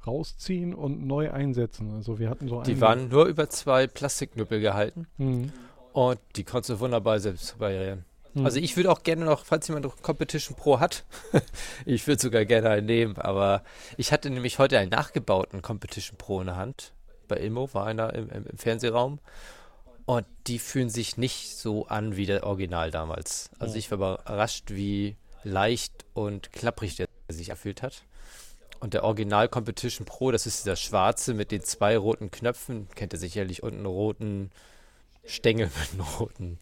[0.07, 1.93] rausziehen und neu einsetzen.
[1.93, 5.53] Also wir hatten so Die waren nur über zwei Plastiknüppel gehalten Mhm.
[5.93, 8.05] und die konntest du wunderbar selbst reparieren.
[8.35, 8.45] Mhm.
[8.45, 11.05] Also ich würde auch gerne noch, falls jemand noch Competition Pro hat,
[11.87, 13.63] ich würde sogar gerne einen nehmen, aber
[13.97, 16.93] ich hatte nämlich heute einen nachgebauten Competition Pro in der Hand.
[17.29, 19.21] Bei Ilmo war einer im, im, im Fernsehraum
[20.07, 23.51] und die fühlen sich nicht so an wie der Original damals.
[23.59, 28.05] Also ich war überrascht, wie leicht und klapprig der sich erfüllt hat.
[28.81, 33.13] Und der Original Competition Pro, das ist dieser schwarze mit den zwei roten Knöpfen, kennt
[33.13, 34.51] ihr sicherlich, und einen roten
[35.25, 36.59] Stängel mit einem roten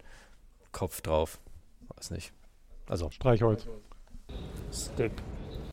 [0.71, 1.41] Kopf drauf.
[1.97, 2.33] Weiß nicht.
[2.87, 3.67] Also, Streichholz.
[4.71, 5.13] Stick.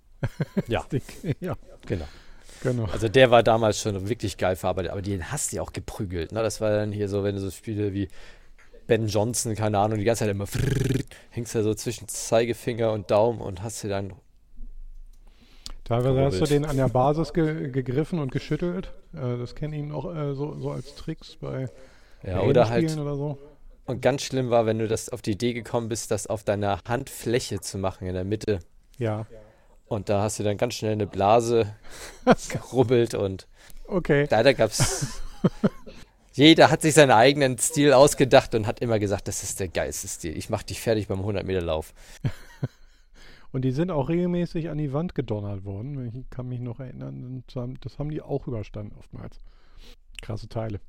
[0.67, 1.03] ja, Stick.
[1.41, 2.07] ja, genau.
[2.61, 2.85] Genau.
[2.85, 6.31] Also der war damals schon wirklich geil verarbeitet, aber den hast du ja auch geprügelt.
[6.31, 6.41] Ne?
[6.41, 8.07] Das war dann hier so, wenn du so Spiele wie
[8.87, 10.47] Ben Johnson, keine Ahnung, die ganze Zeit immer
[11.31, 14.13] hängst da so zwischen Zeigefinger und Daumen und hast dir dann
[15.83, 18.91] Teilweise hast du den an der Basis ge gegriffen und geschüttelt.
[19.13, 21.69] Äh, das kennen ihn auch äh, so, so als Tricks bei
[22.23, 23.37] ja, oder halt oder so.
[23.85, 26.79] und ganz schlimm war, wenn du das auf die Idee gekommen bist, das auf deiner
[26.85, 28.59] Handfläche zu machen in der Mitte
[28.97, 29.27] Ja.
[29.87, 31.73] Und da hast du dann ganz schnell eine Blase
[32.49, 33.47] gerubbelt und
[33.87, 34.27] Okay.
[34.29, 35.21] leider gab's
[36.33, 40.07] jeder hat sich seinen eigenen Stil ausgedacht und hat immer gesagt, das ist der geilste
[40.07, 40.37] Stil.
[40.37, 41.93] Ich mach dich fertig beim 100 Meter Lauf.
[43.53, 46.05] Und die sind auch regelmäßig an die Wand gedonnert worden.
[46.13, 47.43] Ich kann mich noch erinnern.
[47.81, 49.39] Das haben die auch überstanden oftmals.
[50.21, 50.79] Krasse Teile.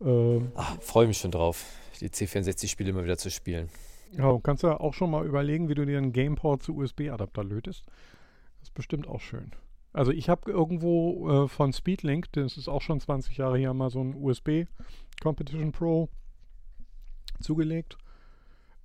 [0.00, 1.64] Ähm, Ah, freue mich schon drauf,
[2.00, 3.68] die C64-Spiele immer wieder zu spielen.
[4.16, 7.42] ja, und kannst ja auch schon mal überlegen, wie du dir einen Gameport zu USB-Adapter
[7.42, 7.82] lötest.
[8.66, 9.52] Ist bestimmt auch schön.
[9.92, 13.90] Also ich habe irgendwo äh, von Speedlink, das ist auch schon 20 Jahre hier, mal
[13.90, 14.64] so ein USB
[15.22, 16.08] Competition Pro
[17.40, 17.96] zugelegt.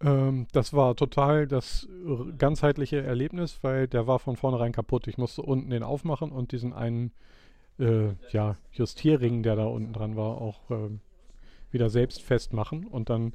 [0.02, 1.90] Ähm, das war total das
[2.38, 5.08] ganzheitliche Erlebnis, weil der war von vornherein kaputt.
[5.08, 7.12] Ich musste unten den aufmachen und diesen einen
[7.80, 11.00] äh, ja, Justierring, der da unten dran war, auch ähm,
[11.72, 13.34] wieder selbst festmachen und dann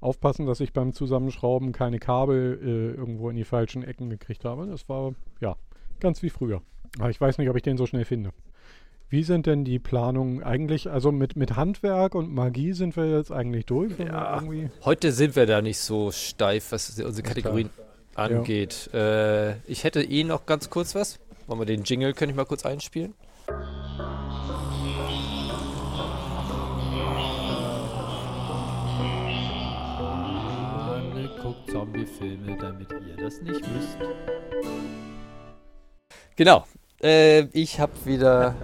[0.00, 4.66] aufpassen, dass ich beim Zusammenschrauben keine Kabel äh, irgendwo in die falschen Ecken gekriegt habe.
[4.66, 5.54] Das war ja
[6.04, 6.62] ganz wie früher.
[7.00, 8.30] Aber ich weiß nicht, ob ich den so schnell finde.
[9.08, 10.90] Wie sind denn die Planungen eigentlich?
[10.90, 13.98] Also mit, mit Handwerk und Magie sind wir jetzt eigentlich durch?
[13.98, 14.34] Ja.
[14.34, 17.34] Irgendwie Heute sind wir da nicht so steif, was unsere klar.
[17.34, 17.70] Kategorien
[18.14, 18.92] angeht.
[18.92, 21.18] Äh, ich hätte eh noch ganz kurz was.
[21.46, 23.14] Wollen wir den Jingle, könnte ich mal kurz einspielen?
[31.42, 33.98] Guckt Zombie-Filme, damit ihr das nicht müsst.
[36.36, 36.66] Genau.
[37.02, 38.56] Äh, ich habe wieder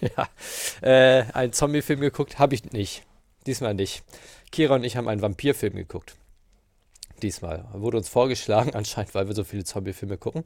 [0.00, 0.28] ja,
[0.80, 2.38] äh, einen Zombie-Film geguckt.
[2.38, 3.02] Habe ich nicht.
[3.46, 4.04] Diesmal nicht.
[4.52, 6.14] Kira und ich haben einen Vampir-Film geguckt.
[7.20, 7.64] Diesmal.
[7.72, 10.44] Wurde uns vorgeschlagen, anscheinend, weil wir so viele Zombie-Filme gucken.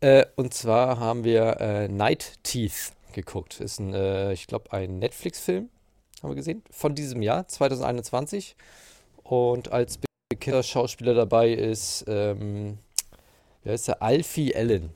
[0.00, 3.60] Äh, und zwar haben wir äh, Night Teeth geguckt.
[3.60, 5.70] Ist ein, äh, ich glaube, ein Netflix-Film,
[6.22, 8.56] haben wir gesehen, von diesem Jahr, 2021.
[9.22, 9.98] Und als
[10.28, 12.78] bekannter Schauspieler dabei ist, ähm,
[13.62, 14.02] wie heißt der?
[14.02, 14.90] Alfie Allen.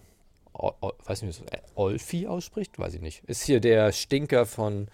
[0.55, 2.79] Weiß nicht, wie man so Olfi ausspricht?
[2.79, 3.25] Weiß ich nicht.
[3.25, 4.89] Ist hier der Stinker von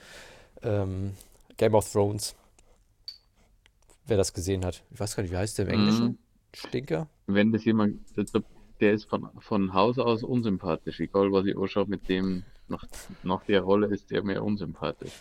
[0.62, 1.15] ähm,
[1.57, 2.35] Game of Thrones.
[4.07, 4.82] Wer das gesehen hat.
[4.91, 6.05] Ich weiß gar nicht, wie heißt der im Englischen?
[6.07, 6.19] Mhm.
[6.55, 7.09] Stinker?
[7.27, 8.24] Wenn das jemand, der,
[8.81, 12.85] der ist von, von Haus aus unsympathisch, egal was ich anschaue, mit dem nach,
[13.23, 15.12] nach der Rolle ist der mir unsympathisch.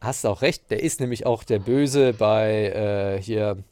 [0.00, 0.70] Hast auch recht.
[0.70, 2.70] Der ist nämlich auch der Böse bei
[3.16, 3.62] äh, hier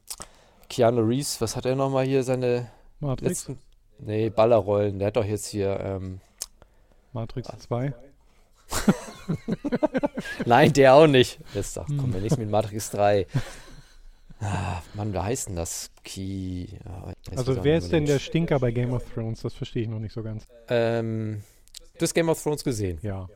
[0.69, 1.41] Keanu Reeves.
[1.41, 2.71] Was hat er nochmal hier seine
[3.01, 3.59] Matrix, letzten?
[4.05, 4.99] Nee, Ballerrollen.
[4.99, 5.79] Der hat doch jetzt hier.
[5.81, 6.21] Ähm,
[7.13, 7.93] Matrix 2.
[10.47, 11.39] Nein, der auch nicht.
[11.55, 11.99] Jetzt doch, Hm.
[11.99, 13.27] kommen wir nicht mit Matrix 3.
[14.41, 15.91] Ah, Mann, wie heißt denn das?
[16.17, 18.19] Ja, muss ich Also wer ist denn der.
[18.19, 19.43] Stinker bei Game of Thrones?
[19.43, 20.47] Das verstehe ich noch nicht so ganz.
[20.69, 21.43] Ähm,
[21.99, 22.99] du hast Game of Thrones gesehen.
[23.03, 23.29] Ja.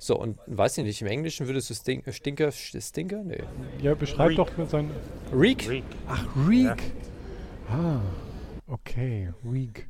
[0.00, 3.24] So, und weiß ich nicht, im Englischen würdest du Stink, äh, Stinker, Stinker?
[3.24, 3.42] Nee.
[3.82, 4.36] Ja, beschreib Reek.
[4.36, 4.92] doch mit seinen.
[5.32, 5.68] Reek?
[5.68, 5.84] Reek.
[6.06, 6.82] Ach, Reek.
[7.68, 8.00] Ah,
[8.68, 9.88] okay, Reek.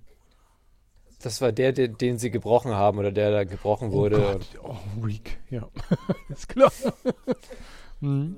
[1.23, 4.17] Das war der, den, den sie gebrochen haben oder der da gebrochen Oh wurde.
[4.21, 5.69] Gott, oh, Reek, ja.
[6.29, 6.71] ist klar.
[8.01, 8.37] hm.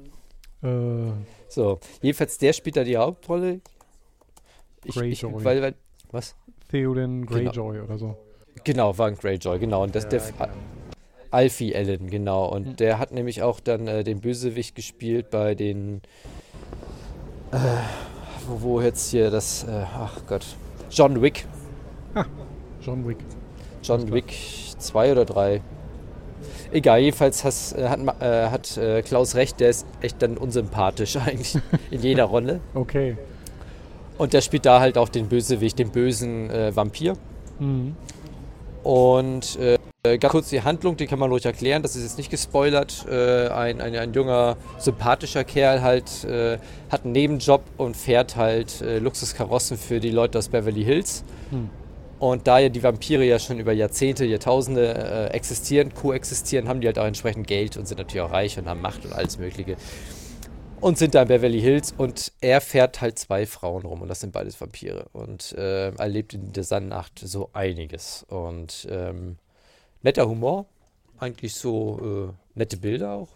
[0.62, 1.12] äh,
[1.48, 3.60] So, jedenfalls der spielt da die Hauptrolle.
[4.84, 5.44] Ich, ich, Greyjoy.
[5.44, 5.74] weil, weil,
[6.10, 6.34] was?
[6.70, 7.50] Theoden Genau.
[7.50, 8.16] Greyjoy oder so.
[8.64, 9.82] Genau, war ein Greyjoy, genau.
[9.82, 10.48] Und das der Ja, genau.
[11.32, 12.46] Alfie Allen, genau.
[12.46, 12.76] Und Hm.
[12.76, 16.00] der hat nämlich auch dann äh, den Bösewicht gespielt bei den.
[17.52, 17.56] Äh,
[18.48, 19.64] wo, wo jetzt hier das.
[19.64, 20.44] Äh, ach Gott.
[20.90, 21.46] John Wick.
[22.82, 23.18] John Wick.
[23.82, 24.10] John.
[24.12, 24.34] Wick
[24.78, 25.60] 2 oder 3.
[26.72, 31.16] Egal, jedenfalls has, äh, hat, äh, hat äh, Klaus recht, der ist echt dann unsympathisch
[31.26, 31.58] eigentlich
[31.90, 32.60] in jeder Rolle.
[32.74, 33.16] Okay.
[34.18, 37.14] Und der spielt da halt auch den Bösewicht, den bösen äh, Vampir.
[37.58, 37.96] Mhm.
[38.82, 39.58] Und
[40.02, 43.06] äh, ganz kurz die Handlung, die kann man ruhig erklären, das ist jetzt nicht gespoilert.
[43.08, 46.58] Äh, ein, ein, ein junger, sympathischer Kerl halt äh,
[46.90, 51.22] hat einen Nebenjob und fährt halt äh, Luxuskarossen für die Leute aus Beverly Hills.
[51.50, 51.68] Hm.
[52.18, 56.86] Und da ja die Vampire ja schon über Jahrzehnte, Jahrtausende äh, existieren, koexistieren, haben die
[56.86, 59.76] halt auch entsprechend Geld und sind natürlich auch reich und haben Macht und alles Mögliche.
[60.80, 64.20] Und sind da in Beverly Hills und er fährt halt zwei Frauen rum und das
[64.20, 65.06] sind beides Vampire.
[65.12, 68.24] Und erlebt in dieser Nacht so einiges.
[68.30, 69.36] Und ähm,
[70.02, 70.66] netter Humor,
[71.18, 73.28] eigentlich so äh, nette Bilder auch.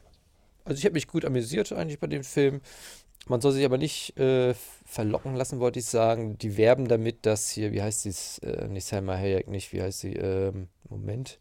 [0.64, 2.60] Also ich habe mich gut amüsiert eigentlich bei dem Film.
[3.26, 4.54] Man soll sich aber nicht äh,
[4.84, 6.36] verlocken lassen, wollte ich sagen.
[6.38, 10.00] Die werben damit, dass hier, wie heißt sie, äh, nicht Selma Hayek, nicht, wie heißt
[10.00, 11.38] sie, ähm, Moment.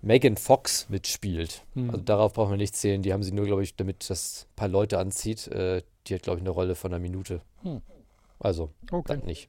[0.00, 1.62] Megan Fox mitspielt.
[1.74, 1.90] Hm.
[1.90, 3.02] Also darauf brauchen wir nicht zählen.
[3.02, 5.46] Die haben sie nur, glaube ich, damit das ein paar Leute anzieht.
[5.48, 7.42] Äh, die hat, glaube ich, eine Rolle von einer Minute.
[7.62, 7.82] Hm.
[8.40, 9.14] Also, Okay.
[9.14, 9.48] dann nicht.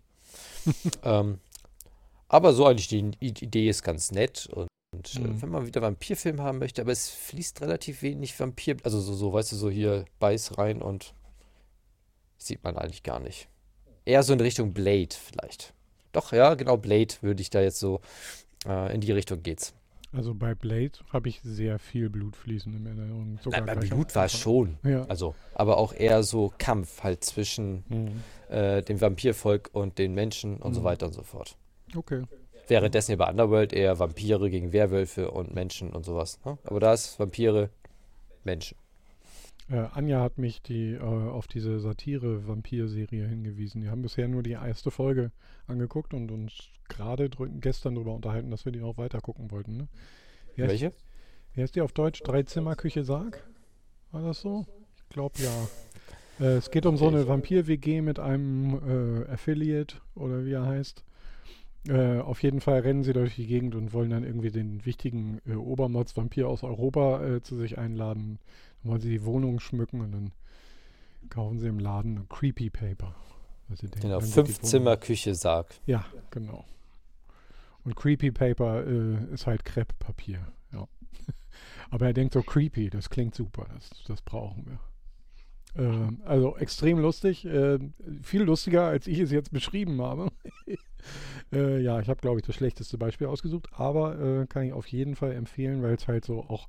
[1.04, 1.40] ähm,
[2.34, 5.26] aber so eigentlich die Idee ist ganz nett und, und Mhm.
[5.38, 9.14] äh, wenn man wieder Vampirfilm haben möchte, aber es fließt relativ wenig Vampir, also so,
[9.14, 11.14] so, weißt du, so hier Beiß rein und
[12.38, 13.48] sieht man eigentlich gar nicht.
[14.06, 15.74] Eher so in Richtung Blade vielleicht.
[16.12, 18.02] Doch, ja, genau, Blade würde ich da jetzt so,
[18.68, 19.74] äh, in die Richtung geht's.
[20.12, 23.40] Also bei Blade habe ich sehr viel Blut fließen in Erinnerung.
[23.42, 24.78] Sogar Nein, am Blut war es schon.
[24.84, 25.06] Ja.
[25.06, 28.24] Also, aber auch eher so Kampf halt zwischen Mhm.
[28.56, 30.86] äh, dem Vampirvolk und den Menschen und so Mhm.
[30.86, 31.58] weiter und so fort.
[31.96, 32.24] Okay.
[32.68, 36.40] Währenddessen hier bei Underworld eher Vampire gegen Werwölfe und Menschen und sowas.
[36.46, 36.58] Ne?
[36.64, 37.70] Aber da ist Vampire,
[38.44, 38.78] Menschen.
[39.70, 43.82] Äh, Anja hat mich die, äh, auf diese Satire-Vampir-Serie hingewiesen.
[43.82, 45.32] Die haben bisher nur die erste Folge
[45.68, 47.30] angeguckt und uns gerade
[47.60, 49.78] gestern darüber unterhalten, dass wir die auch weiter gucken wollten.
[49.78, 49.88] Ne?
[50.56, 50.94] Wie, heißt, Welche?
[51.54, 52.22] wie heißt die auf Deutsch?
[52.24, 53.44] Dreizimmer-Küche Sarg?
[54.12, 54.66] War das so?
[54.98, 55.68] Ich glaube ja.
[56.46, 61.04] Äh, es geht um so eine Vampir-WG mit einem äh, Affiliate oder wie er heißt.
[61.88, 65.42] Äh, auf jeden Fall rennen sie durch die Gegend und wollen dann irgendwie den wichtigen
[65.46, 68.40] äh, Obermods-Vampir aus Europa äh, zu sich einladen.
[68.82, 70.32] Dann wollen sie die Wohnung schmücken und dann
[71.30, 73.14] kaufen sie im Laden ein Creepy Paper.
[73.70, 75.68] denken, Genau, dann wird die fünf Wohnung- Zimmer Küche Sarg.
[75.86, 76.64] Ja, genau.
[77.84, 80.40] Und Creepy Paper äh, ist halt Krepppapier.
[80.72, 80.88] Ja.
[81.90, 84.80] Aber er denkt so creepy, das klingt super, das, das brauchen wir.
[85.76, 87.80] Ähm, also extrem lustig, äh,
[88.22, 90.32] viel lustiger, als ich es jetzt beschrieben habe.
[91.54, 94.88] äh, ja, ich habe, glaube ich, das schlechteste Beispiel ausgesucht, aber äh, kann ich auf
[94.88, 96.68] jeden Fall empfehlen, weil es halt so auch,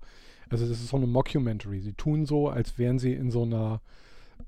[0.48, 1.80] also das ist so eine Mockumentary.
[1.80, 3.82] Sie tun so, als wären sie in so einer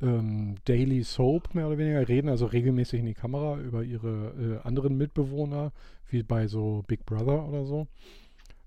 [0.01, 4.67] ähm, Daily Soap mehr oder weniger, reden also regelmäßig in die Kamera über ihre äh,
[4.67, 5.73] anderen Mitbewohner,
[6.09, 7.87] wie bei so Big Brother oder so.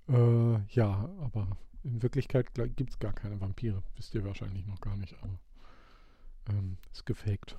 [0.08, 1.48] Äh, ja, aber
[1.84, 3.82] in Wirklichkeit gibt es gar keine Vampire.
[3.96, 5.40] Wisst ihr wahrscheinlich noch gar nicht, aber
[6.50, 7.58] ähm, ist gefaked.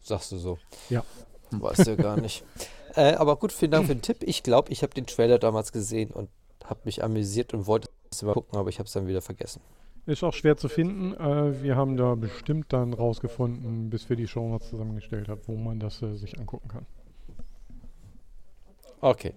[0.00, 0.58] Sagst du so.
[0.90, 1.04] Ja.
[1.50, 2.44] Weißt du ja gar nicht.
[2.94, 4.16] Äh, aber gut, vielen Dank für den Tipp.
[4.22, 6.30] Ich glaube, ich habe den Trailer damals gesehen und
[6.64, 9.60] habe mich amüsiert und wollte es mal gucken, aber ich habe es dann wieder vergessen.
[10.06, 11.12] Ist auch schwer zu finden.
[11.12, 15.54] Äh, wir haben da bestimmt dann rausgefunden, bis wir die Show noch zusammengestellt haben, wo
[15.54, 16.86] man das äh, sich angucken kann.
[19.00, 19.34] Okay.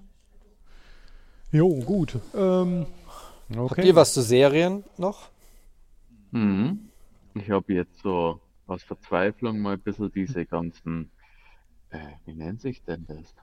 [1.51, 2.17] Jo, gut.
[2.33, 2.85] Ähm,
[3.49, 3.69] okay.
[3.69, 5.29] Habt ihr was zu Serien noch?
[6.31, 6.89] Mhm.
[7.35, 11.11] Ich habe jetzt so aus Verzweiflung mal ein bisschen diese ganzen,
[11.89, 13.35] äh, wie nennt sich denn das?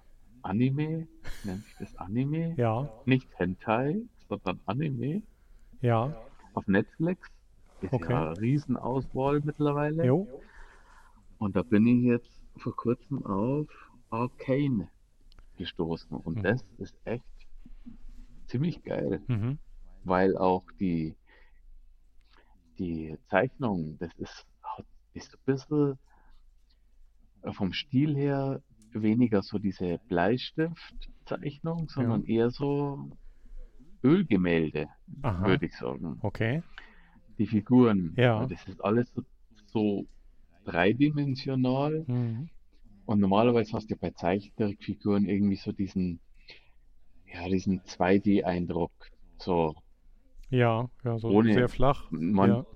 [0.42, 1.06] Anime?
[1.44, 2.54] Nennt sich das Anime?
[2.56, 5.22] Ja, Nicht Hentai, sondern Anime
[5.80, 6.14] ja.
[6.54, 7.28] auf Netflix.
[7.80, 8.12] Ist Okay.
[8.12, 10.04] ja eine Riesenauswahl mittlerweile.
[10.04, 10.26] Jo.
[11.38, 13.68] Und da bin ich jetzt vor kurzem auf
[14.10, 14.88] Arcane
[15.56, 16.16] gestoßen.
[16.16, 16.42] Und Mhm.
[16.42, 17.24] das ist echt
[18.46, 19.58] ziemlich geil, Mhm.
[20.04, 21.14] weil auch die,
[22.78, 24.46] die Zeichnung, das ist,
[25.18, 25.98] ist ein bisschen
[27.42, 28.62] äh, vom Stil her
[28.92, 33.10] weniger so diese Bleistiftzeichnung, sondern eher so
[34.02, 34.88] Ölgemälde,
[35.22, 35.46] Aha.
[35.46, 36.18] würde ich sagen.
[36.22, 36.62] Okay.
[37.38, 38.46] Die Figuren, Ja.
[38.46, 39.22] das ist alles so,
[39.66, 40.06] so
[40.64, 42.04] dreidimensional.
[42.06, 42.48] Mhm.
[43.06, 46.20] Und normalerweise hast du bei Zeichentrickfiguren irgendwie so diesen,
[47.26, 48.92] ja, diesen 2D-Eindruck.
[49.38, 49.74] So,
[50.50, 52.10] Ja, ja, so Ohne- sehr flach.
[52.10, 52.66] man, Ja.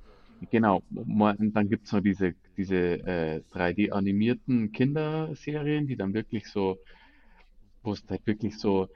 [0.51, 6.78] Genau, und dann gibt es noch diese, diese äh, 3D-animierten Kinderserien, die dann wirklich so,
[7.82, 8.89] wo es halt wirklich so,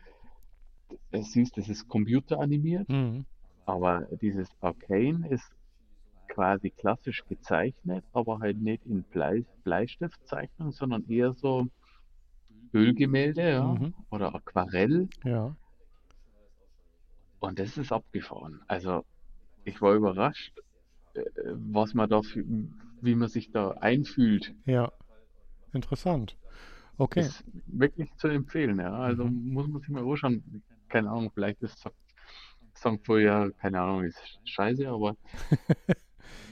[1.10, 3.26] äh, siehst, das ist computeranimiert, Mhm.
[3.64, 5.50] aber dieses Arcane ist
[6.28, 11.66] quasi klassisch gezeichnet, aber halt nicht in Blei, Bleistiftzeichnung, sondern eher so
[12.74, 13.94] Ölgemälde, ja, Mhm.
[14.10, 15.08] oder Aquarell.
[15.24, 15.56] Ja.
[17.38, 18.62] Und das ist abgefahren.
[18.66, 19.04] Also
[19.64, 20.52] ich war überrascht,
[21.54, 22.20] was man da,
[23.00, 24.54] wie man sich da einfühlt.
[24.64, 24.92] Ja.
[25.72, 26.36] Interessant.
[26.98, 27.20] Okay.
[27.20, 28.92] Ist wirklich zu empfehlen, ja.
[28.92, 29.52] Also Mhm.
[29.52, 30.62] muss man sich mal anschauen.
[30.88, 31.84] Keine Ahnung, vielleicht ist
[32.74, 35.16] sagen vorher, keine Ahnung, ist scheiße, aber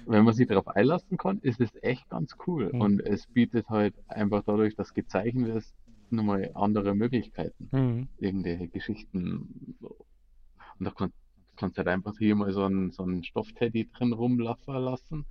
[0.06, 2.70] wenn man sich darauf einlassen kann, ist es echt ganz cool.
[2.72, 2.80] Mhm.
[2.80, 5.74] Und es bietet halt einfach dadurch, dass gezeichnet ist,
[6.10, 7.68] nochmal andere Möglichkeiten.
[7.72, 8.08] Mhm.
[8.18, 9.76] irgendwelche Geschichten.
[9.80, 11.12] Und da kann,
[11.56, 15.26] kannst du halt einfach hier mal so einen, so einen Stoffteddy drin rumlaufen lassen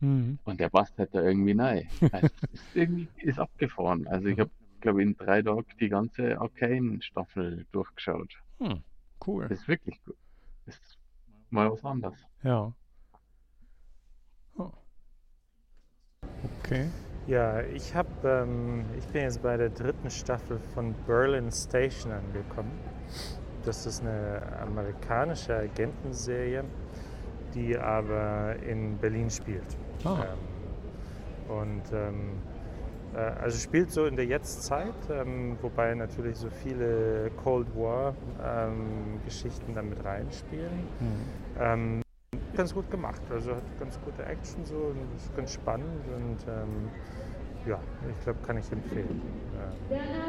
[0.00, 0.38] Mhm.
[0.44, 1.88] und der passt halt da irgendwie rein.
[2.12, 4.06] Also, ist irgendwie ist abgefahren.
[4.06, 8.32] Also ich habe, glaube in drei Tagen die ganze Arcane-Staffel durchgeschaut.
[8.60, 8.84] Hm.
[9.26, 9.48] Cool.
[9.48, 10.16] Das ist wirklich gut.
[10.66, 10.98] Das ist
[11.50, 12.18] mal was anderes.
[12.44, 12.72] Ja.
[14.56, 14.70] Oh.
[16.62, 16.88] Okay.
[17.26, 22.70] Ja, ich habe, ähm, ich bin jetzt bei der dritten Staffel von Berlin Station angekommen.
[23.68, 26.64] Das ist eine amerikanische Agentenserie,
[27.52, 29.76] die aber in Berlin spielt.
[30.04, 30.24] Ah.
[30.24, 32.32] Ähm, und ähm,
[33.14, 39.20] äh, also spielt so in der Jetztzeit, ähm, wobei natürlich so viele Cold War ähm,
[39.26, 40.88] Geschichten da mit reinspielen.
[41.58, 42.00] Mhm.
[42.56, 46.88] Ganz gut gemacht, also hat ganz gute Action so und ist ganz spannend und ähm,
[47.68, 47.78] ja,
[48.16, 49.20] ich glaube, kann ich empfehlen.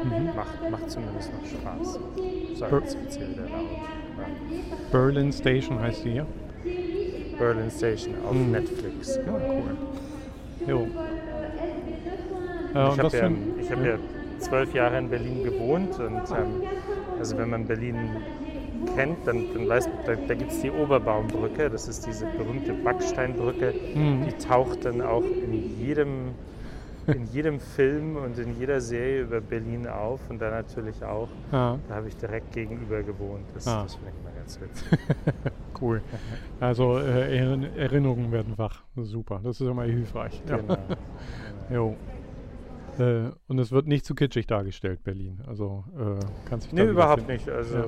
[0.04, 1.94] Ähm, macht, macht zumindest noch Spaß.
[1.94, 3.70] So, wieder laut.
[4.18, 4.76] Ja.
[4.92, 6.26] Berlin Station heißt die hier.
[7.38, 8.50] Berlin Station auf Mhm.
[8.52, 9.16] Netflix.
[9.16, 9.76] Ja, cool.
[10.66, 10.78] Jo.
[10.78, 10.88] Äh,
[12.72, 13.94] Ich habe ja, für ein- ich hab ja
[14.38, 16.62] zwölf Jahre in Berlin gewohnt und ähm,
[17.18, 17.96] also wenn man Berlin
[18.96, 22.72] kennt, dann, dann weiß man, da, da gibt es die Oberbaumbrücke, das ist diese berühmte
[22.72, 24.24] Backsteinbrücke, Mhm.
[24.26, 26.32] die taucht dann auch in jedem,
[27.06, 31.76] in jedem Film und in jeder Serie über Berlin auf und da natürlich auch, Ah,
[31.88, 33.82] da habe ich direkt gegenüber gewohnt, das, Ah.
[33.82, 34.98] das finde ich mal ganz witzig.
[35.80, 36.02] cool.
[36.60, 38.84] Also äh, Erin- Erinnerungen werden wach.
[38.96, 39.40] Super.
[39.42, 40.40] Das ist immer hilfreich.
[40.48, 40.58] Ja.
[41.70, 41.96] Genau.
[42.98, 43.04] Jo.
[43.04, 45.40] Äh, und es wird nicht zu kitschig dargestellt, Berlin.
[45.46, 47.84] Also äh, kann sich da Nee, überhaupt nicht, also Ja.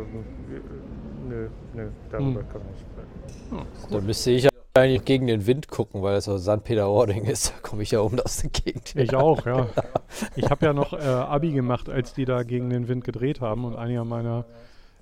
[1.28, 2.48] nö, nö, darüber Hm.
[2.48, 3.50] kann man nicht sprechen.
[3.50, 3.66] Ja, cool.
[3.90, 6.64] Dann müsste ich ja eigentlich gegen den Wind gucken, weil es so St.
[6.64, 7.50] Peter-Ording ist.
[7.50, 8.94] Da komme ich ja um aus der Gegend.
[8.96, 9.68] Ich auch, ja.
[10.36, 13.64] Ich habe ja noch äh, Abi gemacht, als die da gegen den Wind gedreht haben
[13.64, 14.44] und einige meiner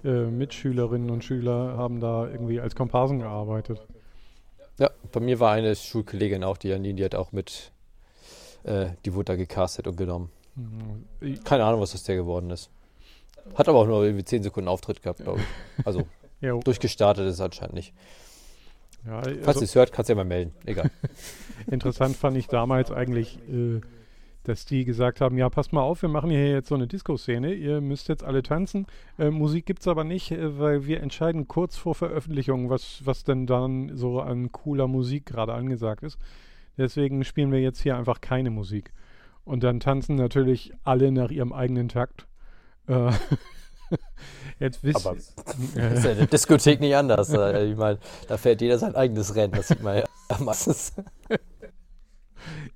[0.04, 3.80] äh, Mitschülerinnen und Schüler haben da irgendwie als Komparsen gearbeitet.
[4.78, 7.72] Ja, bei mir war eine Schulkollegin auch, die Janine, die hat auch mit,
[8.64, 10.30] äh, die wurde da gecastet und genommen.
[10.54, 11.44] Mhm.
[11.44, 12.70] Keine Ahnung, was aus der geworden ist.
[13.54, 15.86] Hat aber auch nur irgendwie 10 Sekunden Auftritt gehabt, glaube ich.
[15.86, 16.04] Also
[16.64, 17.92] durchgestartet ist anscheinend nicht.
[19.06, 20.52] Ja, Falls also, ihr es hört, kannst du ja mal melden.
[20.66, 20.90] Egal.
[21.70, 23.80] interessant fand ich damals eigentlich, äh,
[24.44, 27.54] dass die gesagt haben, ja, passt mal auf, wir machen hier jetzt so eine Disco-Szene,
[27.54, 28.86] ihr müsst jetzt alle tanzen.
[29.18, 33.24] Äh, Musik gibt es aber nicht, äh, weil wir entscheiden kurz vor Veröffentlichung, was, was
[33.24, 36.18] denn dann so an cooler Musik gerade angesagt ist.
[36.76, 38.92] Deswegen spielen wir jetzt hier einfach keine Musik.
[39.44, 42.26] Und dann tanzen natürlich alle nach ihrem eigenen Takt.
[42.86, 43.12] Äh,
[44.60, 45.20] jetzt wisst Aber äh,
[45.74, 47.32] Das ist ja in der Diskothek nicht anders.
[47.32, 49.52] Äh, Ich meine, da fährt jeder sein eigenes Rennen.
[49.54, 50.04] Das sieht man ja
[50.38, 50.92] meistens.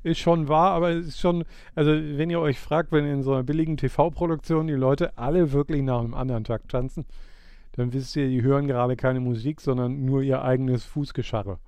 [0.02, 1.44] Ist schon wahr, aber es ist schon,
[1.74, 5.82] also wenn ihr euch fragt, wenn in so einer billigen TV-Produktion die Leute alle wirklich
[5.82, 7.06] nach einem anderen Takt tanzen,
[7.73, 11.59] dann wisst ihr, die hören gerade keine Musik, sondern nur ihr eigenes Fußgescharre.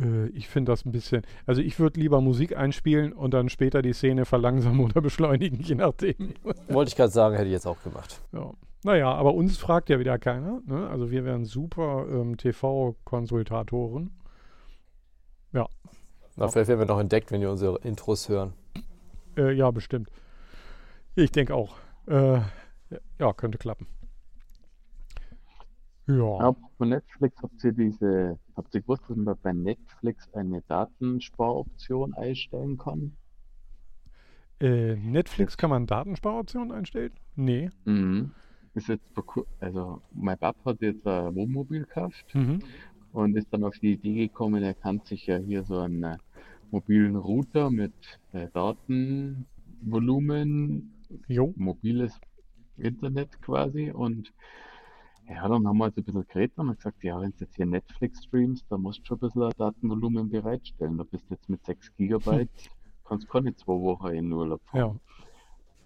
[0.00, 3.82] Äh, ich finde das ein bisschen, also ich würde lieber Musik einspielen und dann später
[3.82, 6.34] die Szene verlangsamen oder beschleunigen, je nachdem.
[6.68, 8.20] Wollte ich gerade sagen, hätte ich jetzt auch gemacht.
[8.32, 8.52] Ja.
[8.82, 10.62] Naja, aber uns fragt ja wieder keiner.
[10.66, 10.88] Ne?
[10.88, 14.10] Also wir wären super ähm, TV-Konsultatoren.
[16.40, 18.54] Na, vielleicht werden wir noch entdeckt, wenn wir unsere Intros hören.
[19.36, 20.08] Äh, ja, bestimmt.
[21.14, 21.76] Ich denke auch.
[22.06, 22.40] Äh,
[23.18, 23.86] ja, könnte klappen.
[26.06, 26.38] Ja.
[26.38, 32.14] Ab von Netflix habt ihr diese, habt ihr gewusst, dass man bei Netflix eine Datensparoption
[32.14, 33.16] einstellen kann?
[34.60, 37.12] Äh, Netflix kann man Datensparoptionen einstellen?
[37.36, 37.68] Nee.
[37.84, 38.32] Mhm.
[38.74, 39.04] Ist jetzt,
[39.60, 42.60] also mein Papa hat jetzt ein Wohnmobil gekauft Mhm.
[43.12, 46.16] und ist dann auf die Idee gekommen, er kann sich ja hier so einen äh,
[46.70, 47.92] mobilen Router mit
[48.32, 50.92] äh, Datenvolumen,
[51.28, 51.52] Jo.
[51.56, 52.18] mobiles
[52.76, 54.32] Internet quasi und
[55.28, 57.54] ja, dann haben wir halt ein bisschen geredet und haben gesagt, ja, wenn du jetzt
[57.54, 60.98] hier Netflix streamst, dann musst du schon ein bisschen ein Datenvolumen bereitstellen.
[60.98, 62.50] Da bist du jetzt mit 6 Gigabyte,
[63.04, 64.80] kannst keine zwei Wochen in Urlaub fahren.
[64.80, 64.96] Ja.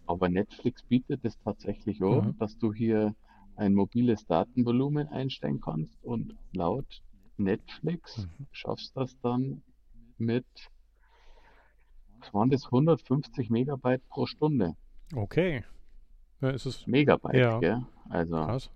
[0.06, 2.36] Aber Netflix bietet es tatsächlich auch, Mhm.
[2.38, 3.14] dass du hier
[3.56, 7.02] ein mobiles Datenvolumen einstellen kannst und laut
[7.36, 8.46] Netflix Mhm.
[8.52, 9.62] schaffst das dann
[10.18, 10.46] mit,
[12.20, 14.74] was waren das, 150 Megabyte pro Stunde.
[15.14, 15.64] Okay.
[16.40, 17.58] Ja, ist es Megabyte, Ja.
[17.60, 17.86] gell?
[18.10, 18.70] Also krass.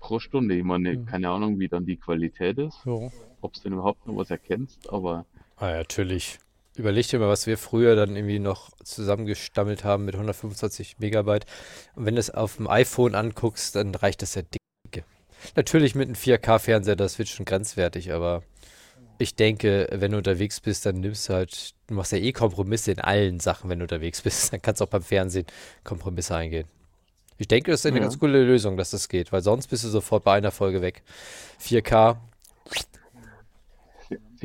[0.00, 0.56] pro Stunde.
[0.56, 1.02] Ich meine, Ja.
[1.04, 3.10] keine Ahnung, wie dann die Qualität ist, So.
[3.40, 5.26] ob du denn überhaupt noch was erkennst, aber
[5.56, 6.38] Ah, natürlich.
[6.76, 11.46] Überleg dir mal, was wir früher dann irgendwie noch zusammengestammelt haben mit 125 Megabyte.
[11.94, 15.04] Und wenn du es auf dem iPhone anguckst, dann reicht das ja dicke.
[15.54, 18.42] Natürlich mit einem 4K-Fernseher, das wird schon grenzwertig, aber
[19.18, 22.92] ich denke, wenn du unterwegs bist, dann nimmst du halt, du machst ja eh Kompromisse
[22.92, 24.52] in allen Sachen, wenn du unterwegs bist.
[24.52, 25.46] Dann kannst du auch beim Fernsehen
[25.84, 26.66] Kompromisse eingehen.
[27.38, 28.02] Ich denke, das ist eine Ja.
[28.02, 31.02] ganz coole Lösung, dass das geht, weil sonst bist du sofort bei einer Folge weg.
[31.58, 32.18] 4K,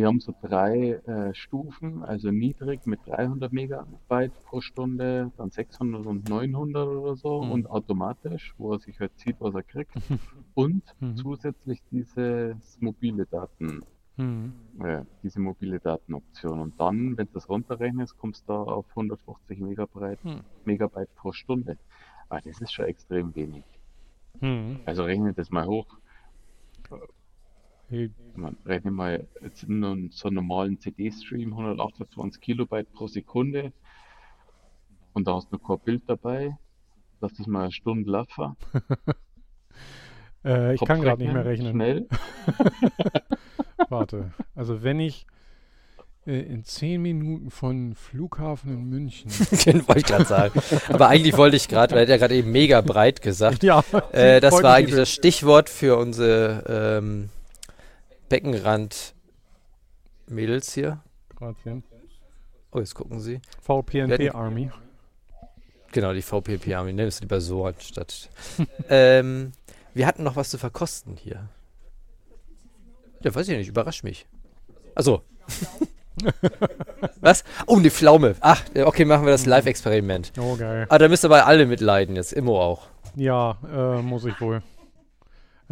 [0.01, 6.05] sie haben so drei äh, Stufen, also niedrig mit 300 Megabyte pro Stunde, dann 600
[6.05, 7.51] und 900 oder so Mhm.
[7.51, 9.95] und automatisch, wo er sich halt sieht, was er kriegt.
[10.55, 11.15] Und Mhm.
[11.15, 13.85] zusätzlich dieses mobile Daten,
[14.17, 14.53] Mhm.
[14.79, 16.59] äh, diese mobile Datenoption.
[16.61, 20.41] Und dann, wenn du das runterrechnest, kommst du da auf 150 Megabyte, Hm.
[20.65, 21.77] Megabyte pro Stunde.
[22.29, 23.65] Aber das ist schon extrem wenig.
[24.41, 24.81] Mhm.
[24.85, 25.87] Also rechne das mal hoch.
[27.91, 33.73] Hey, Man rechne mal jetzt in so einem normalen CD-Stream 128 Kilobyte pro Sekunde
[35.11, 36.55] und da hast du noch kein Bild dabei.
[37.19, 38.55] Lass das mal eine Stunde laufen.
[40.43, 41.71] Äh, ich kann gerade nicht mehr rechnen.
[41.71, 42.07] Schnell.
[43.89, 44.31] Warte.
[44.55, 45.27] Also wenn ich
[46.25, 49.29] äh, in zehn Minuten von Flughafen in München.
[49.67, 50.59] den wollte ich gerade sagen.
[50.89, 53.61] Aber eigentlich wollte ich gerade, weil er hat ja gerade eben mega breit gesagt.
[53.61, 57.29] ja, Äh, das war eigentlich das Stichwort für unsere ähm,
[58.31, 61.03] Beckenrand-Mädels hier.
[61.35, 61.83] Grazien.
[62.71, 63.41] Oh, jetzt gucken Sie.
[63.61, 64.71] VPNP Army.
[65.91, 66.93] Genau, die VPP Army.
[66.93, 68.29] Nimm es lieber so anstatt.
[68.89, 69.51] ähm,
[69.93, 71.49] wir hatten noch was zu verkosten hier.
[73.21, 74.25] Ja, weiß ich nicht, überrascht mich.
[74.95, 75.23] Also.
[77.19, 77.43] was?
[77.67, 78.35] Oh, eine Pflaume.
[78.39, 80.31] Ach, okay, machen wir das Live-Experiment.
[80.39, 80.85] Oh, geil.
[80.87, 82.31] Ah, da müsst ihr aber alle mitleiden jetzt.
[82.31, 82.87] Immo auch.
[83.13, 84.63] Ja, äh, muss ich wohl.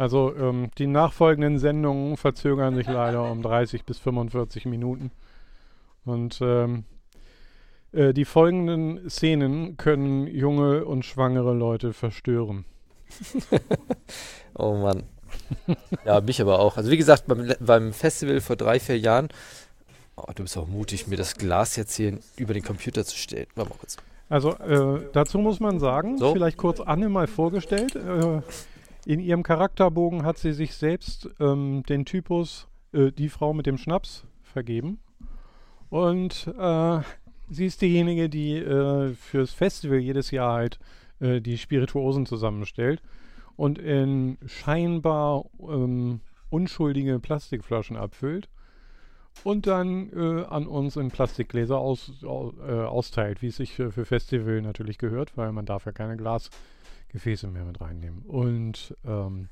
[0.00, 5.10] Also ähm, die nachfolgenden Sendungen verzögern sich leider um 30 bis 45 Minuten.
[6.06, 6.84] Und ähm,
[7.92, 12.64] äh, die folgenden Szenen können junge und schwangere Leute verstören.
[14.54, 15.04] Oh Mann.
[16.04, 16.76] Ja, mich aber auch.
[16.76, 19.28] Also wie gesagt, beim, beim Festival vor drei, vier Jahren.
[20.16, 23.46] Oh, du bist auch mutig, mir das Glas jetzt hier über den Computer zu stellen.
[23.54, 23.96] Warte mal kurz.
[24.28, 26.32] Also äh, dazu muss man sagen, So.
[26.32, 27.96] vielleicht kurz Anne mal vorgestellt.
[27.96, 28.42] Äh,
[29.06, 33.78] in ihrem Charakterbogen hat sie sich selbst ähm, den Typus äh, die Frau mit dem
[33.78, 35.00] Schnaps vergeben.
[35.88, 37.00] Und äh,
[37.48, 40.78] sie ist diejenige, die äh, fürs Festival jedes Jahr halt
[41.20, 43.02] äh, die Spirituosen zusammenstellt
[43.56, 46.20] und in scheinbar ähm,
[46.50, 48.48] unschuldige Plastikflaschen abfüllt
[49.44, 53.92] und dann äh, an uns in Plastikgläser aus, au, äh, austeilt, wie es sich für,
[53.92, 56.16] für Festival natürlich gehört, weil man darf ja keine
[57.10, 58.22] Glasgefäße mehr mit reinnehmen.
[58.22, 59.48] Und ähm,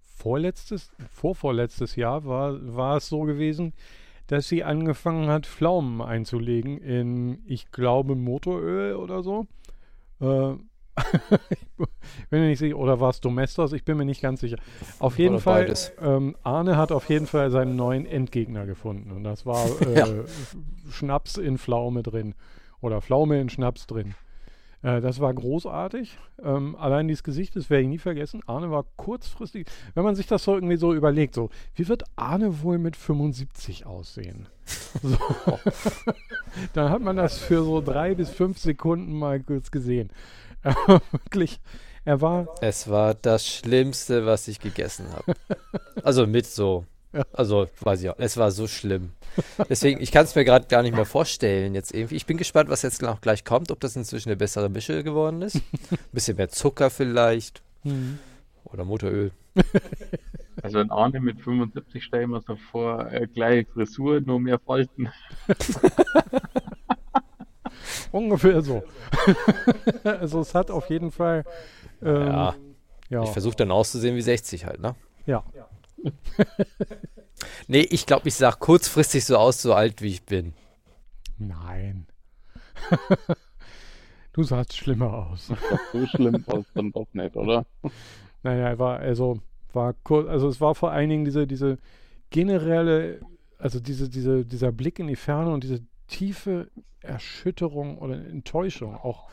[0.00, 3.74] vorletztes, vorvorletztes Jahr war, war es so gewesen,
[4.26, 9.46] dass sie angefangen hat, Pflaumen einzulegen in, ich glaube, Motoröl oder so.
[10.20, 10.54] Äh,
[11.50, 11.76] ich
[12.30, 13.72] bin mir nicht sicher, oder war es Domestos?
[13.72, 14.56] Ich bin mir nicht ganz sicher.
[14.98, 19.10] Auf jeden Oder Fall, ähm, Arne hat auf jeden Fall seinen neuen Endgegner gefunden.
[19.10, 20.06] Und das war äh, Ja.
[20.90, 22.34] Schnaps in Pflaume drin.
[22.80, 24.14] Oder Pflaume in Schnaps drin.
[24.84, 26.16] Äh, das war großartig.
[26.42, 28.42] Ähm, allein dieses Gesicht, das werde ich nie vergessen.
[28.46, 32.62] Arne war kurzfristig, wenn man sich das so irgendwie so überlegt, so, wie wird Arne
[32.62, 34.46] wohl mit 75 aussehen?
[35.02, 35.18] So.
[36.72, 40.08] Dann hat man das für so drei bis fünf Sekunden mal kurz gesehen.
[41.10, 41.60] Wirklich,
[42.04, 45.34] er war, Es war das Schlimmste, was ich gegessen habe.
[46.04, 46.86] Also mit so.
[47.14, 47.24] Ja.
[47.32, 48.16] Also, weiß ich auch.
[48.18, 49.12] Es war so schlimm.
[49.68, 52.16] Deswegen, ich kann es mir gerade gar nicht mehr vorstellen jetzt irgendwie.
[52.16, 55.42] Ich bin gespannt, was jetzt noch gleich kommt, ob das inzwischen eine bessere Mische geworden
[55.42, 55.56] ist.
[55.56, 55.62] Ein
[56.12, 57.62] bisschen mehr Zucker vielleicht.
[57.82, 58.18] hm,
[58.64, 59.30] Oder Motoröl.
[60.62, 65.08] Also ein Arne mit 75 stellen wir so vor, äh, gleiche Frisur, nur mehr Falten.
[68.12, 68.82] ungefähr so.
[70.04, 71.44] also es hat auf jeden Fall
[72.02, 72.54] ähm, Ja.
[73.10, 74.94] Ja, Ich versuche dann auszusehen wie 60 halt, ne?
[75.26, 75.42] ja.
[77.66, 80.54] Nee, ich glaube, ich sag kurzfristig so aus, so alt wie ich bin.
[81.38, 82.06] Nein.
[84.32, 85.48] du sahst schlimmer aus.
[85.92, 87.66] So schlimm war es dann doch nicht, oder?
[88.42, 89.40] Naja, war, also,
[89.72, 91.78] war kurz, also es war vor allen Dingen diese, diese
[92.30, 93.20] generelle,
[93.58, 96.70] also diese, diese, dieser Blick in die Ferne und diese tiefe
[97.00, 99.28] Erschütterung oder Enttäuschung, auch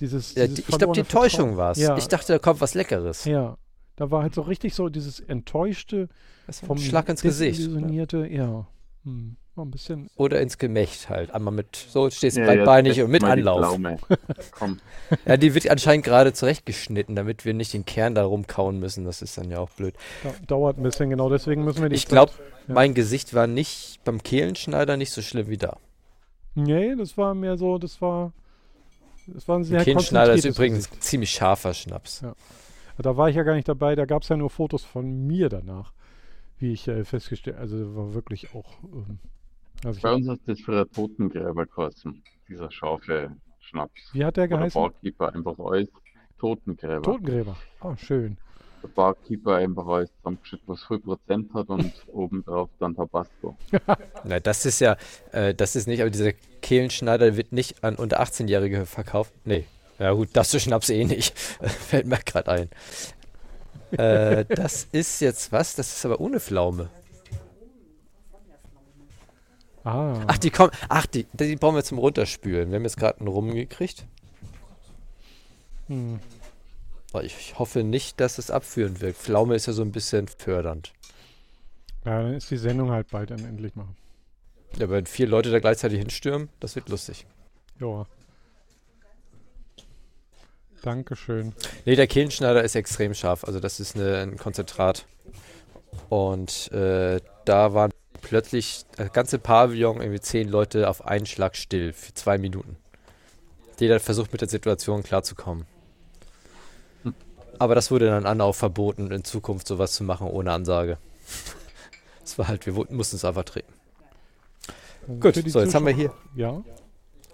[0.00, 1.00] dieses, Ja, dieses die, ich glaube, die.
[1.00, 1.78] Enttäuschung war es.
[1.78, 1.96] Ja.
[1.96, 3.24] Ich dachte, da kommt was Leckeres.
[3.24, 3.56] Ja,
[4.00, 6.08] da war halt so richtig so dieses enttäuschte,
[6.46, 7.58] Das vom Schlag ins Gesicht.
[7.58, 8.66] desillusionierte, ja,
[9.04, 11.32] hm, war ein bisschen, Oder ins Gemächt halt.
[11.32, 13.78] Einmal mit, so stehst Ja, breitbeinig jetzt und mit Anlauf.
[15.26, 19.04] Ja, die wird anscheinend gerade zurechtgeschnitten, damit wir nicht den Kern da rumkauen müssen.
[19.04, 19.94] Das ist dann ja auch blöd.
[20.22, 22.32] da, dauert ein bisschen, genau deswegen müssen wir die Ich glaube,
[22.68, 22.74] Ja.
[22.74, 25.76] mein Gesicht war nicht beim Kehlenschneider nicht so schlimm wie da.
[26.54, 28.32] Nee, das war mehr so, das war,
[29.26, 31.04] das war ein sehr Der Kehlenschneider ist übrigens Gesicht.
[31.04, 32.22] ziemlich scharfer Schnaps.
[33.02, 35.48] Da war ich ja gar nicht dabei, da gab es ja nur Fotos von mir
[35.48, 35.92] danach,
[36.58, 39.18] wie ich äh, festgestellt, also war wirklich auch, ähm,
[39.84, 44.10] also bei uns hat das für einen Totengräber geheißen, dieser scharfe Schnaps.
[44.12, 44.80] wie hat der Oder geheißen?
[44.80, 45.88] Barkeeper einfach alles
[46.38, 47.02] Totengräber.
[47.02, 47.56] Totengräber.
[47.80, 48.36] Ah, schön.
[48.82, 53.56] Der Barkeeper einfach alles zusammengeschüttet, was viel Prozent hat und obendrauf dann Tabasco.
[54.24, 54.96] Na, das ist ja,
[55.32, 56.32] äh, das ist nicht, aber dieser
[56.62, 59.34] Kehlenschneider wird nicht an unter 18-Jährige verkauft.
[59.44, 59.64] Nee.
[60.00, 61.38] Ja gut, das ist Schnaps eh nicht.
[61.60, 63.98] Fällt mir gerade ein.
[63.98, 65.74] äh, das ist jetzt was?
[65.76, 66.90] Das ist aber ohne Pflaume.
[69.84, 70.72] Ah, Ach, die kommen.
[70.88, 72.70] Ach, die, die brauchen wir zum Runterspülen.
[72.70, 74.06] Wir haben jetzt gerade einen rumgekriegt.
[75.86, 76.20] hm.
[77.22, 79.18] Ich, ich hoffe nicht, dass es abführend wirkt.
[79.18, 80.92] Pflaume ist ja so ein bisschen fördernd.
[82.04, 83.88] ja, dann ist die Sendung halt bald dann endlich mal.
[84.78, 87.26] Ja, wenn vier Leute da gleichzeitig hinstürmen, das wird lustig.
[87.80, 88.06] Ja.
[90.82, 91.52] Dankeschön.
[91.84, 93.44] Nee, der Kehlenschneider ist extrem scharf.
[93.44, 95.04] Also das ist eine, ein Konzentrat.
[96.08, 97.90] Und äh, da waren
[98.22, 102.76] plötzlich das ganze Pavillon, irgendwie zehn Leute auf einen Schlag still für zwei Minuten.
[103.78, 105.66] Jeder versucht mit der Situation klarzukommen.
[107.58, 110.98] Aber das wurde dann Anlauf verboten, in Zukunft sowas zu machen ohne Ansage.
[112.22, 113.72] Es war halt, wir mussten es einfach treten.
[115.18, 116.40] Gut, Für die so jetzt haben wir Zuschauer- hier.
[116.42, 116.62] Ja,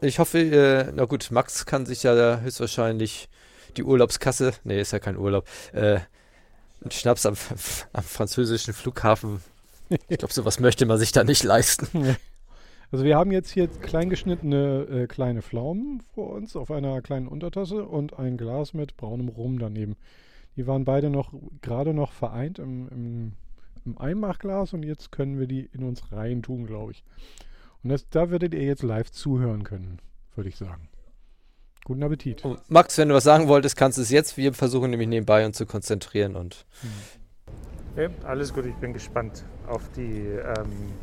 [0.01, 3.29] Ich hoffe, äh, na gut, Max kann sich ja höchstwahrscheinlich
[3.77, 6.01] die Urlaubskasse, nee, ist ja kein Urlaub, äh,
[6.83, 7.35] einen Schnaps am,
[7.93, 9.41] am französischen Flughafen.
[10.09, 12.17] Ich glaube, sowas möchte man sich da nicht leisten.
[12.91, 17.85] also wir haben jetzt hier kleingeschnittene äh, kleine Pflaumen vor uns auf einer kleinen Untertasse
[17.85, 19.97] und ein Glas mit braunem Rum daneben.
[20.57, 21.33] Die waren beide noch
[21.63, 23.33] gerade noch vereint im, im,
[23.85, 27.05] im Einmachglas und jetzt können wir die in uns rein tun, glaube ich.
[27.87, 30.01] Und das, da werdet ihr jetzt live zuhören können,
[30.35, 30.89] würde ich sagen.
[31.85, 32.45] Guten Appetit.
[32.45, 34.37] Und Max, wenn du was sagen wolltest, kannst du es jetzt.
[34.37, 36.67] Wir versuchen nämlich nebenbei uns zu konzentrieren und
[37.95, 40.95] Ja, alles gut, ich bin gespannt auf die ähm,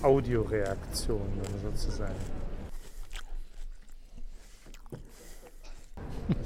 [0.00, 1.20] Audioreaktion
[1.62, 2.14] sozusagen.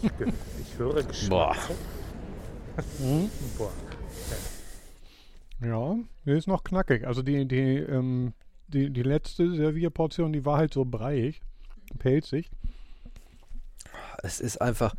[0.02, 0.10] Ich,
[0.60, 1.56] ich höre Geschmack.
[1.56, 1.56] Boah.
[3.56, 3.72] Boah.
[5.64, 7.06] Ja, die ist noch knackig.
[7.06, 8.34] Also die, die, ähm,
[8.72, 11.40] die, die letzte Servierportion, die war halt so breiig,
[11.98, 12.50] pelzig.
[14.22, 14.94] es ist einfach,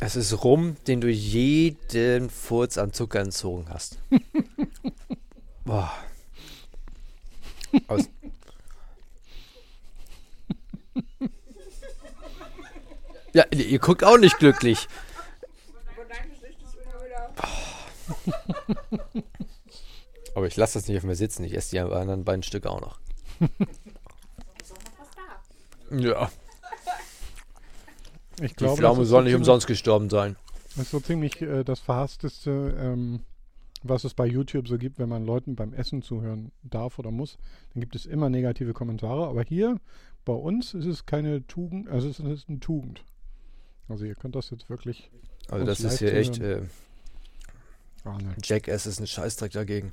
[0.00, 3.98] es ist Rum, den du jeden Furz an Zucker entzogen hast.
[5.64, 5.92] Boah.
[7.86, 8.08] Aus
[13.32, 14.88] ja, ihr ihr guckt auch nicht glücklich.
[20.34, 21.44] Aber ich lasse das nicht auf mir sitzen.
[21.44, 23.00] Ich esse die anderen beiden Stücke auch noch.
[25.90, 26.30] Ja,
[28.40, 30.36] Ich die glaube, Pflaume das ist soll so nicht umsonst gestorben sein.
[30.74, 33.20] Das ist so ziemlich äh, das verhassteste, ähm,
[33.82, 37.36] was es bei YouTube so gibt, wenn man Leuten beim Essen zuhören darf oder muss.
[37.74, 39.26] Dann gibt es immer negative Kommentare.
[39.28, 39.78] Aber hier
[40.24, 43.04] bei uns ist es keine Tugend, also es ist eine Tugend.
[43.88, 45.10] Also ihr könnt das jetzt wirklich.
[45.50, 46.62] Also das ist hier echt, äh,
[48.04, 49.92] Arne, Jackass ist ein Scheißdreck dagegen.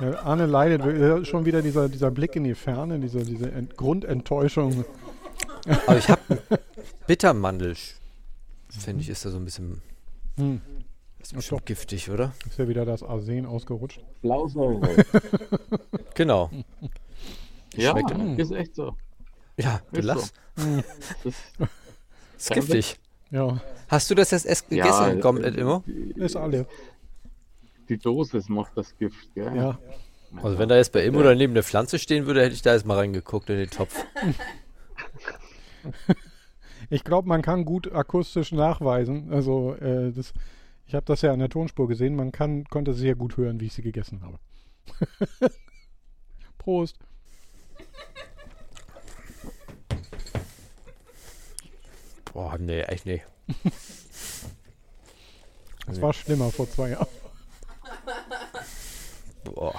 [0.00, 4.84] ja, Arne leidet schon wieder dieser, dieser Blick in die Ferne, diese, diese Ent Grundenttäuschung.
[5.86, 6.20] Aber ich habe
[7.06, 7.76] Bittermandel,
[8.68, 9.80] finde ich, ist da so ein bisschen,
[10.36, 10.60] Hm,
[11.18, 11.64] ist bestimmt doch.
[11.66, 12.32] giftig, oder?
[12.48, 14.00] ist ja wieder das Arsen ausgerutscht.
[14.22, 15.04] Blausäure.
[16.14, 16.50] Genau.
[17.74, 18.94] ja, Schmeckt- ist echt so.
[19.56, 20.12] Ja, du Ist so.
[20.12, 20.34] lachst.
[20.56, 20.82] Hm,
[21.24, 21.34] Das
[22.36, 22.98] Ist giftig.
[23.30, 25.82] Ja, Hast du das jetzt erst gegessen, komplett immer?
[26.16, 26.66] ist alle.
[27.88, 29.54] Die Dosis macht das Gift, gell?
[29.56, 29.78] Ja,
[30.42, 32.86] Also wenn da jetzt bei Immo daneben eine Pflanze stehen würde, hätte ich da jetzt
[32.86, 33.94] mal reingeguckt in den Topf.
[36.92, 39.32] Ich glaube, man kann gut akustisch nachweisen.
[39.32, 40.32] Also, äh, das,
[40.86, 42.16] ich habe das ja an der Tonspur gesehen.
[42.16, 44.38] Man kann, konnte sehr gut hören, wie ich sie gegessen habe.
[46.58, 46.98] Prost.
[52.32, 53.22] Boah, nee, echt nee.
[55.86, 57.08] Das war schlimmer vor zwei Jahren.
[59.44, 59.74] Boah.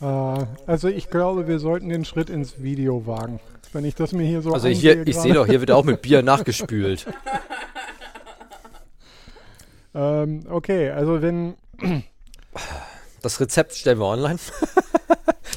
[0.02, 3.40] Äh, also, ich glaube, wir sollten den Schritt ins Video wagen.
[3.72, 6.02] Wenn ich das mir hier so Also hier, ich sehe doch, hier wird auch mit
[6.02, 7.06] Bier nachgespült.
[9.94, 11.56] Ähm, okay, also wenn.
[13.22, 14.40] Das Rezept stellen wir online.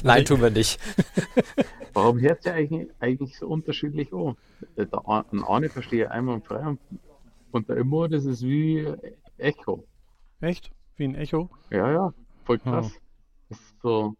[0.05, 0.79] Nein, tun wir nicht.
[1.93, 4.35] Warum hört ihr eigentlich, eigentlich so unterschiedlich an?
[4.77, 4.89] Der
[5.49, 6.79] eine verstehe ich einwandfrei und,
[7.51, 8.87] und der Immo, das ist wie
[9.37, 9.83] Echo.
[10.41, 10.71] Echt?
[10.95, 11.49] Wie ein Echo?
[11.71, 12.13] Ja, ja,
[12.43, 12.91] voll krass.
[13.49, 13.55] Oh.
[13.81, 14.15] So,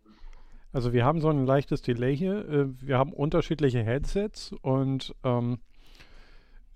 [0.71, 2.49] Also wir haben so ein leichtes Delay hier.
[2.49, 5.59] Äh, wir haben unterschiedliche Headsets und ähm,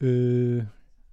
[0.02, 0.64] äh,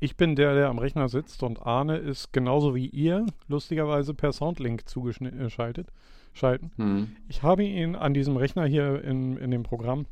[0.01, 4.33] ich bin der, der am Rechner sitzt und Arne ist genauso wie ihr lustigerweise per
[4.33, 5.89] Soundlink zugeschaltet.
[6.37, 6.71] Schalten.
[6.77, 7.17] hm.
[7.29, 10.07] Ich habe ihn an diesem Rechner hier in, in dem Programm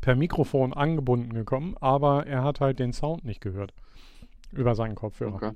[0.00, 3.72] per Mikrofon angebunden gekommen, aber er hat halt den Sound nicht gehört
[4.52, 5.34] über seinen Kopfhörer.
[5.34, 5.52] okay.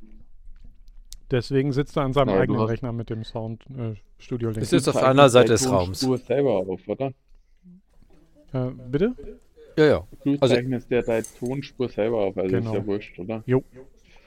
[1.30, 4.70] Deswegen sitzt er an seinem du eigenen Rechner mit dem Sound äh, Studio Link.
[4.72, 6.00] Ist auf einer Seite des Raums.
[6.00, 7.12] Tonspur selber auf, oder?
[8.52, 9.14] Äh, bitte?
[9.78, 10.06] Ja, ja.
[10.24, 12.70] Du Also- zeichnest ja deine Tonspur selber auf, also Genau.
[12.72, 13.44] ist ja wurscht, oder?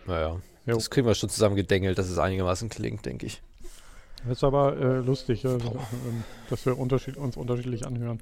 [0.07, 0.39] Naja.
[0.65, 0.75] Jo.
[0.75, 3.41] Das kriegen wir schon zusammen gedengelt, dass es einigermaßen klingt, denke ich.
[4.23, 5.57] Das ist aber äh, lustig, äh,
[6.49, 8.19] dass wir unterschied uns unterschiedlich anhören.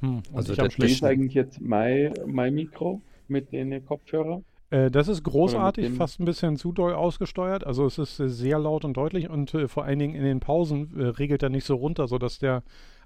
[0.00, 1.06] Hm, Also ich ist schlechten.
[1.06, 4.44] eigentlich jetzt mein, mein Mikro mit den Kopfhörern?
[4.70, 7.66] Äh, das ist großartig, fast ein bisschen zu doll ausgesteuert.
[7.66, 10.40] Also es ist äh, sehr laut und deutlich und äh, vor allen Dingen in den
[10.40, 12.62] Pausen regelt er nicht so runter, sodass der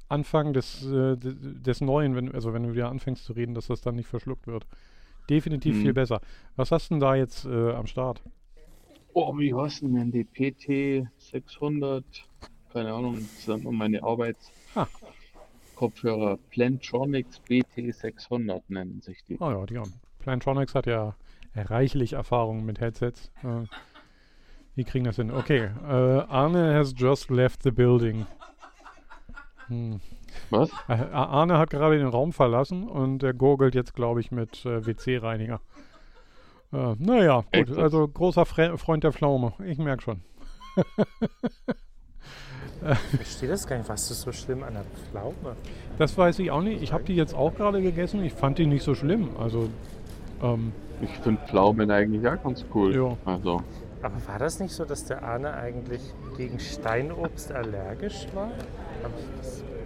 [0.08, 3.94] Anfang des, des Neuen, wenn, also wenn du wieder anfängst zu reden, dass das dann
[3.96, 4.66] nicht verschluckt wird.
[5.30, 5.80] Definitiv Mhm.
[5.80, 6.20] viel besser.
[6.56, 8.20] Was hast du denn da jetzt am Start?
[9.14, 12.04] Oh, wie heißen denn die PT 600?
[12.72, 14.86] Keine Ahnung, das sind meine Arbeits Ah.
[15.74, 16.38] Kopfhörer.
[16.50, 19.36] Plantronics BT 600 nennen sich die.
[19.40, 19.92] Oh ja, die haben.
[20.20, 21.14] Plantronics hat ja
[21.54, 23.30] reichlich Erfahrung mit Headsets.
[23.42, 23.64] Äh,
[24.76, 25.30] die kriegen das hin.
[25.30, 28.26] Okay, äh, Arne has just left the building.
[29.66, 30.00] Hm.
[30.50, 30.70] Was?
[30.88, 34.86] Äh, Arne hat gerade den Raum verlassen und er gurgelt jetzt, glaube ich, mit äh,
[34.86, 35.60] WC-Reiniger.
[36.72, 37.78] Äh, naja, Echt gut, jetzt?
[37.82, 39.52] also großer Fre Freund der Pflaume.
[39.64, 40.20] Ich merke schon.
[43.12, 43.88] Ich verstehe das gar nicht.
[43.88, 45.56] Was ist so schlimm an der Pflaume?
[45.98, 46.82] Das weiß ich auch nicht.
[46.82, 48.24] Ich habe die jetzt auch gerade gegessen.
[48.24, 49.28] Ich fand die nicht so schlimm.
[49.38, 49.68] Also,
[50.42, 52.94] ähm, Ich finde Pflaumen eigentlich auch ganz cool.
[52.94, 53.16] Ja.
[53.24, 53.60] Also,
[54.02, 56.00] Aber war das nicht so, dass der Arne eigentlich
[56.36, 58.50] gegen Steinobst allergisch war?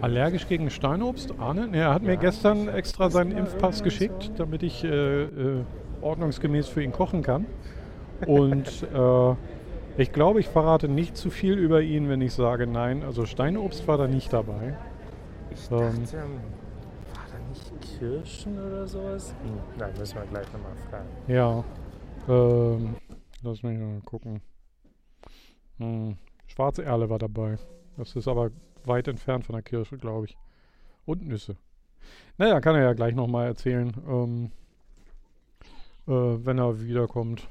[0.01, 1.33] Allergisch gegen Steinobst?
[1.39, 1.67] Arne?
[1.67, 4.33] Nee, er hat mir Ja, gestern ich- extra seinen Impfpass geschickt, so.
[4.37, 5.63] damit ich äh, äh,
[6.01, 7.45] ordnungsgemäß für ihn kochen kann.
[8.25, 9.35] Und äh,
[9.97, 13.03] ich glaube, ich verrate nicht zu viel über ihn, wenn ich sage nein.
[13.03, 14.77] Also Steinobst war da nicht dabei.
[15.51, 15.77] Ich Ähm.
[15.77, 16.17] dachte,
[17.13, 19.33] war da nicht Kirschen oder sowas?
[19.43, 21.07] Hm, nein, müssen wir gleich nochmal fragen.
[21.27, 21.63] Ja.
[22.27, 22.95] Ähm,
[23.41, 24.41] lass mich mal gucken.
[25.77, 26.17] Hm,
[26.47, 27.57] schwarze Erle war dabei.
[27.97, 28.51] Das ist aber
[28.85, 30.37] weit entfernt von der Kirsche, glaube ich.
[31.05, 31.55] Und Nüsse.
[32.37, 34.51] Naja, kann er ja gleich nochmal erzählen, ähm,
[36.07, 37.47] äh, wenn er wiederkommt.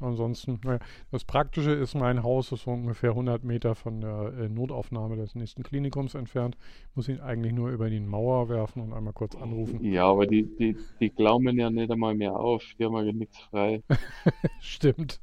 [0.00, 0.80] Ansonsten, naja,
[1.12, 5.36] das Praktische ist, mein Haus ist so ungefähr 100 Meter von der äh, Notaufnahme des
[5.36, 6.56] nächsten Klinikums entfernt.
[6.96, 9.84] Muss ihn eigentlich nur über die Mauer werfen und einmal kurz anrufen.
[9.84, 12.64] ja, aber die, die, die glauben ja nicht einmal mehr auf.
[12.78, 13.82] Die haben ja nichts frei.
[14.60, 15.20] Stimmt.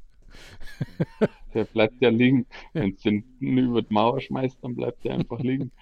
[1.52, 2.46] Der bleibt ja liegen.
[2.72, 5.72] Wenn du den über die Mauer schmeißt, dann bleibt der einfach liegen.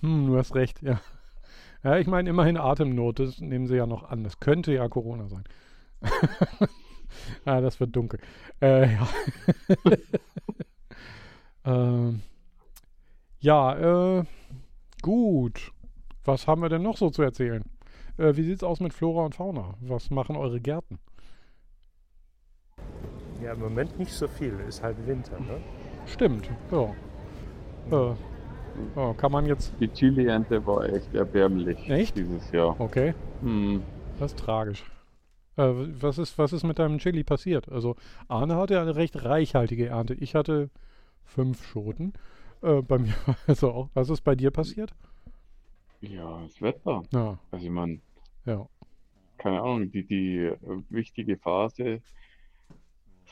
[0.00, 1.00] Hm, du hast recht, ja.
[1.82, 4.22] Ja, ich meine, immerhin Atemnot, das nehmen sie ja noch an.
[4.22, 5.44] Das könnte ja Corona sein.
[7.44, 8.20] ah, das wird dunkel.
[8.60, 9.08] Äh, ja.
[11.64, 12.22] ähm,
[13.40, 14.24] ja, äh,
[15.02, 15.72] gut.
[16.24, 17.64] Was haben wir denn noch so zu erzählen?
[18.16, 19.74] Äh, wie sieht's aus mit Flora und Fauna?
[19.80, 21.00] Was machen eure Gärten?
[23.42, 24.56] Ja, im Moment nicht so viel.
[24.68, 25.60] Ist halt Winter, ne?
[26.06, 26.94] Stimmt, ja.
[27.90, 28.14] Äh,
[28.96, 29.72] ja, kann man jetzt.
[29.80, 32.16] Die Chili-Ernte war echt erbärmlich Echt?
[32.16, 32.78] dieses Jahr.
[32.80, 33.14] Okay.
[33.40, 33.82] Hm.
[34.18, 34.84] Das ist tragisch.
[35.56, 37.68] Äh, was, ist, was ist mit deinem Chili passiert?
[37.70, 37.96] Also,
[38.28, 40.14] Arne hatte eine recht reichhaltige Ernte.
[40.14, 40.70] Ich hatte
[41.24, 42.12] fünf Schoten.
[42.62, 43.90] Äh, bei mir war es auch.
[43.94, 44.92] Was ist bei dir passiert?
[46.00, 47.02] Ja, das Wetter.
[47.12, 48.00] Ja, Also ich meine,
[48.44, 48.66] ja.
[49.38, 50.56] keine Ahnung, die, die äh,
[50.88, 52.00] wichtige Phase,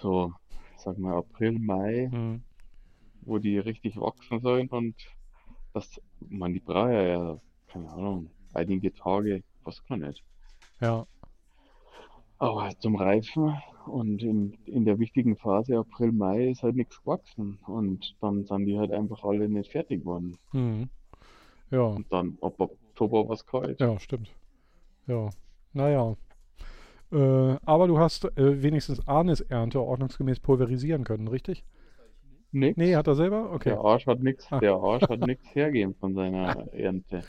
[0.00, 0.32] so,
[0.76, 2.42] sag mal April, Mai, Hm.
[3.22, 4.94] wo die richtig wachsen sollen und
[5.72, 10.24] dass man die braucht ja, ja, keine Ahnung, einige Tage, was kann nicht.
[10.80, 11.06] Ja.
[12.38, 13.54] Aber zum Reifen
[13.86, 17.58] und in, in der wichtigen Phase April, Mai ist halt nichts gewachsen.
[17.66, 20.38] Und dann sind die halt einfach alle nicht fertig geworden.
[20.52, 20.88] Mhm.
[21.70, 21.82] Ja.
[21.82, 23.80] Und dann ab Oktober was kalt.
[23.80, 24.30] Ja, stimmt.
[25.06, 25.28] Ja.
[25.72, 26.16] Naja.
[27.12, 31.64] Äh, aber du hast äh, wenigstens Arnes Ernte ordnungsgemäß pulverisieren können, richtig?
[32.52, 32.76] Nix.
[32.76, 33.52] Nee, hat er selber?
[33.52, 33.70] Okay.
[33.70, 34.58] Der Arsch hat nichts, Ah.
[34.58, 37.22] der Arsch hat nichts hergeben von seiner Ernte.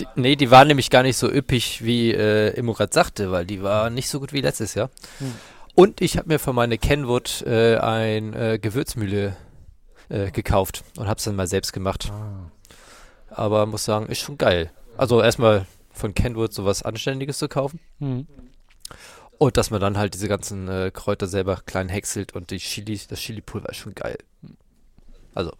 [0.00, 3.44] Die, nee, die war nämlich gar nicht so üppig, wie äh, Immo gerade sagte, weil
[3.46, 4.90] die war nicht so gut wie letztes Jahr.
[5.18, 5.34] Hm.
[5.74, 9.36] Und ich habe mir für meine Kenwood äh, ein äh, Gewürzmühle
[10.08, 12.10] äh, gekauft und habe es dann mal selbst gemacht.
[12.12, 12.50] Ah.
[13.30, 14.70] Aber muss sagen, ist schon geil.
[14.96, 17.80] Also erstmal von Kenwood sowas Anständiges zu kaufen.
[17.98, 18.26] Hm.
[19.38, 22.98] Und dass man dann halt diese ganzen äh, Kräuter selber klein häckselt und die Chili,
[23.08, 24.18] das Chili-Pulver ist schon geil.
[25.34, 25.52] Also,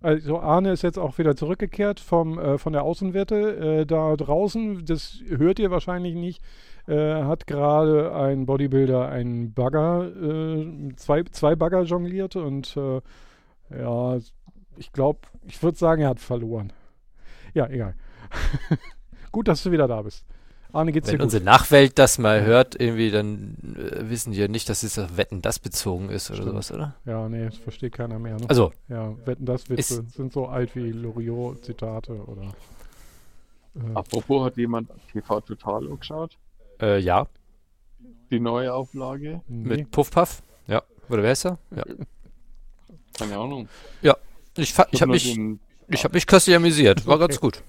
[0.00, 3.80] Also Arne ist jetzt auch wieder zurückgekehrt vom, äh, von der Außenwette.
[3.80, 6.42] Äh, da draußen, das hört ihr wahrscheinlich nicht,
[6.86, 13.00] äh, hat gerade ein Bodybuilder einen Bagger, äh, zwei, zwei Bagger jongliert und äh,
[13.70, 14.18] ja,
[14.76, 16.72] ich glaube, ich würde sagen, er hat verloren.
[17.54, 17.94] Ja, egal.
[19.32, 20.24] gut, dass du wieder da bist.
[20.72, 21.24] Arne, geht's wenn dir gut?
[21.24, 25.16] unsere Nachwelt das mal hört, irgendwie, dann äh, wissen die ja nicht, dass es auf
[25.16, 26.50] Wetten das bezogen ist oder Stimmt.
[26.52, 26.94] sowas, oder?
[27.06, 28.36] Ja, nee, das versteht keiner mehr.
[28.38, 28.44] Ne?
[28.48, 32.42] Also, ja, wetten das Witze sind so alt wie Loriot-Zitate oder.
[33.76, 36.36] Äh, Apropos, hat jemand TV Total angeschaut?
[36.80, 37.26] äh, ja,
[38.30, 39.40] Die neue Auflage?
[39.48, 39.76] nee.
[39.76, 40.42] mit Puff Puff.
[40.66, 41.58] Ja, oder wer ist er?
[41.74, 41.84] Ja.
[43.18, 43.68] Keine Ahnung.
[44.56, 47.06] Ich, fa- ich habe mich, den- ich hab mich köstlich amüsiert.
[47.06, 47.62] War ganz gut.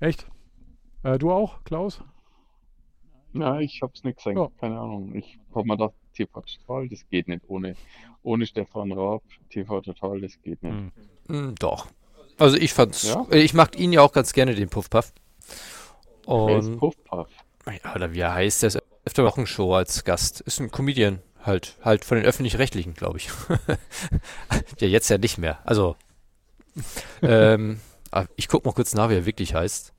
[0.00, 0.26] Echt?
[1.06, 2.02] Äh, du auch, Klaus?
[3.32, 4.36] Ja, ich hab's nicht gesehen.
[4.36, 4.48] Ja.
[4.58, 5.14] Keine Ahnung.
[5.14, 7.76] Ich hab mir gedacht, TV Total, das geht nicht ohne,
[8.22, 9.22] ohne Stefan Raab.
[9.50, 10.72] TV Total, das geht nicht.
[10.72, 10.92] Hm.
[11.28, 11.86] Hm, doch.
[12.38, 13.24] Also ich fand's, Ja?
[13.30, 15.12] ich mag ihn ja auch ganz gerne, den Puff Puff.
[16.26, 17.28] Wer ist Und, Puff Puff?
[17.66, 20.40] ja, oder wie er heißt, der ist auf der Wochenshow als Gast.
[20.40, 23.28] Ist ein Comedian, halt, halt von den Öffentlich-Rechtlichen, glaube ich.
[24.80, 25.60] ja, jetzt ja nicht mehr.
[25.64, 25.94] Also,
[27.22, 27.80] ähm,
[28.10, 29.92] ah, ich guck mal kurz nach, wie er wirklich heißt.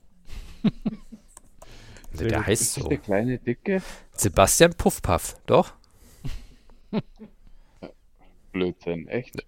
[2.12, 2.46] Der gut.
[2.46, 2.88] heißt Ist das so.
[2.88, 3.82] der kleine Dicke?
[4.12, 5.72] Sebastian Puffpaff, doch?
[8.52, 9.44] Blödsinn, echt?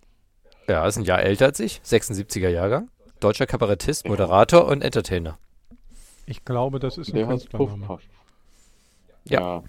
[0.69, 2.91] Ja, ist ein Jahr älter als ich, 76er Jahrgang.
[3.19, 5.39] Deutscher Kabarettist, Moderator und Entertainer.
[6.27, 7.99] Ich glaube, das ist ein Der heißt Künstlername.
[9.25, 9.41] Ja.
[9.41, 9.63] Ja.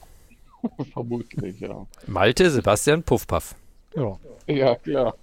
[0.93, 1.87] Vermutlich, ja.
[2.05, 3.55] Malte Sebastian Puffpaff.
[3.95, 4.17] Ja.
[4.47, 5.15] Ja, klar.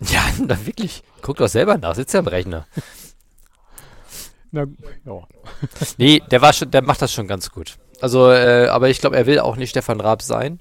[0.00, 1.02] Ja, na wirklich.
[1.22, 2.66] Guck doch selber nach, sitzt ja am Rechner.
[4.52, 4.66] Na,
[5.06, 5.22] ja.
[5.96, 7.78] Nee, der war schon, der macht das schon ganz gut.
[8.00, 10.60] Also, äh, aber ich glaube, er will auch nicht Stefan Raab sein,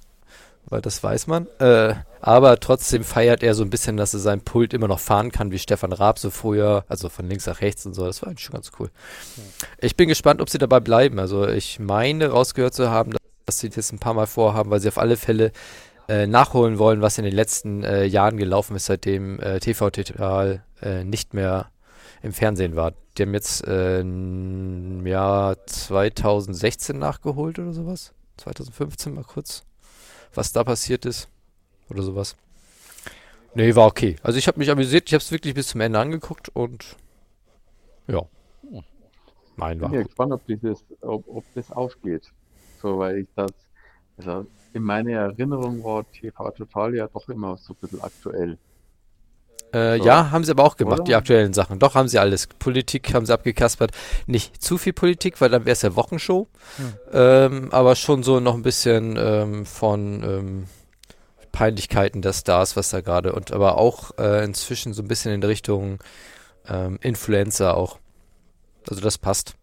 [0.65, 1.47] weil das weiß man.
[1.59, 5.31] Äh, aber trotzdem feiert er so ein bisschen, dass er sein Pult immer noch fahren
[5.31, 8.05] kann wie Stefan Raab so früher, also von links nach rechts und so.
[8.05, 8.89] Das war eigentlich schon ganz cool.
[9.79, 11.19] Ich bin gespannt, ob sie dabei bleiben.
[11.19, 13.13] Also ich meine rausgehört zu haben,
[13.45, 15.51] dass sie das ein paar Mal vorhaben, weil sie auf alle Fälle
[16.07, 20.63] äh, nachholen wollen, was in den letzten äh, Jahren gelaufen ist, seitdem äh, TV Total
[20.81, 21.71] äh, nicht mehr
[22.21, 22.93] im Fernsehen war.
[23.17, 28.13] Die haben jetzt äh, im Jahr 2016 nachgeholt oder sowas.
[28.37, 29.63] 2015 mal kurz,
[30.33, 31.29] was da passiert ist
[31.89, 32.35] oder sowas.
[33.53, 34.15] Nee, war okay.
[34.23, 36.95] Also ich habe mich amüsiert, ich habe es wirklich bis zum Ende angeguckt und
[38.07, 38.25] ja.
[39.53, 42.31] Ich war bin ja gespannt, ob, dieses, ob, ob das aufgeht.
[42.81, 43.51] So, weil ich das,
[44.17, 48.57] also in meiner Erinnerung war TV Total ja doch immer so ein bisschen aktuell.
[49.73, 50.05] Äh, So.
[50.05, 51.03] ja, haben sie aber auch gemacht, Oder?
[51.05, 51.79] die aktuellen Sachen.
[51.79, 52.47] Doch, haben sie alles.
[52.47, 53.91] Politik haben sie abgekaspert.
[54.27, 56.47] Nicht zu viel Politik, weil dann wäre es ja Wochenshow.
[57.13, 60.65] Ähm, aber schon so noch ein bisschen ähm, von ähm,
[61.51, 63.33] Peinlichkeiten der Stars, was da gerade.
[63.33, 65.99] Und aber auch äh, inzwischen so ein bisschen in Richtung
[66.67, 67.99] ähm, Influencer auch.
[68.89, 69.55] Also das passt.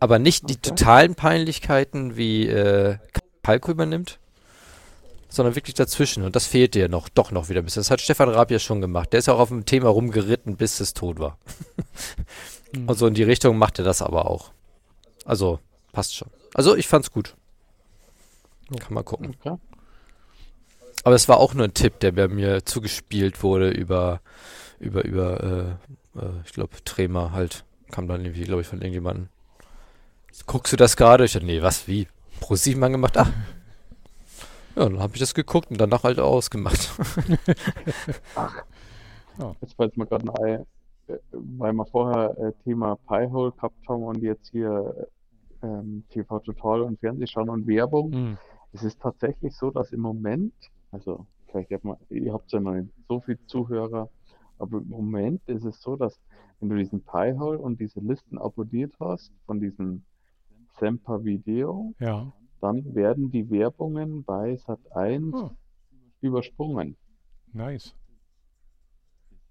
[0.00, 0.70] Aber nicht die Okay.
[0.70, 2.96] totalen Peinlichkeiten, wie äh,
[3.42, 4.18] Palko übernimmt,
[5.32, 6.22] sondern wirklich dazwischen.
[6.24, 7.80] Und das fehlt dir noch, doch noch wieder ein bisschen.
[7.80, 9.12] Das hat Stefan Raab ja schon gemacht.
[9.12, 11.38] Der ist auch auf dem Thema rumgeritten, bis es tot war.
[12.74, 12.88] Hm.
[12.88, 14.50] Und so in die Richtung macht er das aber auch.
[15.26, 15.58] Also,
[15.92, 16.30] passt schon.
[16.54, 17.36] Also, ich fand's gut.
[18.80, 19.36] Kann man gucken.
[19.38, 19.58] Okay.
[21.04, 24.22] Aber es war auch nur ein Tipp, der bei mir zugespielt wurde über,
[24.78, 25.78] über, über,
[26.16, 27.64] äh, äh, ich glaube, Trema halt.
[27.90, 29.28] Kam dann irgendwie, glaube ich, von irgendjemandem.
[30.46, 31.26] Guckst du das gerade?
[31.26, 32.08] Ich dachte, nee, was, wie?
[32.40, 33.18] Pro sieben angemacht?
[33.18, 33.30] Ah.
[34.76, 36.92] Ja, dann habe ich das geguckt und danach halt ausgemacht.
[39.60, 40.66] Jetzt fällt mir gerade ein,
[41.08, 45.08] äh, weil wir vorher äh, Thema Piehole gehabt haben und jetzt hier
[45.62, 48.12] ähm, TV Total und Fernsehschauen und Werbung.
[48.12, 48.38] Hm.
[48.72, 50.52] Es ist tatsächlich so, dass im Moment,
[50.90, 54.08] also vielleicht habt man, ihr habt ja noch nicht so viele Zuhörer,
[54.58, 56.20] Aber im Moment ist es so, dass
[56.60, 60.04] wenn du diesen Pi-hole und diese Listen abonniert hast von diesem
[60.78, 62.32] Semper Video, Ja.
[62.62, 65.50] Dann werden die Werbungen bei Sat1 Ah,
[66.20, 66.96] übersprungen.
[67.52, 67.94] nice.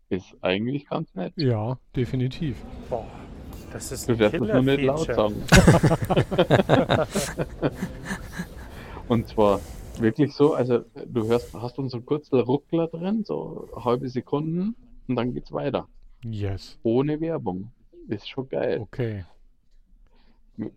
[0.09, 1.33] Ist eigentlich ganz nett.
[1.37, 2.57] Ja, definitiv.
[2.89, 3.05] Boah,
[3.71, 5.35] das ist Du ein darfst es nur nicht laut sagen.
[9.07, 9.59] Und zwar
[9.99, 14.75] wirklich so, also du hörst, hast so einen kurzen Ruckler drin, so halbe Sekunden
[15.07, 15.87] und dann geht's weiter.
[16.23, 16.79] Yes.
[16.83, 17.71] Ohne Werbung.
[18.07, 18.79] Ist schon geil.
[18.81, 19.25] Okay.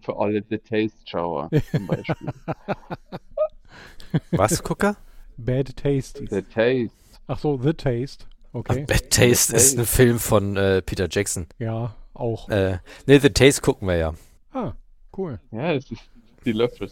[0.02, 2.32] Für alle The Taste-Schauer zum Beispiel.
[4.30, 4.96] Was, Gucker?
[5.36, 6.24] Bad Taste.
[6.30, 6.94] The Taste.
[7.26, 8.26] Ach so, The Taste.
[8.52, 8.84] Okay.
[8.86, 9.80] Bad Taste ist Taste.
[9.80, 11.46] ein Film von äh, Peter Jackson.
[11.58, 12.48] Ja, auch.
[12.48, 14.14] Äh, ne, The Taste gucken wir ja.
[14.52, 14.72] Ah,
[15.16, 15.40] cool.
[15.50, 16.02] Ja, es ist
[16.44, 16.90] die Löffel,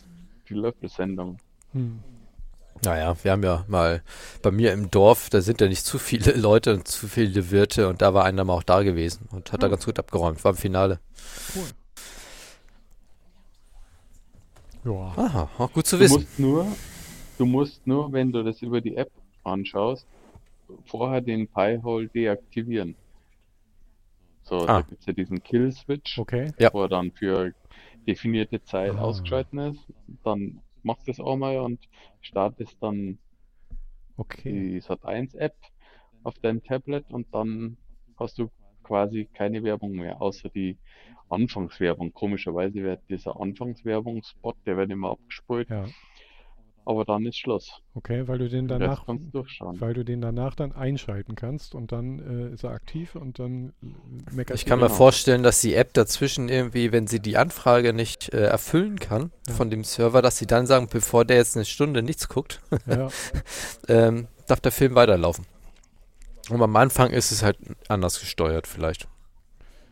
[0.49, 1.39] die Löffelsendung.
[1.73, 2.01] Hm.
[2.85, 4.03] Naja, wir haben ja mal
[4.43, 7.89] bei mir im Dorf, da sind ja nicht zu viele Leute und zu viele Wirte
[7.89, 10.51] und da war einer mal auch da gewesen und hat da ganz gut abgeräumt, war
[10.53, 10.99] im Finale.
[14.85, 15.13] Ja.
[15.17, 16.15] Aha, auch gut zu Du wissen.
[16.15, 16.67] musst nur,
[17.39, 19.11] du musst nur, wenn du das über die App
[19.45, 20.07] anschaust,
[20.87, 22.97] vorher den Pi-Hole deaktivieren.
[24.43, 24.67] So, Ah.
[24.67, 26.51] da gibt's ja diesen Kill-Switch, Okay.
[26.59, 26.73] Ja.
[26.73, 27.53] wo er dann für
[28.07, 29.03] definierte Zeit Ah.
[29.03, 29.81] ausgeschalten ist.
[30.25, 31.79] Dann machst du das auch mal und
[32.21, 33.19] startest dann
[34.17, 34.53] Okay.
[34.53, 35.55] die Sat1-App
[36.25, 37.77] auf deinem Tablet und dann
[38.19, 38.51] hast du
[38.83, 40.77] quasi keine Werbung mehr, außer die
[41.33, 42.13] Anfangswerbung.
[42.13, 45.87] Komischerweise wird dieser Anfangswerbungsspot, der wird immer abgespult, Ja.
[46.85, 47.81] aber dann ist Schluss.
[47.95, 52.55] Okay, weil du den danach, weil du den danach dann einschalten kannst und dann äh,
[52.55, 53.73] ist er aktiv und dann
[54.33, 54.97] meckert Ich kann mir Genau.
[54.97, 59.55] vorstellen, dass die App dazwischen irgendwie, wenn sie die Anfrage nicht äh, erfüllen kann Ja.
[59.55, 63.09] von dem Server, dass sie dann sagen, bevor der jetzt eine Stunde nichts guckt, Ja,
[63.89, 65.47] ähm, darf der Film weiterlaufen.
[66.51, 67.57] Und am Anfang ist es halt
[67.89, 69.07] anders gesteuert vielleicht.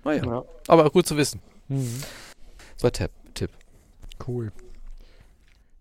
[0.05, 0.45] Naja, Ja.
[0.69, 1.41] aber gut zu wissen.
[1.69, 2.03] mhm.
[2.77, 3.11] So ein Tipp.
[3.35, 3.51] Tipp.
[4.27, 4.51] cool.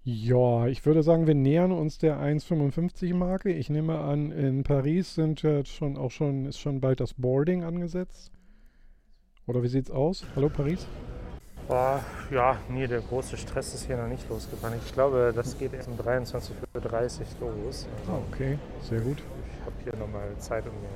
[0.03, 3.51] Ja, ich würde sagen, wir nähern uns der 1,55 Marke.
[3.51, 7.63] Ich nehme an, in Paris sind ja schon auch schon ist schon bald das Boarding
[7.63, 8.31] angesetzt.
[9.45, 10.25] Oder wie sieht's aus?
[10.35, 10.85] Hallo Paris?
[11.67, 14.79] Boah, ja, nee, der große Stress ist hier noch nicht losgefahren.
[14.83, 16.51] Ich glaube, das geht erst um 23.30
[17.41, 17.87] Uhr los.
[18.07, 19.17] Ah, Also okay, sehr gut.
[19.19, 20.89] ich habe hier nochmal Zeit, um mir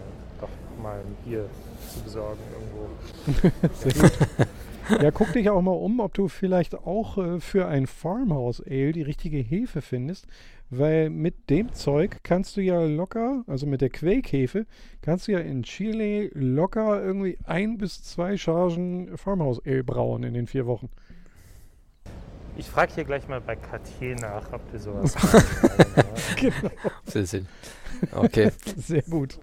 [0.43, 1.49] doch mal ein Bier
[1.89, 3.69] zu besorgen irgendwo.
[3.73, 4.11] Sehr gut.
[5.01, 8.91] Ja, guck dich auch mal um, ob du vielleicht auch äh, für ein Farmhouse Ale
[8.91, 10.27] die richtige Hefe findest,
[10.69, 14.65] weil mit dem Zeug kannst du ja locker, also mit der Quakehefe,
[15.01, 20.33] kannst du ja in Chile locker irgendwie ein bis zwei Chargen Farmhouse Ale brauen in
[20.33, 20.89] den vier Wochen.
[22.57, 25.43] Ich frage hier gleich mal bei Cartier nach, ob die sowas haben.
[26.35, 26.71] Genau.
[28.11, 28.51] Okay.
[28.77, 29.39] sehr gut.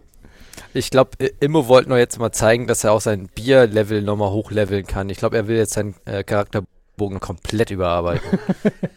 [0.74, 1.10] Ich glaube,
[1.40, 5.08] Immo wollte nur jetzt mal zeigen, dass er auch sein Bierlevel nochmal hochleveln kann.
[5.08, 8.38] Ich glaube, er will jetzt seinen äh, Charakterbogen komplett überarbeiten.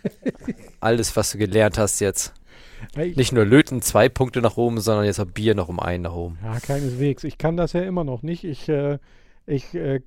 [0.79, 2.33] Alles, was du gelernt hast jetzt.
[2.95, 6.13] Nicht nur Löten zwei Punkte nach oben, sondern jetzt auch Bier noch um einen nach
[6.13, 6.37] oben.
[6.43, 7.23] Ja, keineswegs.
[7.23, 8.43] Ich kann das ja immer noch nicht.
[8.43, 8.99] Ich, äh,
[9.45, 9.99] ich äh,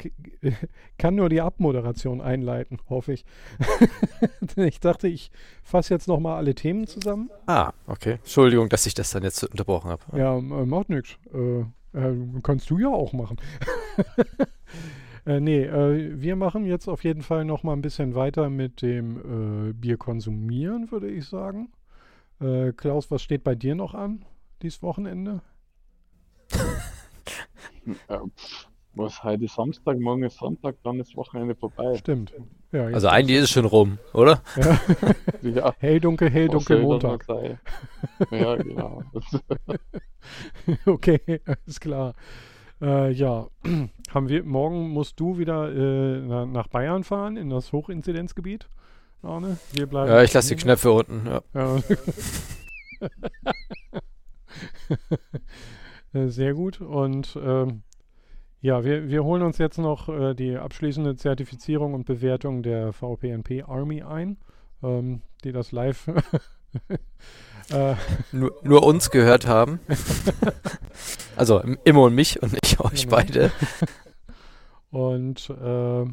[0.98, 3.24] kann nur die Abmoderation einleiten, hoffe ich.
[4.56, 5.30] ich dachte, ich
[5.62, 7.30] fasse jetzt nochmal alle Themen zusammen.
[7.46, 8.12] Ah, okay.
[8.12, 10.02] Entschuldigung, dass ich das dann jetzt unterbrochen habe.
[10.16, 11.18] Ja, äh, macht nichts.
[11.32, 11.60] Äh,
[11.98, 13.36] äh, kannst du ja auch machen.
[15.26, 19.68] äh, nee, äh, wir machen jetzt auf jeden Fall nochmal ein bisschen weiter mit dem
[19.68, 21.70] äh, Bier konsumieren, würde ich sagen.
[22.40, 24.24] Äh, Klaus, was steht bei dir noch an
[24.62, 25.42] dieses Wochenende?
[28.96, 31.96] Ja, was heute ist Samstag, morgen ist Sonntag, dann ist Wochenende vorbei.
[31.96, 32.32] Stimmt.
[32.72, 34.42] Ja, Also eigentlich ist es schon rum, oder?
[35.42, 37.26] Ja, hell, dunkel, hell, dunkel, Montag.
[38.30, 39.02] Ja, genau.
[40.86, 42.14] Okay, alles klar.
[42.80, 43.46] Äh, ja,
[44.12, 48.68] haben wir, morgen musst du wieder äh, na, nach Bayern fahren, in das Hochinzidenzgebiet,
[49.22, 49.58] Arne.
[49.72, 50.10] Wir bleiben.
[50.10, 51.26] Ja, ich lasse die Knöpfe unten.
[51.26, 51.42] Ja.
[51.54, 51.78] Ja.
[56.12, 56.80] Äh, Sehr gut.
[56.80, 57.82] Und ähm,
[58.60, 63.64] ja, wir, wir holen uns jetzt noch äh, die abschließende Zertifizierung und Bewertung der VPNP
[63.66, 64.38] Army ein,
[64.82, 66.08] ähm, die das live
[67.70, 67.94] äh,
[68.32, 69.80] Nur, nur uns gehört haben.
[71.36, 73.16] also Immo und mich und nicht euch Genau.
[73.16, 73.52] beide.
[74.90, 76.04] Und äh,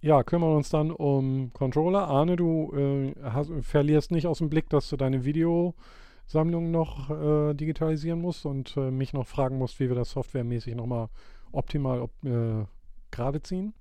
[0.00, 2.06] ja, kümmern uns dann um Controller.
[2.06, 7.54] Arne, du äh, hast, verlierst nicht aus dem Blick, dass du deine Videosammlung noch äh,
[7.54, 11.08] digitalisieren musst und äh, mich noch fragen musst, wie wir das softwaremäßig nochmal
[11.52, 12.64] optimal op äh,
[13.10, 13.74] gerade ziehen.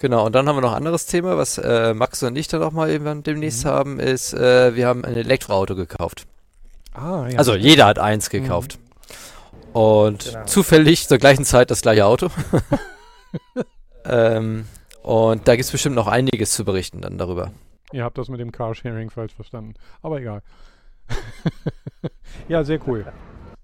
[0.00, 2.62] Genau, und dann haben wir noch ein anderes Thema, was äh, Max und ich dann
[2.62, 3.68] auch mal irgendwann demnächst Mhm.
[3.68, 6.26] haben, ist, äh, wir haben ein Elektroauto gekauft.
[6.92, 7.38] Ah, ja.
[7.38, 8.78] Also jeder hat eins gekauft.
[9.72, 10.44] Und Genau.
[10.44, 12.28] zufällig zur gleichen Zeit das gleiche Auto.
[14.04, 14.66] ähm,
[15.02, 17.52] und da gibt es bestimmt noch einiges zu berichten dann darüber.
[17.92, 19.74] Ihr habt das mit dem Carsharing falsch verstanden.
[20.02, 20.42] Aber egal.
[22.48, 23.06] ja, sehr cool.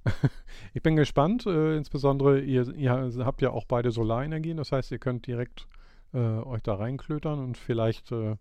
[0.74, 1.47] ich bin gespannt.
[1.47, 2.92] Äh, insbesondere, ihr, ihr
[3.24, 4.56] habt ja auch beide Solarenergien.
[4.56, 5.66] Das heißt, ihr könnt direkt
[6.12, 8.36] äh, euch da reinklötern und vielleicht, äh,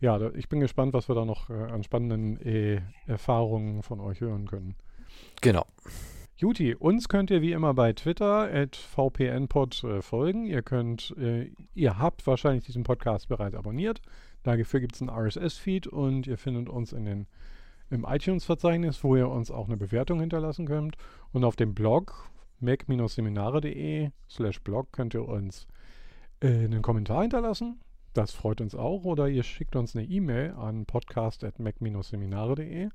[0.00, 4.00] ja, da, ich bin gespannt, was wir da noch äh, an spannenden äh, Erfahrungen von
[4.00, 4.74] euch hören können.
[5.40, 5.66] Genau.
[6.36, 10.46] Juti, uns könnt ihr wie immer bei Twitter at vpnpod äh, folgen.
[10.46, 11.14] Ihr könnt,
[11.74, 14.00] ihr habt wahrscheinlich diesen Podcast bereits abonniert.
[14.42, 17.26] Dafür gibt es einen RSS-Feed und ihr findet uns in den,
[17.90, 20.96] im iTunes-Verzeichnis, wo ihr uns auch eine Bewertung hinterlassen könnt.
[21.32, 22.30] Und auf dem Blog
[22.60, 25.66] mac-seminare.de slash blog könnt ihr uns
[26.40, 27.80] äh, einen Kommentar hinterlassen.
[28.12, 29.04] Das freut uns auch.
[29.04, 32.88] Oder ihr schickt uns eine E-Mail an podcast.mac-seminare.de.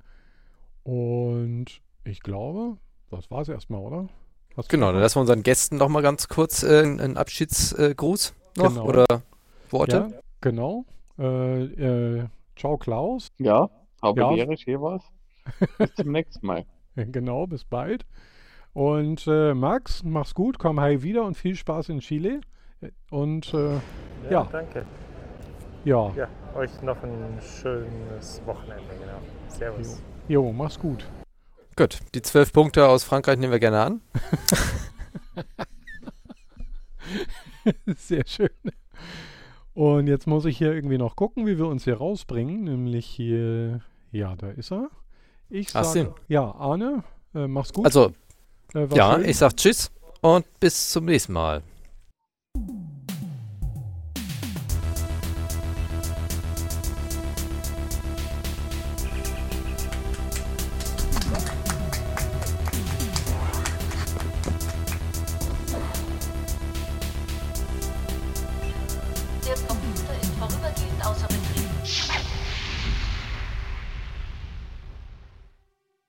[0.82, 2.76] Und ich glaube,
[3.10, 4.08] das war es erstmal, oder?
[4.56, 8.68] Hast Genau, dann lassen wir unseren Gästen noch mal ganz kurz äh, einen Abschiedsgruß noch
[8.68, 8.86] Genau.
[8.86, 9.04] oder
[9.70, 9.96] Worte.
[9.96, 10.08] Ja,
[10.40, 10.84] genau.
[11.18, 12.24] Äh, äh,
[12.56, 13.28] ciao Klaus.
[13.38, 13.68] Ja,
[14.02, 14.32] habe Ja.
[14.32, 15.02] die Ehre, hier war's.
[15.78, 16.64] Bis zum nächsten Mal.
[16.96, 18.06] Genau, bis bald.
[18.72, 22.40] Und äh, Max, mach's gut, komm heil wieder und viel Spaß in Chile.
[23.10, 24.48] Und äh, Ja, Ja.
[24.50, 24.86] danke.
[25.84, 29.20] ja, Ja, euch noch ein schönes Wochenende, genau.
[29.48, 30.02] Servus.
[30.28, 31.06] jo, mach's gut.
[31.76, 34.00] Gut, die zwölf Punkte aus Frankreich nehmen wir gerne an.
[37.96, 38.48] Sehr schön.
[39.76, 42.64] Und jetzt muss ich hier irgendwie noch gucken, wie wir uns hier rausbringen.
[42.64, 44.88] Nämlich hier, ja, da ist er.
[45.50, 47.04] Ich sage, ja, Arne,
[47.34, 47.84] äh, mach's gut.
[47.84, 48.10] Also,
[48.74, 49.28] äh, ja, schön.
[49.28, 49.90] ich sag Tschüss
[50.22, 51.62] und bis zum nächsten Mal.